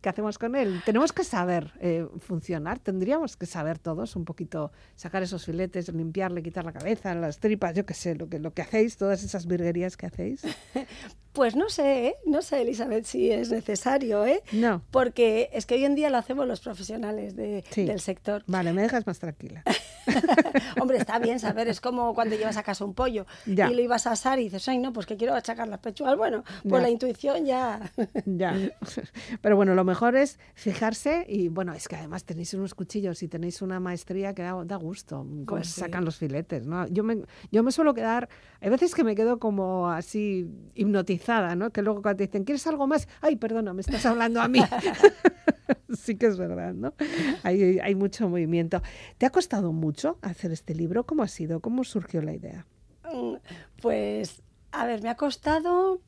¿qué 0.00 0.08
hacemos 0.08 0.38
con 0.38 0.56
él? 0.56 0.80
Tenemos 0.84 1.12
que 1.12 1.24
saber 1.24 1.72
eh, 1.80 2.06
funcionar, 2.20 2.78
tendríamos 2.78 3.36
que 3.36 3.46
saber 3.46 3.78
todos 3.78 4.16
un 4.16 4.24
poquito 4.24 4.72
sacar 4.96 5.22
esos 5.22 5.44
filetes, 5.44 5.92
limpiarle, 5.92 6.42
quitar 6.42 6.64
la 6.64 6.72
cabeza, 6.72 7.14
las 7.14 7.38
tripas, 7.38 7.74
yo 7.74 7.84
qué 7.86 7.94
sé, 7.94 8.14
lo 8.14 8.28
que, 8.28 8.38
lo 8.38 8.52
que 8.52 8.62
hacéis, 8.62 8.96
todas 8.96 9.22
esas 9.22 9.46
virguerías 9.46 9.96
que 9.96 10.06
hacéis. 10.06 10.42
Pues 11.32 11.54
no 11.54 11.68
sé, 11.68 12.06
¿eh? 12.08 12.14
no 12.26 12.42
sé, 12.42 12.62
Elizabeth, 12.62 13.04
si 13.04 13.30
es 13.30 13.52
necesario, 13.52 14.26
¿eh? 14.26 14.42
No. 14.50 14.82
Porque 14.90 15.48
es 15.52 15.64
que 15.64 15.76
hoy 15.76 15.84
en 15.84 15.94
día 15.94 16.10
lo 16.10 16.18
hacemos 16.18 16.44
los 16.48 16.58
profesionales 16.58 17.36
de- 17.36 17.62
Sí. 17.70 17.84
del 17.84 18.00
sector. 18.00 18.42
Vale, 18.48 18.72
me 18.72 18.82
dejas 18.82 19.06
más 19.06 19.20
tranquila. 19.20 19.62
Hombre, 20.80 20.98
está 20.98 21.20
bien 21.20 21.38
saber, 21.38 21.68
es 21.68 21.80
como 21.80 22.14
cuando 22.14 22.34
llevas 22.34 22.56
a 22.56 22.64
casa 22.64 22.84
un 22.84 22.94
pollo 22.94 23.26
Ya. 23.46 23.70
y 23.70 23.74
lo 23.74 23.80
ibas 23.80 24.08
a 24.08 24.12
asar 24.12 24.40
y 24.40 24.44
dices, 24.44 24.66
ay, 24.68 24.78
no, 24.78 24.92
pues 24.92 25.06
que 25.06 25.16
quiero 25.16 25.34
achacar 25.36 25.68
las 25.68 25.78
pechugas. 25.78 26.16
Bueno, 26.16 26.42
pues 26.68 26.80
Ya. 26.80 26.80
la 26.80 26.90
intuición 26.90 27.46
ya. 27.46 27.80
Ya. 28.24 28.56
Pero 29.40 29.54
bueno, 29.54 29.76
lo 29.76 29.84
mejor 29.90 30.16
es 30.16 30.38
fijarse 30.54 31.24
y 31.28 31.48
bueno, 31.48 31.72
es 31.74 31.86
que 31.88 31.96
además 31.96 32.24
tenéis 32.24 32.54
unos 32.54 32.74
cuchillos 32.74 33.22
y 33.22 33.28
tenéis 33.28 33.60
una 33.62 33.78
maestría 33.80 34.34
que 34.34 34.42
da, 34.42 34.64
da 34.64 34.76
gusto 34.76 35.18
cómo 35.18 35.44
Pues 35.46 35.66
se 35.68 35.74
sí. 35.74 35.80
sacan 35.80 36.04
los 36.04 36.16
filetes, 36.16 36.66
¿no? 36.66 36.86
Yo 36.88 37.04
me, 37.04 37.22
yo 37.52 37.62
me 37.62 37.72
suelo 37.72 37.92
quedar, 37.94 38.28
hay 38.60 38.70
veces 38.70 38.94
que 38.94 39.04
me 39.04 39.14
quedo 39.14 39.38
como 39.38 39.88
así 39.90 40.48
hipnotizada, 40.74 41.54
¿no? 41.56 41.70
Que 41.70 41.82
luego 41.82 42.02
cuando 42.02 42.18
te 42.18 42.26
dicen, 42.26 42.44
¿quieres 42.44 42.66
algo 42.66 42.86
más? 42.86 43.06
Ay, 43.20 43.36
perdona, 43.36 43.72
me 43.74 43.82
estás 43.82 44.06
hablando 44.06 44.40
a 44.40 44.48
mí. 44.48 44.60
sí 45.96 46.16
que 46.16 46.26
es 46.26 46.38
verdad, 46.38 46.72
¿no? 46.74 46.94
Hay, 47.42 47.78
hay 47.80 47.94
mucho 47.94 48.28
movimiento. 48.28 48.82
¿Te 49.18 49.26
ha 49.26 49.30
costado 49.30 49.72
mucho 49.72 50.18
hacer 50.22 50.52
este 50.52 50.74
libro? 50.74 51.04
¿Cómo 51.04 51.22
ha 51.22 51.28
sido? 51.28 51.60
¿Cómo 51.60 51.84
surgió 51.84 52.22
la 52.22 52.32
idea? 52.34 52.66
Mm, 53.12 53.34
Pues, 53.82 54.42
a 54.72 54.86
ver, 54.86 55.02
me 55.02 55.08
ha 55.08 55.16
costado, 55.16 56.00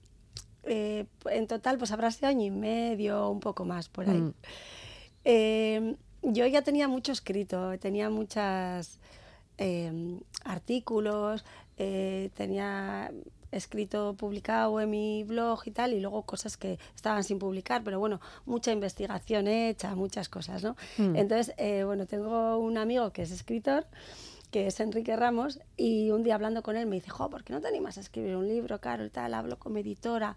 eh, 0.65 1.07
en 1.27 1.47
total, 1.47 1.79
pues 1.79 1.93
habrá 1.93 2.11
sido 2.11 2.29
año 2.29 2.47
y 2.47 2.51
medio, 2.51 3.29
un 3.29 3.41
poco 3.41 3.65
más 3.65 3.89
por 3.89 4.09
ahí. 4.09 4.21
Mm. 4.21 4.35
Eh, 5.25 5.97
yo 6.23 6.47
ya 6.47 6.63
tenía 6.63 6.89
mucho 6.89 7.13
escrito, 7.13 7.79
tenía 7.79 8.11
muchos 8.11 8.99
artículos, 10.45 11.45
eh, 11.79 12.31
tenía 12.35 13.13
escrito, 13.51 14.15
publicado 14.17 14.81
en 14.81 14.91
mi 14.91 15.25
blog 15.25 15.61
y 15.67 15.71
tal, 15.71 15.93
y 15.93 16.01
luego 16.01 16.23
cosas 16.23 16.57
que 16.57 16.79
estaban 16.95 17.23
sin 17.23 17.39
publicar, 17.39 17.83
pero 17.85 17.99
bueno, 17.99 18.21
mucha 18.47 18.73
investigación 18.73 19.47
hecha, 19.47 19.95
muchas 19.95 20.29
cosas, 20.29 20.63
¿no? 20.63 20.77
Mm. 20.97 21.17
Entonces, 21.17 21.55
eh, 21.59 21.85
bueno, 21.85 22.07
tengo 22.07 22.57
un 22.57 22.79
amigo 22.79 23.13
que 23.13 23.23
es 23.23 23.31
escritor, 23.31 23.87
que 24.53 24.69
es 24.69 24.79
Enrique 24.79 25.17
Ramos, 25.17 25.59
y 25.77 26.11
un 26.13 26.23
día 26.23 26.37
hablando 26.37 26.63
con 26.63 26.77
él 26.77 26.87
me 26.87 26.95
dice, 26.97 27.11
jo, 27.11 27.29
¿por 27.29 27.43
qué 27.43 27.53
no 27.53 27.61
te 27.61 27.67
animas 27.67 27.99
a 27.99 28.01
escribir 28.03 28.37
un 28.37 28.47
libro, 28.47 28.81
Carol, 28.81 29.11
tal? 29.11 29.35
Hablo 29.35 29.59
con 29.59 29.73
mi 29.73 29.81
editora, 29.81 30.37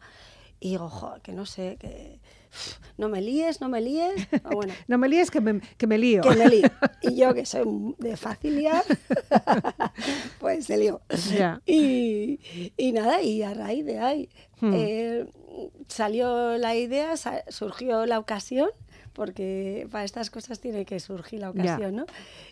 y 0.60 0.70
digo, 0.72 0.90
jo, 0.90 1.14
que 1.22 1.34
no 1.34 1.46
sé, 1.46 1.76
que 1.80 2.20
no 2.98 3.10
me 3.10 3.20
líes, 3.22 3.60
no 3.62 3.68
me 3.70 3.82
líes, 3.82 4.28
o 4.46 4.56
bueno, 4.56 4.74
No 4.88 4.98
me 4.98 5.10
líes 5.10 5.30
que 5.30 5.42
me, 5.42 5.60
que 5.78 5.86
me 5.86 5.98
lío. 5.98 6.22
que 6.24 6.30
me 6.32 6.48
lío. 6.48 6.70
Y 7.02 7.16
yo, 7.16 7.34
que 7.34 7.46
soy 7.46 7.66
de 8.00 8.16
fácil 8.18 8.56
liar, 8.56 8.84
pues 10.40 10.66
se 10.66 10.78
lió. 10.78 11.02
Ya. 11.38 11.62
Y, 11.66 12.40
y 12.78 12.92
nada, 12.94 13.22
y 13.22 13.42
a 13.44 13.54
raíz 13.54 13.86
de 13.86 14.00
ahí 14.00 14.30
Hmm. 14.62 14.72
eh, 14.74 15.26
salió 15.90 16.58
la 16.58 16.76
idea, 16.76 17.16
surgió 17.50 18.06
la 18.06 18.20
ocasión, 18.20 18.70
porque 19.16 19.88
para 19.92 20.04
estas 20.04 20.30
cosas 20.30 20.60
tiene 20.60 20.86
que 20.86 21.00
surgir 21.00 21.40
la 21.40 21.50
ocasión, 21.50 21.96
¿no? 21.96 22.06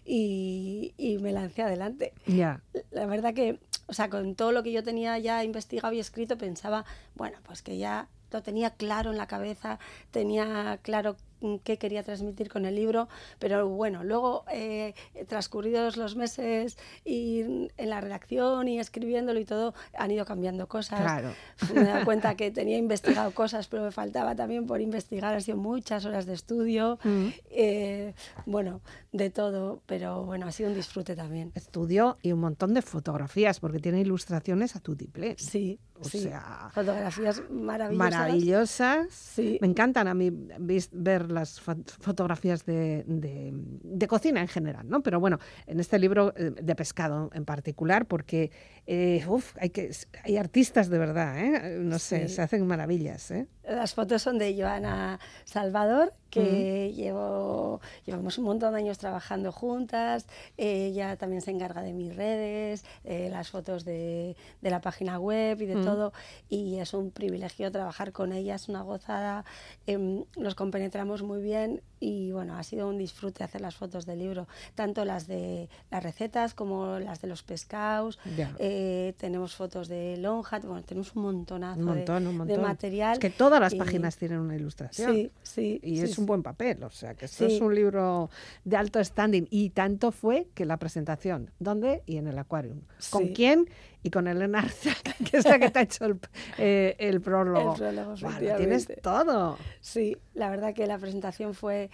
Y, 0.06 0.94
y 0.98 1.20
me 1.20 1.32
lancé 1.32 1.62
adelante. 1.62 2.14
Ya. 2.26 2.64
La 2.90 3.06
verdad 3.06 3.34
que, 3.36 3.60
o 3.86 3.94
sea, 3.94 4.10
con 4.10 4.34
todo 4.34 4.52
lo 4.52 4.64
que 4.64 4.72
yo 4.72 4.82
tenía 4.82 5.20
ya 5.20 5.44
investigado 5.44 5.94
y 5.94 6.00
escrito, 6.00 6.38
pensaba, 6.38 6.86
bueno, 7.16 7.38
pues 7.44 7.62
que 7.62 7.78
ya 7.78 8.08
lo 8.32 8.42
tenía 8.42 8.72
claro 8.72 9.12
en 9.12 9.18
la 9.18 9.28
cabeza, 9.28 9.78
tenía 10.10 10.80
claro 10.82 11.18
qué 11.64 11.78
quería 11.78 12.04
transmitir 12.04 12.50
con 12.50 12.66
el 12.66 12.76
libro, 12.76 13.08
pero 13.40 13.68
bueno, 13.68 14.04
luego 14.04 14.44
eh, 14.52 14.94
transcurridos 15.28 15.98
los 15.98 16.16
meses 16.16 16.78
y 17.06 17.42
en 17.78 17.90
la 17.90 18.02
redacción 18.02 18.68
y 18.68 18.80
escribiéndolo 18.80 19.40
y 19.40 19.46
todo, 19.46 19.74
han 19.98 20.12
ido 20.12 20.26
cambiando 20.26 20.68
cosas. 20.68 21.02
Claro. 21.02 21.34
Me 21.74 21.82
he 21.82 21.86
dado 21.86 22.06
cuenta 22.06 22.36
que 22.36 22.52
tenía 22.52 22.78
investigado 22.78 23.32
cosas, 23.32 23.68
pero 23.68 23.84
me 23.84 23.92
faltaba 23.92 24.36
también 24.36 24.66
por 24.66 24.82
investigar, 24.82 25.34
han 25.34 25.42
sido 25.42 25.58
muchas 25.58 26.06
horas 26.06 26.26
de 26.26 26.34
estudio, 26.34 27.00
Mm. 27.04 27.28
eh, 27.52 28.14
bueno, 28.46 28.82
de 29.12 29.30
todo, 29.30 29.82
pero 29.86 30.24
bueno, 30.26 30.48
ha 30.48 30.52
sido 30.52 30.70
un 30.70 30.76
disfrute 30.76 31.16
también. 31.16 31.52
estudio 31.56 32.18
y 32.22 32.32
un 32.32 32.40
montón 32.40 32.74
de 32.74 32.82
fotografías, 32.82 33.60
porque 33.60 33.80
tiene 33.80 34.00
ilustraciones 34.02 34.76
a 34.76 34.80
tu 34.80 34.96
tiple. 34.96 35.36
Sí, 35.38 35.80
O 36.00 36.04
sí. 36.06 36.20
sea, 36.22 36.70
Fotografías 36.74 37.42
maravillosas. 37.50 38.12
Maravillosas. 38.12 39.08
Sí. 39.14 39.58
Me 39.62 39.68
encantan 39.68 40.08
a 40.08 40.14
mí 40.14 40.32
ver 40.32 41.32
las 41.32 41.62
fo- 41.64 41.84
fotografías 42.00 42.66
de, 42.66 43.04
de- 43.08 43.52
de 43.54 44.08
cocina 44.08 44.42
en 44.42 44.48
general, 44.48 44.90
¿no? 44.90 45.02
Pero 45.02 45.20
bueno, 45.20 45.40
en 45.68 45.80
este 45.80 46.00
libro 46.00 46.34
eh, 46.36 46.52
de 46.62 46.76
pescado 46.76 47.30
en 47.34 47.46
particular, 47.46 48.06
porque 48.08 48.52
eh, 48.88 49.24
uf, 49.28 49.56
hay, 49.60 49.70
que, 49.70 49.92
hay 50.24 50.38
artistas 50.38 50.90
de 50.90 50.98
verdad, 50.98 51.38
¿eh? 51.40 51.78
No 51.80 52.00
sé, 52.00 52.28
Sí. 52.28 52.36
se 52.36 52.42
hacen 52.42 52.66
maravillas, 52.68 53.32
¿eh? 53.32 53.48
Las 53.64 53.94
fotos 53.94 54.22
son 54.22 54.38
de 54.40 54.54
Joana 54.60 55.20
Salvador, 55.46 56.14
que 56.30 56.92
llevo, 56.94 57.80
llevamos 58.06 58.38
un 58.38 58.44
montón 58.46 58.74
de 58.74 58.80
años 58.80 58.98
trabajando 58.98 59.54
juntas. 59.54 60.28
Ella 60.58 61.16
también 61.16 61.42
se 61.42 61.52
encarga 61.52 61.82
de 61.82 61.94
mis 61.94 62.14
redes, 62.14 62.84
eh, 63.06 63.30
las 63.32 63.50
fotos 63.52 63.86
de, 63.86 64.36
de 64.62 64.70
la 64.70 64.82
página 64.82 65.18
web 65.18 65.62
y 65.62 65.66
de 65.66 65.82
Todo. 65.84 66.14
Y 66.50 66.80
es 66.80 66.94
un 66.94 67.12
privilegio 67.12 67.72
trabajar 67.72 68.12
con 68.12 68.34
ella, 68.34 68.56
es 68.56 68.70
una 68.70 68.82
gozada. 68.82 69.46
em, 69.86 70.26
nos 70.38 70.56
compenetramos 70.56 71.24
muy 71.24 71.42
bien 71.42 71.82
y 72.04 72.32
bueno, 72.34 72.58
ha 72.58 72.64
sido 72.64 72.90
un 72.90 72.98
disfrute 72.98 73.44
hacer 73.44 73.62
las 73.62 73.76
fotos 73.76 74.06
del 74.06 74.20
libro, 74.20 74.48
tanto 74.76 75.06
las 75.06 75.26
de 75.28 75.70
las 75.90 76.04
recetas 76.04 76.54
como 76.54 77.00
las 77.00 77.22
de 77.22 77.28
los 77.30 77.44
pescados. 77.44 78.20
Eh, 78.60 79.14
tenemos 79.18 79.56
fotos 79.56 79.88
de 79.88 80.18
Lonhat, 80.18 80.66
bueno, 80.66 80.84
tenemos 80.84 81.16
un 81.16 81.24
montonazo 81.24 81.80
Un 81.80 81.86
de- 81.86 81.96
montón, 81.96 82.48
de, 82.48 82.58
material. 82.58 83.14
Es 83.14 83.20
que 83.20 83.30
todas 83.30 83.62
las 83.62 83.74
y- 83.74 83.78
páginas 83.78 84.18
tienen 84.18 84.40
una 84.40 84.56
ilustración. 84.56 85.14
Sí, 85.14 85.32
sí. 85.44 85.80
Y 85.82 85.98
sí, 85.98 86.04
es 86.04 86.18
un 86.18 86.26
buen 86.26 86.44
papel, 86.44 86.84
o 86.84 86.90
sea, 86.90 87.14
que 87.16 87.26
esto 87.26 87.48
Sí. 87.48 87.56
es 87.56 87.62
un 87.62 87.74
libro 87.74 88.30
de 88.66 88.76
alto 88.76 89.02
standing. 89.04 89.48
Y 89.50 89.70
tanto 89.70 90.12
fue 90.12 90.48
que 90.54 90.66
la 90.66 90.78
presentación, 90.78 91.52
¿dónde? 91.60 92.04
Y 92.06 92.18
en 92.18 92.28
el 92.28 92.38
Aquarium. 92.38 92.82
¿Con 93.12 93.28
quién? 93.30 93.70
Y 94.06 94.10
con 94.10 94.28
Elena 94.28 94.60
Arza, 94.60 94.90
que 95.32 95.38
es 95.38 95.46
la 95.46 95.58
que 95.60 95.70
te 95.70 95.80
ha 95.80 95.82
hecho 95.84 96.04
el, 96.04 96.20
eh, 96.58 96.96
el 97.00 97.22
prólogo. 97.22 97.72
El 97.72 97.78
prólogo, 97.80 98.16
lo 98.22 98.56
tienes 98.58 98.88
todo. 99.02 99.58
Sí, 99.80 100.18
la 100.34 100.50
verdad 100.50 100.74
que 100.74 100.86
la 100.88 100.98
presentación 100.98 101.54
fue 101.54 101.90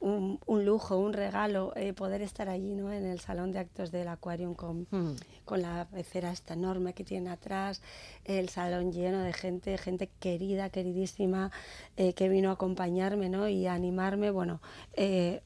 un, 0.00 0.38
un 0.46 0.64
lujo, 0.64 0.98
un 0.98 1.12
regalo, 1.12 1.72
eh, 1.76 1.92
poder 1.92 2.20
estar 2.22 2.48
allí 2.48 2.74
¿no? 2.74 2.92
en 2.92 3.06
el 3.06 3.20
salón 3.20 3.52
de 3.52 3.60
actos 3.60 3.90
del 3.90 4.08
Aquarium 4.08 4.54
con, 4.54 4.86
Mm. 4.90 5.14
con 5.44 5.62
la 5.62 5.86
pecera 5.90 6.32
esta 6.32 6.54
enorme 6.54 6.92
que 6.94 7.04
tiene 7.04 7.30
atrás, 7.30 7.80
el 8.24 8.48
salón 8.48 8.92
lleno 8.92 9.20
de 9.22 9.32
gente, 9.32 9.78
gente 9.78 10.10
querida, 10.20 10.68
queridísima, 10.70 11.50
eh, 11.96 12.12
que 12.12 12.28
vino 12.28 12.50
a 12.50 12.54
acompañarme 12.54 13.28
¿no? 13.28 13.48
y 13.48 13.66
a 13.66 13.74
animarme. 13.74 14.30
Bueno, 14.30 14.60
eh, 14.94 15.42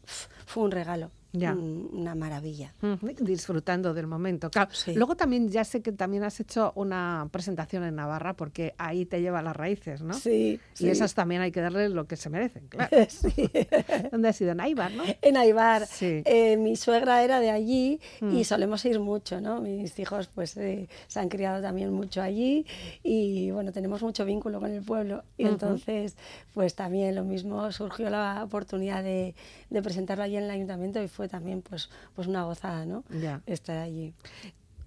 fue 0.46 0.64
un 0.64 0.70
regalo, 0.70 1.10
Ya. 1.38 1.52
un- 1.52 1.88
una 1.92 2.14
maravilla. 2.14 2.72
Disfrutando 3.20 3.94
del 3.94 4.06
momento. 4.06 4.50
Claro, 4.50 4.70
Sí. 4.72 4.94
Luego 4.94 5.16
también 5.16 5.48
ya 5.48 5.64
sé 5.64 5.82
que 5.82 5.92
también 5.92 6.22
has 6.24 6.38
hecho 6.40 6.72
una 6.74 7.28
presentación 7.30 7.84
en 7.84 7.96
Navarra 7.96 8.34
porque 8.34 8.74
ahí 8.78 9.06
te 9.06 9.20
lleva 9.20 9.42
las 9.42 9.56
raíces, 9.56 10.02
¿no? 10.02 10.14
Sí, 10.14 10.60
Y 10.74 10.76
sí. 10.76 10.88
esas 10.88 11.14
también 11.14 11.40
hay 11.42 11.52
que 11.52 11.60
darle 11.60 11.88
lo 11.88 12.06
que 12.06 12.16
se 12.16 12.30
merecen, 12.30 12.68
claro. 12.68 12.90
Sí. 13.08 13.32
¿Dónde 14.12 14.28
has 14.28 14.40
ido? 14.40 14.52
En 14.52 14.60
Aibar, 14.60 14.92
¿no? 14.92 15.02
En 15.22 15.36
Aibar. 15.36 15.86
Sí. 15.86 16.22
Eh, 16.24 16.56
mi 16.56 16.76
suegra 16.76 17.22
era 17.22 17.40
de 17.40 17.50
allí 17.50 18.00
Mm. 18.20 18.36
y 18.36 18.44
solemos 18.44 18.84
ir 18.84 19.00
mucho, 19.00 19.40
¿no? 19.40 19.60
Mis 19.60 19.98
hijos 19.98 20.28
pues 20.28 20.56
eh, 20.56 20.88
se 21.06 21.20
han 21.20 21.28
criado 21.28 21.60
también 21.62 21.92
mucho 21.92 22.22
allí 22.22 22.66
y 23.02 23.50
bueno, 23.50 23.72
tenemos 23.72 24.02
mucho 24.02 24.24
vínculo 24.24 24.60
con 24.60 24.70
el 24.72 24.82
pueblo 24.82 25.22
y 25.36 25.46
entonces 25.46 26.16
pues 26.54 26.74
también 26.74 27.14
lo 27.14 27.24
mismo 27.24 27.70
surgió 27.72 28.10
la 28.10 28.42
oportunidad 28.44 29.02
de, 29.02 29.34
de 29.70 29.82
presentarlo 29.82 30.24
allí 30.24 30.36
en 30.36 30.44
el 30.44 30.50
ayuntamiento 30.50 31.02
y 31.02 31.08
fue 31.08 31.25
también 31.28 31.62
pues, 31.62 31.90
pues 32.14 32.26
una 32.28 32.44
gozada, 32.44 32.84
¿no? 32.86 33.04
Ya. 33.10 33.40
Estar 33.46 33.78
allí. 33.78 34.14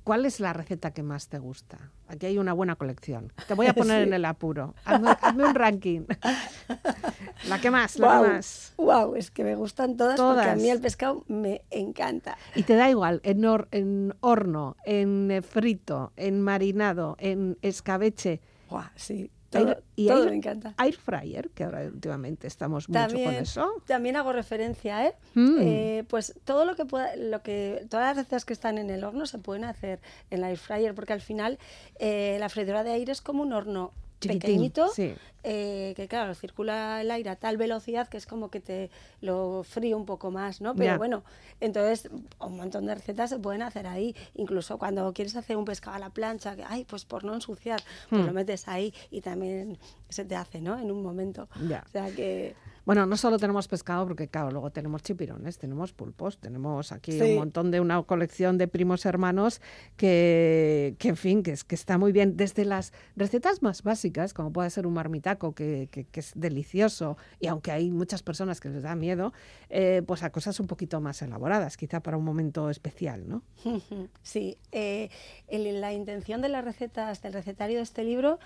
¿Cuál 0.03 0.25
es 0.25 0.39
la 0.39 0.53
receta 0.53 0.91
que 0.91 1.03
más 1.03 1.27
te 1.27 1.37
gusta? 1.37 1.77
Aquí 2.07 2.25
hay 2.25 2.37
una 2.39 2.53
buena 2.53 2.75
colección. 2.75 3.31
Te 3.47 3.53
voy 3.53 3.67
a 3.67 3.73
poner 3.73 4.01
Sí. 4.03 4.07
en 4.07 4.13
el 4.15 4.25
apuro. 4.25 4.73
Hazme, 4.85 5.09
hazme 5.21 5.45
un 5.45 5.53
ranking. 5.55 6.01
La 7.47 7.59
que 7.61 7.71
más, 7.71 7.97
la 7.97 8.21
que 8.21 8.27
más. 8.27 8.73
guau, 8.77 9.15
es 9.15 9.31
que 9.31 9.43
me 9.43 9.55
gustan 9.55 9.95
todas, 9.97 10.19
porque 10.19 10.49
a 10.49 10.55
mí 10.55 10.69
el 10.69 10.81
pescado 10.81 11.23
me 11.27 11.61
encanta. 11.69 12.37
Y 12.55 12.63
te 12.63 12.75
da 12.75 12.89
igual, 12.89 13.21
en, 13.23 13.41
hor- 13.43 13.67
en 13.71 14.13
horno, 14.19 14.75
en 14.85 15.31
eh, 15.31 15.41
frito, 15.41 16.11
en 16.17 16.41
marinado, 16.41 17.15
en 17.19 17.57
escabeche. 17.61 18.41
Guau, 18.69 18.83
sí. 18.95 19.31
Todo, 19.49 19.67
Air- 19.69 19.83
y 19.95 20.07
todo 20.07 20.23
air- 20.23 20.29
me 20.29 20.35
encanta. 20.37 20.73
Air 20.77 20.95
fryer, 20.95 21.49
que 21.51 21.63
ahora 21.63 21.81
últimamente 21.83 22.47
estamos 22.47 22.87
mucho 22.89 23.07
con 23.23 23.33
eso. 23.35 23.71
también 23.87 24.15
hago 24.15 24.31
referencia, 24.33 25.05
¿eh? 25.07 25.15
Mm. 25.33 25.57
Eh, 25.61 26.03
Pues 26.07 26.33
todo 26.43 26.65
lo 26.65 26.75
que 26.75 26.85
pueda, 26.85 27.15
lo 27.15 27.41
que, 27.41 27.85
todas 27.89 28.07
las 28.07 28.17
recetas 28.17 28.45
que 28.45 28.53
están 28.53 28.77
en 28.77 28.89
el 28.89 29.03
horno 29.03 29.25
se 29.25 29.37
pueden 29.39 29.63
hacer 29.63 29.99
en 30.29 30.41
la 30.41 30.49
air 30.49 30.57
fryer, 30.57 30.93
porque 30.95 31.13
al 31.13 31.21
final 31.21 31.57
eh, 31.99 32.37
la 32.39 32.49
freidora 32.49 32.83
de 32.83 32.91
aire 32.91 33.11
es 33.11 33.21
como 33.21 33.41
un 33.43 33.53
horno 33.53 33.91
Chiquitín, 34.19 34.39
pequeñito, 34.41 34.87
sí. 34.89 35.13
eh, 35.43 35.93
que 35.95 36.07
claro, 36.07 36.35
circula 36.35 36.99
el 37.01 37.09
aire 37.11 37.29
a 37.29 37.35
tal 37.37 37.55
velocidad 37.57 38.07
que 38.09 38.17
es 38.17 38.25
como 38.25 38.49
que 38.49 38.59
te 38.59 38.89
lo 39.21 39.63
fríe 39.63 39.95
un 39.95 40.05
poco 40.05 40.29
más, 40.31 40.59
¿no? 40.61 40.73
Pero 40.75 40.85
Ya. 40.91 40.97
bueno, 40.97 41.23
entonces 41.61 42.09
un 42.39 42.57
montón 42.57 42.85
de 42.85 42.95
recetas 42.95 43.29
se 43.29 43.39
pueden 43.39 43.61
hacer 43.61 43.87
ahí, 43.87 44.15
incluso 44.35 44.77
cuando 44.77 45.11
quieres 45.13 45.35
hacer 45.35 45.55
un 45.57 45.65
pescado 45.65 45.95
a 45.95 45.99
la 45.99 46.09
plancha, 46.09 46.55
que, 46.55 46.63
ay, 46.67 46.85
pues 46.85 47.05
por 47.05 47.23
no 47.23 47.33
ensuciar, 47.33 47.81
pues 48.09 48.21
Hmm. 48.21 48.25
lo 48.27 48.33
metes 48.33 48.67
ahí 48.67 48.93
y 49.11 49.21
también 49.21 49.77
se 50.09 50.25
te 50.25 50.35
hace, 50.35 50.59
¿no? 50.59 50.77
En 50.77 50.91
un 50.91 51.01
momento. 51.01 51.47
Ya. 51.67 51.83
O 51.87 51.89
sea 51.89 52.11
que... 52.11 52.55
Bueno, 52.89 53.05
no 53.05 53.17
solo 53.17 53.37
tenemos 53.37 53.67
pescado, 53.67 54.07
porque 54.07 54.27
claro, 54.29 54.49
luego 54.49 54.71
tenemos 54.71 55.03
chipirones, 55.03 55.59
tenemos 55.59 55.93
pulpos, 55.93 56.39
tenemos 56.39 56.91
aquí 56.91 57.11
Sí. 57.11 57.21
un 57.21 57.35
montón 57.35 57.69
de 57.69 57.79
una 57.79 58.01
colección 58.01 58.57
de 58.57 58.67
primos 58.67 59.05
hermanos 59.05 59.61
que, 59.95 60.95
que 60.97 61.09
en 61.09 61.15
fin, 61.15 61.43
que, 61.43 61.51
es, 61.51 61.63
que 61.63 61.75
está 61.75 61.99
muy 61.99 62.11
bien. 62.11 62.35
Desde 62.35 62.65
las 62.65 62.91
recetas 63.15 63.61
más 63.61 63.83
básicas, 63.83 64.33
como 64.33 64.51
puede 64.51 64.71
ser 64.71 64.87
un 64.87 64.93
marmitaco, 64.93 65.53
que, 65.53 65.87
que- 65.91 66.05
que 66.05 66.19
es 66.19 66.31
delicioso, 66.33 67.15
y 67.39 67.45
aunque 67.45 67.71
hay 67.71 67.91
muchas 67.91 68.23
personas 68.23 68.59
que 68.59 68.69
les 68.69 68.81
da 68.81 68.95
miedo, 68.95 69.33
eh, 69.69 70.01
pues 70.07 70.23
a 70.23 70.31
cosas 70.31 70.59
un 70.59 70.65
poquito 70.65 70.99
más 70.99 71.21
elaboradas, 71.21 71.77
quizá 71.77 71.99
para 71.99 72.17
un 72.17 72.23
momento 72.25 72.71
especial, 72.71 73.29
¿no? 73.29 73.43
Sí, 74.23 74.57
eh, 74.71 75.11
el- 75.47 75.79
la 75.79 75.93
intención 75.93 76.41
de 76.41 76.49
las 76.49 76.65
recetas, 76.65 77.21
del 77.21 77.33
recetario 77.33 77.77
de 77.77 77.83
este 77.83 78.03
libro, 78.03 78.39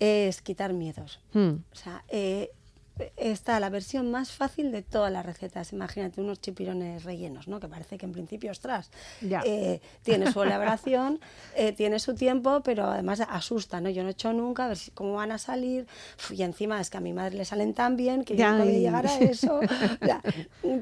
es 0.00 0.40
quitar 0.40 0.72
miedos. 0.72 1.20
Hmm. 1.34 1.56
O 1.70 1.74
sea, 1.74 2.04
eh, 2.08 2.52
está 3.30 3.60
la 3.60 3.70
versión 3.70 4.10
más 4.10 4.32
fácil 4.32 4.72
de 4.72 4.82
todas 4.82 5.12
las 5.12 5.24
recetas. 5.24 5.72
Imagínate 5.72 6.20
unos 6.20 6.40
chipirones 6.40 7.04
rellenos, 7.04 7.46
¿no? 7.48 7.60
Que 7.60 7.68
parece 7.68 7.96
que 7.98 8.06
en 8.06 8.12
principio, 8.12 8.50
ostras, 8.50 8.90
eh, 9.44 9.80
tiene 10.02 10.30
su 10.32 10.42
elaboración, 10.42 11.20
eh, 11.56 11.72
tiene 11.72 11.98
su 12.00 12.14
tiempo, 12.14 12.62
pero 12.62 12.86
además 12.86 13.20
asusta, 13.20 13.80
¿no? 13.80 13.90
Yo 13.90 14.02
no 14.02 14.08
he 14.08 14.12
hecho 14.12 14.32
nunca, 14.32 14.64
a 14.64 14.68
ver 14.68 14.76
si- 14.76 14.90
cómo 14.90 15.14
van 15.14 15.32
a 15.32 15.38
salir. 15.38 15.86
Uf, 16.18 16.32
y 16.32 16.42
encima 16.42 16.80
es 16.80 16.90
que 16.90 16.96
a 16.96 17.00
mi 17.00 17.12
madre 17.12 17.36
le 17.36 17.44
salen 17.44 17.74
tan 17.74 17.96
bien 17.96 18.24
que 18.24 18.34
yo 18.34 18.40
Ya, 18.40 18.52
no 18.52 18.64
podía 18.64 18.78
y- 18.78 18.80
llegar 18.80 19.06
a 19.06 19.18
eso. 19.20 19.60
Ya. 20.00 20.22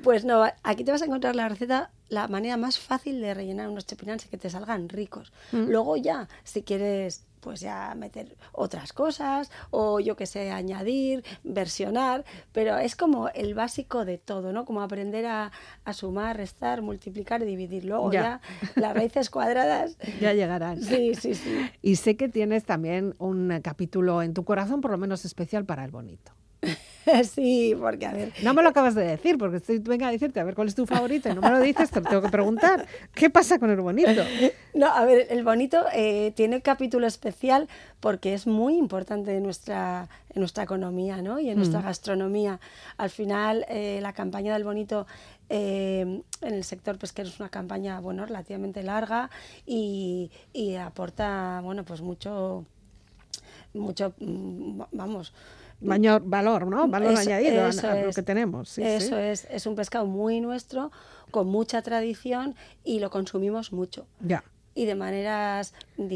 Pues 0.03 0.25
no, 0.25 0.45
aquí 0.63 0.85
te 0.85 0.93
vas 0.93 1.03
a 1.03 1.07
encontrar 1.07 1.37
la 1.37 1.49
receta, 1.49 1.91
la 2.09 2.29
manera 2.29 2.57
más 2.57 2.79
fácil 2.79 3.21
de 3.21 3.35
rellenar 3.35 3.69
unos 3.69 3.87
chipirones 3.87 4.25
y 4.27 4.29
que 4.29 4.37
te 4.39 4.51
salgan 4.51 4.89
ricos. 4.89 5.33
Luego 5.53 5.97
ya, 5.97 6.29
si 6.45 6.63
quieres 6.63 7.25
pues 7.41 7.61
ya 7.61 7.95
meter 7.97 8.37
otras 8.53 8.93
cosas 8.93 9.51
o 9.71 10.01
yo 10.01 10.17
que 10.17 10.27
sé, 10.27 10.51
añadir, 10.51 11.25
versionar, 11.43 12.25
pero 12.53 12.79
es 12.79 12.97
como 12.97 13.29
el 13.31 13.55
básico 13.55 14.05
de 14.05 14.19
todo, 14.19 14.53
¿no? 14.53 14.65
Como 14.65 14.83
aprender 14.83 15.27
a, 15.27 15.51
a 15.85 15.93
sumar, 15.93 16.37
restar, 16.37 16.83
multiplicar 16.83 17.43
y 17.43 17.47
dividir. 17.47 17.85
Luego 17.85 18.13
Ya. 18.13 18.41
ya, 18.75 18.81
las 18.81 18.95
raíces 18.95 19.31
cuadradas. 19.31 19.97
Ya 20.21 20.33
llegarán. 20.35 20.81
Sí, 20.83 21.15
sí, 21.15 21.35
sí. 21.35 21.57
Y 21.83 21.97
sé 21.97 22.17
que 22.17 22.29
tienes 22.29 22.65
también 22.65 23.15
un 23.19 23.61
capítulo 23.63 24.23
en 24.23 24.35
tu 24.35 24.45
corazón, 24.45 24.81
por 24.81 24.91
lo 24.91 24.99
menos 24.99 25.25
especial 25.25 25.65
para 25.65 25.85
el 25.85 25.91
bonito. 25.91 26.33
Sí, 27.25 27.75
porque 27.79 28.07
a 28.07 28.13
ver, 28.13 28.33
No 28.43 28.55
me 28.55 28.63
lo 28.63 28.69
acabas 28.69 28.95
de 28.95 29.05
decir, 29.05 29.39
porque 29.39 29.59
estoy, 29.59 29.79
venga 29.79 30.09
a 30.09 30.11
decirte 30.11 30.41
a 30.41 30.45
ver 30.45 30.55
cuál 30.55 30.69
es 30.69 30.75
tu 30.75 30.87
favorito 30.87 31.29
y 31.29 31.35
no 31.35 31.41
me 31.41 31.51
lo 31.51 31.61
dices, 31.61 31.91
te 31.91 32.01
lo 32.01 32.09
tengo 32.09 32.23
que 32.23 32.29
preguntar. 32.29 32.87
¿Qué 33.15 33.31
pasa 33.31 33.59
con 33.59 33.71
el 33.71 33.81
bonito? 33.81 34.11
No, 34.73 34.87
a 34.87 35.05
ver, 35.05 35.27
el 35.31 35.43
bonito 35.43 35.85
eh, 35.93 36.33
tiene 36.37 36.63
capítulo 36.63 37.07
especial 37.09 37.69
porque 37.99 38.35
es 38.35 38.47
muy 38.47 38.77
importante 38.77 39.37
en 39.37 39.43
nuestra, 39.43 40.09
en 40.33 40.41
nuestra 40.41 40.63
economía 40.63 41.23
¿no? 41.23 41.41
y 41.41 41.51
en 41.51 41.57
nuestra 41.57 41.83
gastronomía. 41.83 42.61
Al 42.97 43.11
final, 43.11 43.67
eh, 43.69 43.99
la 44.01 44.13
campaña 44.13 44.53
del 44.53 44.63
bonito 44.63 45.09
eh, 45.49 46.23
en 46.41 46.55
el 46.55 46.63
sector 46.63 46.99
pesquero 46.99 47.29
es 47.29 47.41
una 47.41 47.49
campaña 47.49 47.99
bueno, 47.99 48.25
relativamente 48.25 48.85
larga 48.85 49.29
y, 49.67 50.31
y 50.53 50.77
aporta 50.77 51.61
bueno, 51.65 51.85
pues 51.85 52.01
mucho, 52.01 52.65
mucho, 53.75 54.15
mm, 54.21 54.83
vamos, 54.93 55.33
Mayor 55.81 56.23
valor, 56.25 56.67
¿no? 56.67 56.87
Valor 56.89 57.13
Eso- 57.13 57.23
añadido 57.23 57.65
a- 57.65 57.69
eso 57.69 57.89
a, 57.89 57.95
lo 57.95 58.13
que 58.13 58.23
tenemos. 58.23 58.69
Sí, 58.69 58.83
Eso 58.83 59.17
sí. 59.17 59.23
es, 59.23 59.47
es 59.51 59.67
un 59.67 59.75
pescado 59.75 60.07
muy 60.07 60.41
nuestro, 60.41 60.91
con 61.31 61.47
mucha 61.49 61.81
tradición 61.83 62.55
y 62.85 62.99
lo 63.01 63.09
consumimos 63.11 63.73
mucho 63.73 64.07
Ya. 64.21 64.43
y 64.75 64.85
de 64.85 64.95
maneras 64.95 65.73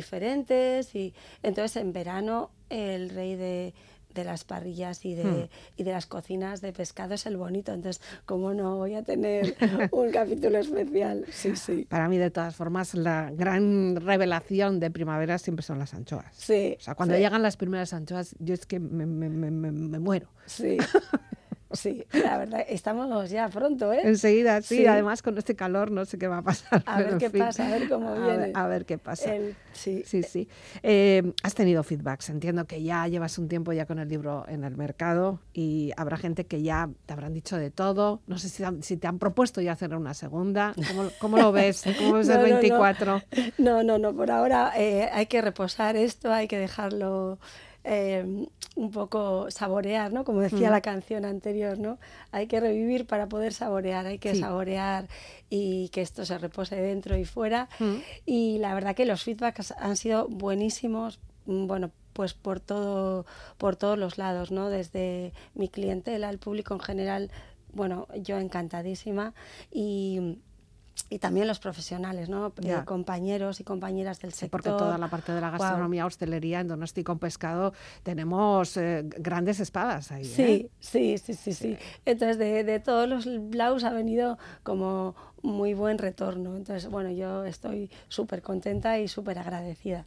diferentes 0.08 0.94
y 0.94 1.14
entonces 1.42 1.76
en 1.82 1.92
verano 1.92 2.50
el 2.68 3.08
rey 3.10 3.36
de, 3.36 3.74
de 4.14 4.24
las 4.24 4.44
parrillas 4.44 5.04
y 5.04 5.14
de, 5.14 5.24
Hmm. 5.24 5.48
y 5.76 5.82
de 5.82 5.92
las 5.92 6.06
cocinas 6.06 6.60
de 6.60 6.72
pescado 6.72 7.14
es 7.14 7.26
el 7.26 7.36
bonito, 7.36 7.72
entonces 7.72 8.00
cómo 8.26 8.54
no 8.54 8.76
voy 8.76 8.94
a 8.94 9.02
tener 9.02 9.54
un 9.92 10.10
capítulo 10.10 10.58
especial, 10.58 11.24
sí, 11.30 11.56
sí. 11.56 11.86
Para 11.88 12.08
mí, 12.08 12.16
de 12.18 12.30
todas 12.30 12.54
formas, 12.54 12.94
la 12.94 13.30
gran 13.32 13.96
revelación 13.96 14.80
de 14.80 14.90
primavera 14.90 15.38
siempre 15.38 15.62
son 15.62 15.78
las 15.78 15.94
anchoas. 15.94 16.26
Sí, 16.36 16.76
O 16.78 16.82
sea, 16.82 16.94
cuando 16.94 17.14
sí. 17.14 17.20
llegan 17.20 17.42
las 17.42 17.56
primeras 17.56 17.92
anchoas, 17.92 18.34
yo 18.38 18.54
es 18.54 18.66
que 18.66 18.78
me, 18.80 19.04
me- 19.06 19.28
me- 19.28 19.50
me- 19.50 19.72
me 19.72 19.98
muero. 19.98 20.28
Sí, 20.46 20.76
sí, 21.74 22.04
la 22.12 22.38
verdad, 22.38 22.64
estamos 22.68 23.30
ya 23.30 23.48
pronto, 23.48 23.92
¿eh? 23.92 24.00
Enseguida, 24.04 24.60
sí, 24.62 24.78
Sí. 24.78 24.86
además 24.86 25.22
con 25.22 25.36
este 25.38 25.54
calor 25.56 25.90
no 25.90 26.04
sé 26.04 26.18
qué 26.18 26.26
va 26.28 26.38
a 26.38 26.42
pasar. 26.42 26.82
A 26.86 26.98
ver 27.02 27.18
qué 27.18 27.30
fin. 27.30 27.40
pasa, 27.40 27.66
a 27.66 27.70
ver 27.70 27.88
cómo 27.88 28.10
A 28.10 28.14
viene. 28.18 28.36
ver, 28.38 28.52
a 28.54 28.66
ver 28.66 28.84
qué 28.86 28.98
pasa. 28.98 29.34
El- 29.34 29.56
sí, 29.72 30.02
Sí, 30.06 30.22
sí. 30.22 30.48
Eh, 30.82 31.32
has 31.42 31.54
tenido 31.54 31.82
feedbacks. 31.82 32.30
Entiendo 32.30 32.66
que 32.66 32.82
ya 32.82 33.06
llevas 33.08 33.38
un 33.38 33.48
tiempo 33.48 33.72
ya 33.72 33.86
con 33.86 33.98
el 33.98 34.08
libro 34.08 34.44
en 34.48 34.64
el 34.64 34.76
mercado 34.76 35.40
y 35.52 35.92
habrá 35.96 36.16
gente 36.16 36.46
que 36.46 36.62
ya 36.62 36.88
te 37.06 37.12
habrán 37.12 37.32
dicho 37.34 37.56
de 37.56 37.70
todo. 37.70 38.20
No 38.26 38.38
sé 38.38 38.48
si, 38.82 38.96
te 38.96 39.06
han 39.06 39.18
propuesto 39.18 39.60
ya 39.60 39.72
hacer 39.72 39.94
una 39.94 40.14
segunda. 40.14 40.74
¿Cómo, 40.88 41.08
cómo 41.18 41.38
lo 41.38 41.52
ves? 41.52 41.82
¿Cómo 41.98 42.12
ves 42.14 42.28
No, 42.28 42.34
el 42.34 42.40
no, 42.40 42.46
no. 42.48 42.54
24? 42.60 43.22
No, 43.58 43.82
no, 43.82 43.98
no, 43.98 44.14
por 44.14 44.30
ahora 44.30 44.72
eh, 44.76 45.08
hay 45.12 45.26
que 45.26 45.40
reposar 45.40 45.96
esto, 45.96 46.32
hay 46.32 46.48
que 46.48 46.58
dejarlo 46.58 47.38
eh, 47.84 48.46
un 48.76 48.90
poco 48.90 49.50
saborear, 49.50 50.12
¿no? 50.12 50.24
Como 50.24 50.40
decía 50.40 50.68
Mm. 50.68 50.72
la 50.72 50.80
canción 50.80 51.24
anterior, 51.24 51.78
¿no? 51.78 51.98
Hay 52.32 52.46
que 52.46 52.58
revivir 52.60 53.06
para 53.06 53.28
poder 53.28 53.52
saborear, 53.52 54.06
hay 54.06 54.18
que 54.18 54.34
Sí. 54.34 54.40
saborear 54.40 55.06
y 55.50 55.90
que 55.90 56.00
esto 56.00 56.24
se 56.24 56.38
repose 56.38 56.76
dentro 56.76 57.16
y 57.16 57.24
fuera. 57.24 57.68
Mm. 57.78 57.94
Y 58.26 58.58
la 58.58 58.74
verdad 58.74 58.96
que 58.96 59.04
los 59.04 59.22
feedbacks 59.22 59.72
han 59.78 59.96
sido 59.96 60.26
buenísimos, 60.28 61.20
mm, 61.46 61.66
bueno, 61.66 61.90
pues 62.14 62.32
por 62.34 62.58
todo, 62.60 63.26
por 63.58 63.76
todos 63.76 63.98
los 63.98 64.18
lados, 64.18 64.50
¿no? 64.50 64.70
Desde 64.70 65.32
mi 65.54 65.68
clientela, 65.68 66.30
el 66.30 66.38
público 66.38 66.74
en 66.74 66.80
general, 66.80 67.30
bueno, 67.72 68.06
yo 68.22 68.38
encantadísima 68.38 69.34
y 69.72 70.38
y 71.14 71.18
también 71.20 71.46
los 71.46 71.60
profesionales, 71.60 72.28
¿no? 72.28 72.52
Eh, 72.62 72.82
compañeros 72.84 73.60
y 73.60 73.64
compañeras 73.64 74.18
del 74.18 74.32
Sí, 74.32 74.40
sector. 74.40 74.50
porque 74.50 74.70
toda 74.70 74.98
la 74.98 75.06
parte 75.08 75.30
de 75.30 75.40
la 75.40 75.50
gastronomía, 75.50 76.06
hostelería, 76.06 76.58
en 76.58 76.66
Donosti 76.66 77.04
con 77.04 77.20
pescado, 77.20 77.72
tenemos 78.02 78.76
eh, 78.76 79.04
grandes 79.18 79.60
espadas 79.60 80.10
ahí. 80.10 80.24
Sí, 80.24 80.42
¿eh? 80.42 80.70
sí, 80.80 81.18
sí, 81.18 81.34
sí, 81.34 81.52
sí. 81.52 81.76
Entonces, 82.04 82.36
de, 82.38 82.64
de 82.64 82.80
todos 82.80 83.08
los 83.08 83.26
blaus 83.48 83.84
ha 83.84 83.92
venido 83.92 84.38
como 84.64 85.14
muy 85.40 85.72
buen 85.74 85.98
retorno. 85.98 86.56
Entonces, 86.56 86.90
bueno, 86.90 87.12
yo 87.12 87.44
estoy 87.44 87.90
súper 88.08 88.42
contenta 88.42 88.98
y 88.98 89.06
súper 89.06 89.38
agradecida. 89.38 90.06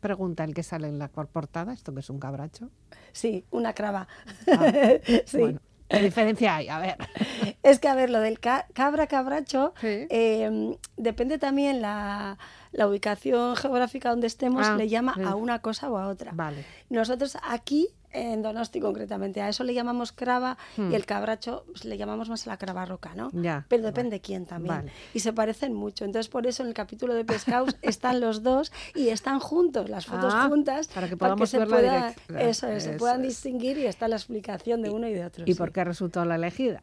Pregunta 0.00 0.44
el 0.44 0.54
que 0.54 0.62
sale 0.62 0.86
en 0.86 1.00
la 1.00 1.08
portada, 1.08 1.72
¿esto 1.72 1.92
que 1.92 1.98
es 2.00 2.10
un 2.10 2.20
cabracho? 2.20 2.70
Sí, 3.10 3.44
una 3.50 3.72
crava. 3.72 4.06
Ah, 4.46 4.72
sí. 5.26 5.38
Bueno, 5.38 5.60
¿qué 5.88 5.98
diferencia 6.00 6.56
hay? 6.56 6.68
A 6.68 6.78
ver. 6.78 6.96
Es 7.62 7.78
que, 7.78 7.88
a 7.88 7.94
ver, 7.94 8.10
lo 8.10 8.20
del 8.20 8.40
ca- 8.40 8.66
cabra 8.74 9.06
cabracho 9.06 9.72
Sí. 9.80 10.06
eh, 10.10 10.76
depende 10.98 11.38
también 11.38 11.80
la, 11.80 12.36
la 12.72 12.86
ubicación 12.86 13.56
geográfica 13.56 14.10
donde 14.10 14.26
estemos, 14.26 14.66
Ah, 14.66 14.76
le 14.76 14.88
llama 14.90 15.14
sí. 15.14 15.22
a 15.24 15.34
una 15.34 15.60
cosa 15.60 15.90
o 15.90 15.96
a 15.96 16.08
otra. 16.08 16.32
Vale. 16.34 16.64
Nosotros 16.90 17.38
aquí, 17.42 17.88
en 18.14 18.40
Donosti 18.42 18.80
concretamente, 18.80 19.42
a 19.42 19.48
eso 19.48 19.64
le 19.64 19.74
llamamos 19.74 20.12
crava 20.12 20.56
Hmm. 20.76 20.90
y 20.92 20.94
el 20.94 21.04
cabracho 21.04 21.64
pues, 21.66 21.84
le 21.84 21.98
llamamos 21.98 22.28
más 22.30 22.46
a 22.46 22.50
la 22.50 22.56
crava 22.56 22.84
roca, 22.86 23.12
¿no? 23.14 23.30
Ya, 23.32 23.66
Pero 23.68 23.82
vale. 23.82 23.92
depende 23.92 24.20
quién 24.20 24.46
también. 24.46 24.76
Vale. 24.76 24.92
Y 25.12 25.20
se 25.20 25.32
parecen 25.32 25.74
mucho. 25.74 26.04
Entonces, 26.04 26.28
por 26.30 26.46
eso 26.46 26.62
en 26.62 26.68
el 26.68 26.74
capítulo 26.74 27.12
de 27.14 27.24
pescados 27.24 27.76
están 27.82 28.20
los 28.20 28.42
dos 28.42 28.72
y 28.94 29.08
están 29.08 29.40
juntos, 29.40 29.88
las 29.90 30.06
fotos 30.06 30.32
Ah, 30.34 30.46
juntas, 30.48 30.88
para 30.88 31.08
que 31.08 31.16
podamos 31.16 31.50
se 31.50 31.58
ver 31.58 31.68
la 31.68 31.76
pueda, 31.76 31.92
dirección. 32.08 32.38
eso 32.38 32.68
es, 32.68 32.82
se 32.84 32.92
puedan 32.94 33.20
es. 33.22 33.28
distinguir 33.28 33.76
y 33.78 33.86
está 33.86 34.08
la 34.08 34.16
explicación 34.16 34.80
de 34.82 34.90
uno 34.90 35.08
y 35.08 35.12
de 35.14 35.24
otro. 35.24 35.44
¿Y 35.46 35.52
sí. 35.52 35.58
por 35.58 35.72
qué 35.72 35.82
resultó 35.84 36.24
la 36.24 36.36
elegida? 36.36 36.82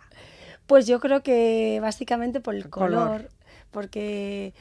Pues 0.67 0.87
yo 0.87 0.99
creo 0.99 1.21
que 1.23 1.79
básicamente 1.81 2.39
por 2.39 2.55
el 2.55 2.61
El 2.63 2.69
color. 2.69 2.91
color, 2.99 3.29
porque 3.71 4.53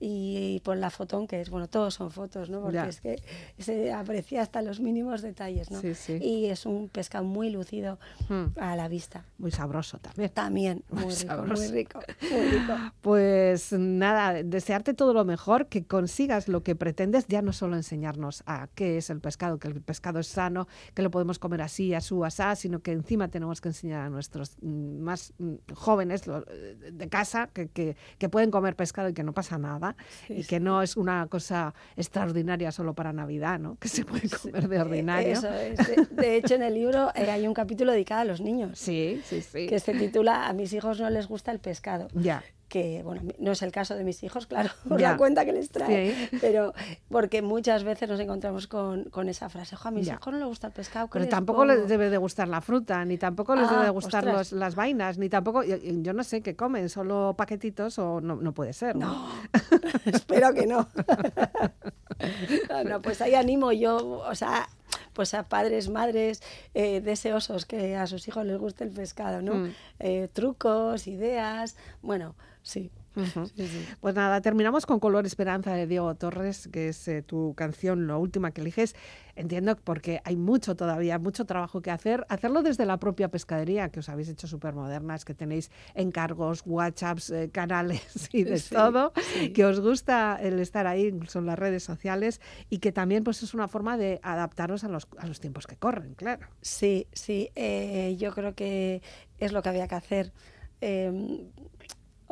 y, 0.00 0.60
por 0.64 0.76
la 0.76 0.90
fotón 0.90 1.26
que 1.26 1.40
es, 1.40 1.50
bueno, 1.50 1.68
todos 1.68 1.94
son 1.94 2.10
fotos, 2.10 2.50
¿no? 2.50 2.60
Porque 2.60 2.74
Ya. 2.76 2.88
es 2.88 3.00
que 3.00 3.22
se 3.58 3.92
aprecia 3.92 4.42
hasta 4.42 4.62
los 4.62 4.80
mínimos 4.80 5.22
detalles, 5.22 5.70
¿no? 5.70 5.80
Sí, 5.80 5.94
sí. 5.94 6.18
Y 6.20 6.46
es 6.46 6.66
un 6.66 6.88
pescado 6.88 7.24
muy 7.24 7.50
lucido 7.50 7.98
Mm. 8.28 8.46
a 8.58 8.76
la 8.76 8.88
vista. 8.88 9.24
Muy 9.38 9.50
sabroso 9.50 9.98
también. 9.98 10.30
También, 10.30 10.84
muy 10.90 11.04
Muy 11.04 11.14
rico, 11.14 11.26
sabroso. 11.26 11.62
muy 11.62 11.72
rico, 11.72 12.00
muy 12.30 12.40
rico. 12.48 12.72
Pues 13.02 13.72
nada, 13.72 14.42
desearte 14.42 14.94
todo 14.94 15.12
lo 15.12 15.24
mejor, 15.24 15.66
que 15.68 15.84
consigas 15.84 16.48
lo 16.48 16.62
que 16.62 16.74
pretendes, 16.74 17.26
ya 17.28 17.42
no 17.42 17.52
solo 17.52 17.76
enseñarnos 17.76 18.42
a 18.46 18.68
qué 18.74 18.98
es 18.98 19.10
el 19.10 19.20
pescado, 19.20 19.58
que 19.58 19.68
el 19.68 19.80
pescado 19.82 20.18
es 20.20 20.26
sano, 20.26 20.66
que 20.94 21.02
lo 21.02 21.10
podemos 21.10 21.38
comer 21.38 21.62
así, 21.62 21.94
a 21.94 22.00
su 22.00 22.24
asá, 22.24 22.54
sino 22.56 22.80
que 22.80 22.92
encima 22.92 23.28
tenemos 23.28 23.60
que 23.60 23.68
enseñar 23.68 24.00
a 24.02 24.10
nuestros 24.10 24.56
mm, 24.62 24.98
más 25.00 25.32
mm, 25.38 25.54
jóvenes 25.74 26.26
lo- 26.26 26.42
de 26.42 27.08
casa 27.08 27.48
que, 27.52 27.68
que- 27.68 27.96
que 28.18 28.28
pueden 28.32 28.50
comer 28.50 28.74
pescado 28.74 29.10
y 29.10 29.12
que 29.12 29.22
no 29.22 29.32
pasa 29.34 29.58
nada, 29.58 29.94
Sí, 30.26 30.38
y 30.38 30.44
que 30.44 30.58
no 30.58 30.82
es 30.82 30.96
una 30.96 31.26
cosa 31.28 31.74
extraordinaria 31.96 32.72
solo 32.72 32.94
para 32.94 33.12
Navidad, 33.12 33.60
¿no? 33.60 33.76
que 33.78 33.88
se 33.88 34.04
puede 34.04 34.28
comer 34.30 34.68
de 34.68 34.80
ordinario. 34.80 35.32
Eso 35.34 35.52
es. 35.52 35.76
De, 35.86 36.06
de 36.22 36.36
hecho, 36.36 36.54
en 36.54 36.62
el 36.62 36.74
libro 36.74 37.10
eh, 37.14 37.30
hay 37.30 37.46
un 37.46 37.52
capítulo 37.54 37.92
dedicado 37.92 38.22
a 38.22 38.24
los 38.24 38.40
niños, 38.40 38.78
Sí, 38.78 39.20
sí, 39.24 39.42
sí. 39.42 39.66
que 39.66 39.78
se 39.78 39.92
titula 39.94 40.48
A 40.48 40.52
mis 40.54 40.72
hijos 40.72 40.98
no 40.98 41.10
les 41.10 41.28
gusta 41.28 41.52
el 41.52 41.58
pescado. 41.60 42.08
Ya. 42.14 42.42
Que 42.72 43.02
bueno, 43.04 43.20
no 43.38 43.52
es 43.52 43.60
el 43.60 43.70
caso 43.70 43.94
de 43.94 44.02
mis 44.02 44.22
hijos, 44.22 44.46
claro, 44.52 44.70
por 44.88 44.98
Ya. 44.98 45.10
la 45.10 45.16
cuenta 45.18 45.44
que 45.44 45.52
les 45.52 45.68
trae, 45.70 46.14
Sí. 46.30 46.38
pero 46.40 46.72
porque 47.10 47.42
muchas 47.42 47.84
veces 47.84 48.08
nos 48.08 48.18
encontramos 48.18 48.66
con, 48.66 49.04
con 49.10 49.28
esa 49.28 49.50
frase, 49.50 49.76
"Jo, 49.76 49.88
a 49.88 49.90
mis 49.90 50.06
Ya. 50.06 50.14
hijos 50.14 50.32
no 50.32 50.38
les 50.38 50.48
gusta 50.48 50.68
el 50.68 50.72
pescado, 50.72 51.06
¿qué 51.08 51.12
Pero 51.12 51.24
les 51.26 51.30
tampoco 51.30 51.58
pongo?". 51.60 51.74
les 51.74 51.86
debe 51.86 52.08
de 52.08 52.16
gustar 52.16 52.48
la 52.48 52.62
fruta, 52.62 53.04
ni 53.04 53.18
tampoco 53.18 53.54
les 53.56 53.68
Ah, 53.68 53.72
debe 53.72 53.84
de 53.84 53.90
gustar 53.90 54.24
ostras. 54.24 54.52
los- 54.52 54.58
las 54.58 54.74
vainas, 54.74 55.18
ni 55.18 55.28
tampoco, 55.28 55.62
yo 55.64 56.12
no 56.14 56.24
sé 56.24 56.40
qué 56.40 56.56
comen, 56.56 56.88
solo 56.88 57.34
paquetitos 57.36 57.98
o 57.98 58.22
no, 58.22 58.36
no 58.36 58.52
puede 58.54 58.72
ser, 58.72 58.96
¿no? 58.96 59.06
No, 59.12 59.28
espero 60.06 60.54
que 60.54 60.66
no. 60.66 60.88
no. 62.70 62.84
no, 62.84 63.02
pues 63.02 63.20
ahí 63.20 63.34
animo 63.34 63.72
yo, 63.72 63.96
o 64.26 64.34
sea, 64.34 64.68
pues 65.12 65.34
a 65.34 65.42
padres, 65.48 65.88
madres 65.90 66.42
eh, 66.74 67.00
deseosos 67.00 67.66
que 67.66 67.96
a 67.96 68.06
sus 68.06 68.26
hijos 68.28 68.44
les 68.46 68.56
guste 68.58 68.84
el 68.84 68.90
pescado, 68.90 69.42
¿no? 69.42 69.54
Mm. 69.54 69.74
Eh, 70.00 70.28
trucos, 70.32 71.06
ideas, 71.06 71.76
bueno, 72.00 72.34
sí. 72.62 72.90
Ujú. 73.14 73.44
sí, 73.44 73.68
sí. 73.68 73.86
Pues 74.00 74.14
nada, 74.14 74.40
terminamos 74.40 74.86
con 74.86 74.98
Color 74.98 75.26
Esperanza 75.26 75.74
de 75.74 75.86
Diego 75.86 76.14
Torres, 76.14 76.68
que 76.72 76.88
es 76.88 77.06
eh, 77.08 77.20
tu 77.22 77.52
canción, 77.54 78.06
la 78.06 78.16
última 78.16 78.52
que 78.52 78.62
eliges. 78.62 78.94
Entiendo 79.36 79.76
porque 79.76 80.22
hay 80.24 80.36
mucho 80.36 80.76
todavía, 80.76 81.18
mucho 81.18 81.44
trabajo 81.44 81.82
que 81.82 81.90
hacer. 81.90 82.24
Hacerlo 82.30 82.62
desde 82.62 82.86
la 82.86 82.98
propia 82.98 83.28
pescadería, 83.28 83.90
que 83.90 84.00
os 84.00 84.08
habéis 84.08 84.28
hecho 84.30 84.46
súper 84.46 84.74
modernas, 84.74 85.26
que 85.26 85.34
tenéis 85.34 85.70
encargos, 85.94 86.62
WhatsApps, 86.64 87.30
eh, 87.30 87.50
canales 87.52 88.30
y 88.32 88.44
de 88.44 88.58
Sí, 88.58 88.74
todo, 88.74 89.12
que 89.54 89.64
os 89.66 89.80
gusta 89.80 90.38
el 90.40 90.58
estar 90.58 90.86
ahí, 90.86 91.06
incluso 91.08 91.38
en 91.38 91.46
las 91.46 91.58
redes 91.58 91.82
sociales, 91.82 92.40
y 92.70 92.78
que 92.78 92.92
también 92.92 93.24
pues 93.24 93.42
es 93.42 93.52
una 93.52 93.68
forma 93.68 93.98
de 93.98 94.20
adaptaros 94.22 94.84
a 94.84 94.88
los, 94.88 95.06
a 95.18 95.26
los 95.26 95.38
tiempos 95.38 95.66
que 95.66 95.76
corren, 95.76 96.14
claro. 96.14 96.46
Sí, 96.62 97.08
sí, 97.12 97.50
eh, 97.56 98.16
yo 98.18 98.32
creo 98.32 98.54
que 98.54 99.02
es 99.38 99.52
lo 99.52 99.62
que 99.62 99.68
había 99.68 99.86
que 99.86 99.94
hacer. 99.96 100.32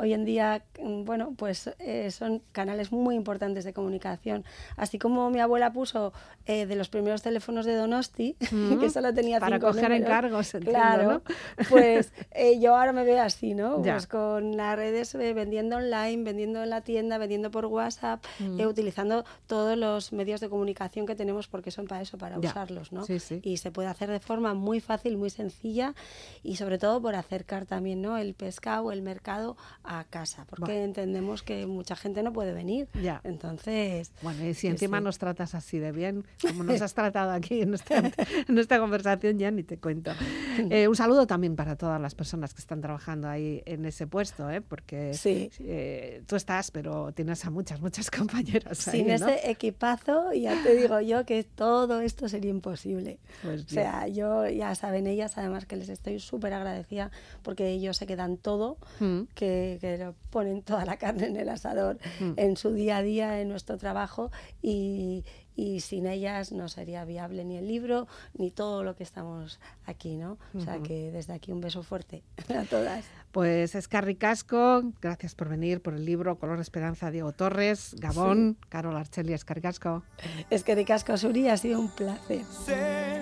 Hoy 0.01 0.14
en 0.14 0.24
día, 0.24 0.64
mm, 0.80 1.05
bueno, 1.05 1.34
pues 1.36 1.70
eh, 1.78 2.11
son 2.11 2.42
canales 2.53 2.90
muy 2.92 3.14
importantes 3.16 3.64
de 3.64 3.72
comunicación. 3.72 4.44
Así 4.76 4.98
como 4.98 5.28
mi 5.30 5.40
abuela 5.40 5.72
puso 5.72 6.12
eh, 6.46 6.64
de 6.66 6.74
los 6.76 6.88
primeros 6.88 7.22
teléfonos 7.22 7.66
de 7.66 7.74
Donosti, 7.74 8.36
Mm, 8.53 8.78
que 8.80 8.90
solo 8.90 9.12
tenía 9.14 9.38
para 9.40 9.57
cinco 9.57 9.68
coger 9.68 9.84
números, 9.84 10.07
encargos, 10.07 10.55
entiendo, 10.55 10.78
Claro, 10.78 11.12
¿no? 11.12 11.22
pues 11.68 12.12
eh, 12.32 12.59
yo 12.61 12.74
ahora 12.76 12.92
me 12.92 13.05
veo 13.05 13.22
así, 13.22 13.55
¿no? 13.55 13.82
Ya. 13.84 13.94
Pues 13.94 14.07
con 14.07 14.57
las 14.57 14.76
redes 14.76 15.14
eh, 15.14 15.32
vendiendo 15.34 15.76
online, 15.76 16.24
vendiendo 16.24 16.62
en 16.62 16.70
la 16.70 16.80
tienda, 16.80 17.18
vendiendo 17.18 17.51
por 17.51 17.66
WhatsApp, 17.66 18.24
eh, 18.59 18.66
utilizando 18.66 19.24
todos 19.46 19.76
los 19.76 20.12
medios 20.12 20.40
de 20.40 20.48
comunicación 20.48 21.07
que 21.07 21.14
tenemos 21.14 21.46
porque 21.48 21.70
son 21.70 21.86
para 21.86 22.03
eso, 22.03 22.18
para 22.18 22.38
Ya. 22.40 22.51
usarlos, 22.51 22.92
¿no? 22.92 23.05
Sí, 23.05 23.18
sí. 23.20 23.40
y 23.44 23.59
se 23.59 23.70
puede 23.70 23.88
hacer 23.88 24.11
de 24.11 24.20
forma 24.20 24.55
muy 24.55 24.80
fácil, 24.80 25.16
muy 25.16 25.30
sencilla 25.30 25.94
y 26.42 26.57
sobre 26.57 26.78
todo 26.78 27.01
por 27.01 27.14
acercar 27.14 27.66
también 27.66 28.01
¿no? 28.03 28.16
el 28.18 28.34
pescado, 28.34 28.92
el 28.92 29.03
mercado 29.03 29.57
a 29.93 30.05
casa, 30.05 30.47
porque 30.49 30.72
Buah. 30.72 30.84
entendemos 30.84 31.43
que 31.43 31.66
mucha 31.66 31.97
gente 31.97 32.22
no 32.22 32.32
puede 32.32 32.53
venir. 32.53 32.88
Ya. 33.03 33.20
Entonces, 33.24 34.12
Bueno, 34.22 34.47
y 34.47 34.55
si 34.55 34.68
encima 34.68 34.99
sí. 34.99 35.05
nos 35.05 35.18
tratas 35.18 35.55
así 35.57 35.78
de 35.78 35.91
bien, 35.91 36.24
como 36.41 36.62
nos 36.62 36.80
has 36.80 36.95
tratado 36.95 37.32
aquí 37.32 37.62
en 37.62 37.74
esta, 37.74 37.99
en 37.99 38.66
conversación, 38.80 39.38
ya 39.38 39.51
ni 39.51 39.62
te 39.64 39.78
cuento. 39.78 40.12
Eh, 40.70 40.88
un 40.88 40.97
saludo 40.97 41.26
también 41.26 41.57
para 41.57 41.76
todas 41.76 41.99
las 42.01 42.14
personas 42.14 42.53
que 42.53 42.61
están 42.61 42.80
trabajando 42.82 43.28
ahí 43.28 43.62
en 43.64 43.84
ese 43.86 44.07
puesto, 44.07 44.51
¿eh? 44.51 44.61
porque 44.61 45.14
Sí. 45.14 45.51
eh, 45.61 46.22
tú 46.26 46.36
estás, 46.36 46.70
pero 46.70 47.12
tienes 47.12 47.45
a 47.47 47.51
muchas, 47.51 47.80
muchas 47.80 48.11
compañeras 48.11 48.86
ahí, 48.88 48.99
sin 49.01 49.07
¿no? 49.09 49.14
ese 49.14 49.51
equipazo, 49.51 50.32
ya 50.34 50.61
te 50.62 50.74
digo 50.76 51.01
yo 51.01 51.24
que 51.24 51.45
todo 51.45 52.01
esto 52.03 52.28
sería 52.28 52.51
imposible. 52.51 53.18
Pues 53.43 53.64
o 53.64 53.68
sea, 53.68 54.07
yo 54.09 54.47
ya 54.49 54.74
saben 54.74 55.07
ellas, 55.07 55.38
además 55.38 55.64
que 55.64 55.76
les 55.76 55.88
estoy 55.88 56.18
súper 56.20 56.53
agradecida 56.53 57.11
porque 57.43 57.68
ellos 57.70 57.97
se 57.97 58.07
quedan 58.07 58.36
todo, 58.36 58.76
Mm. 58.99 59.22
que, 59.34 59.70
que 59.79 59.99
lo 59.99 60.14
ponen 60.31 60.62
toda 60.62 60.85
la 60.85 60.97
carne 60.97 61.27
en 61.27 61.37
el 61.37 61.49
asador 61.49 61.99
Mm. 62.21 62.33
en 62.37 62.57
su 62.57 62.73
día 62.73 62.99
a 62.99 63.03
día, 63.03 63.41
en 63.41 63.49
nuestro 63.49 63.77
trabajo 63.79 64.31
y, 64.62 65.25
y 65.57 65.81
sin 65.81 66.07
ellas 66.07 66.53
no 66.53 66.68
sería 66.68 67.05
viable 67.05 67.45
ni 67.45 67.57
el 67.57 67.68
libro 67.68 68.07
ni 68.35 68.51
todo 68.51 68.83
lo 68.83 68.95
que 68.97 69.03
estamos 69.03 69.61
aquí, 69.87 70.16
¿no? 70.16 70.39
O 70.55 70.61
sea 70.61 70.79
que 70.81 71.11
desde 71.12 71.33
aquí 71.35 71.53
un 71.53 71.61
beso 71.61 71.83
fuerte 71.83 72.23
a 72.49 72.64
todas. 72.64 73.05
Pues 73.33 73.75
Escarri 73.75 74.16
Casco, 74.16 74.83
gracias 75.01 75.35
por 75.35 75.49
venir, 75.49 75.81
por 75.83 75.95
el 75.95 76.05
libro 76.05 76.39
Color 76.39 76.61
Esperanza, 76.61 77.11
Diego 77.11 77.33
Torres, 77.33 77.95
Gabón, 77.99 78.57
Carol 78.68 78.97
Archeli, 78.97 79.35
Escarri 79.35 79.61
Casco. 79.61 80.03
Es 80.51 80.64
que 80.64 80.75
de 80.75 80.85
Casco 80.85 81.16
Suri 81.16 81.49
ha 81.49 81.57
sido 81.57 81.79
un 81.79 81.91
placer. 81.91 82.43
Sé 82.45 83.21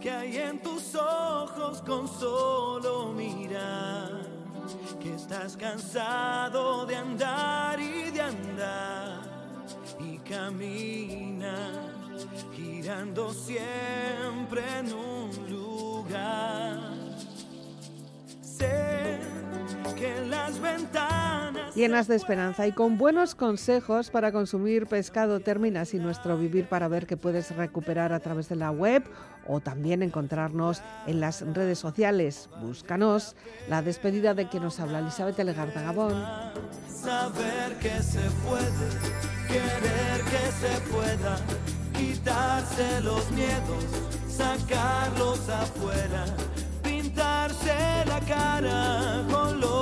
que 0.00 0.10
hay 0.10 0.36
en 0.38 0.60
tus 0.60 0.96
ojos 0.96 1.82
con 1.82 2.08
solo 2.08 3.12
mirar 3.12 4.21
que 5.00 5.14
estás 5.14 5.56
cansado 5.56 6.86
de 6.86 6.96
andar 6.96 7.80
y 7.80 8.10
de 8.10 8.20
andar 8.20 9.20
y 10.00 10.18
camina 10.18 11.72
girando 12.54 13.32
siempre 13.32 14.62
en 14.78 14.92
un 14.92 15.30
lugar. 15.50 16.80
Sé 18.40 19.18
que 19.96 20.20
las 20.28 20.60
ventanas 20.60 21.21
Llenas 21.74 22.06
de 22.06 22.16
esperanza 22.16 22.66
y 22.66 22.72
con 22.72 22.98
buenos 22.98 23.34
consejos 23.34 24.10
para 24.10 24.30
consumir 24.30 24.86
pescado 24.86 25.40
terminas 25.40 25.94
y 25.94 25.98
nuestro 25.98 26.36
vivir 26.36 26.66
para 26.66 26.86
ver 26.86 27.06
que 27.06 27.16
puedes 27.16 27.56
recuperar 27.56 28.12
a 28.12 28.20
través 28.20 28.50
de 28.50 28.56
la 28.56 28.70
web 28.70 29.02
o 29.46 29.60
también 29.60 30.02
encontrarnos 30.02 30.82
en 31.06 31.20
las 31.20 31.40
redes 31.40 31.78
sociales. 31.78 32.50
Búscanos 32.60 33.36
la 33.70 33.80
despedida 33.80 34.34
de 34.34 34.48
quien 34.48 34.64
nos 34.64 34.80
habla, 34.80 34.98
Elizabeth 34.98 35.38
Legarda 35.38 35.80
Gabón. 35.80 36.12
saber 36.86 37.78
que 37.80 38.02
se 38.02 38.20
puede, 38.44 38.88
querer 39.48 40.20
que 40.30 40.52
se 40.52 40.90
pueda, 40.92 41.38
quitarse 41.96 43.00
los 43.00 43.30
miedos, 43.30 43.84
sacarlos 44.28 45.48
afuera, 45.48 46.26
pintarse 46.82 48.04
la 48.06 48.20
cara, 48.20 49.24
color 49.30 49.81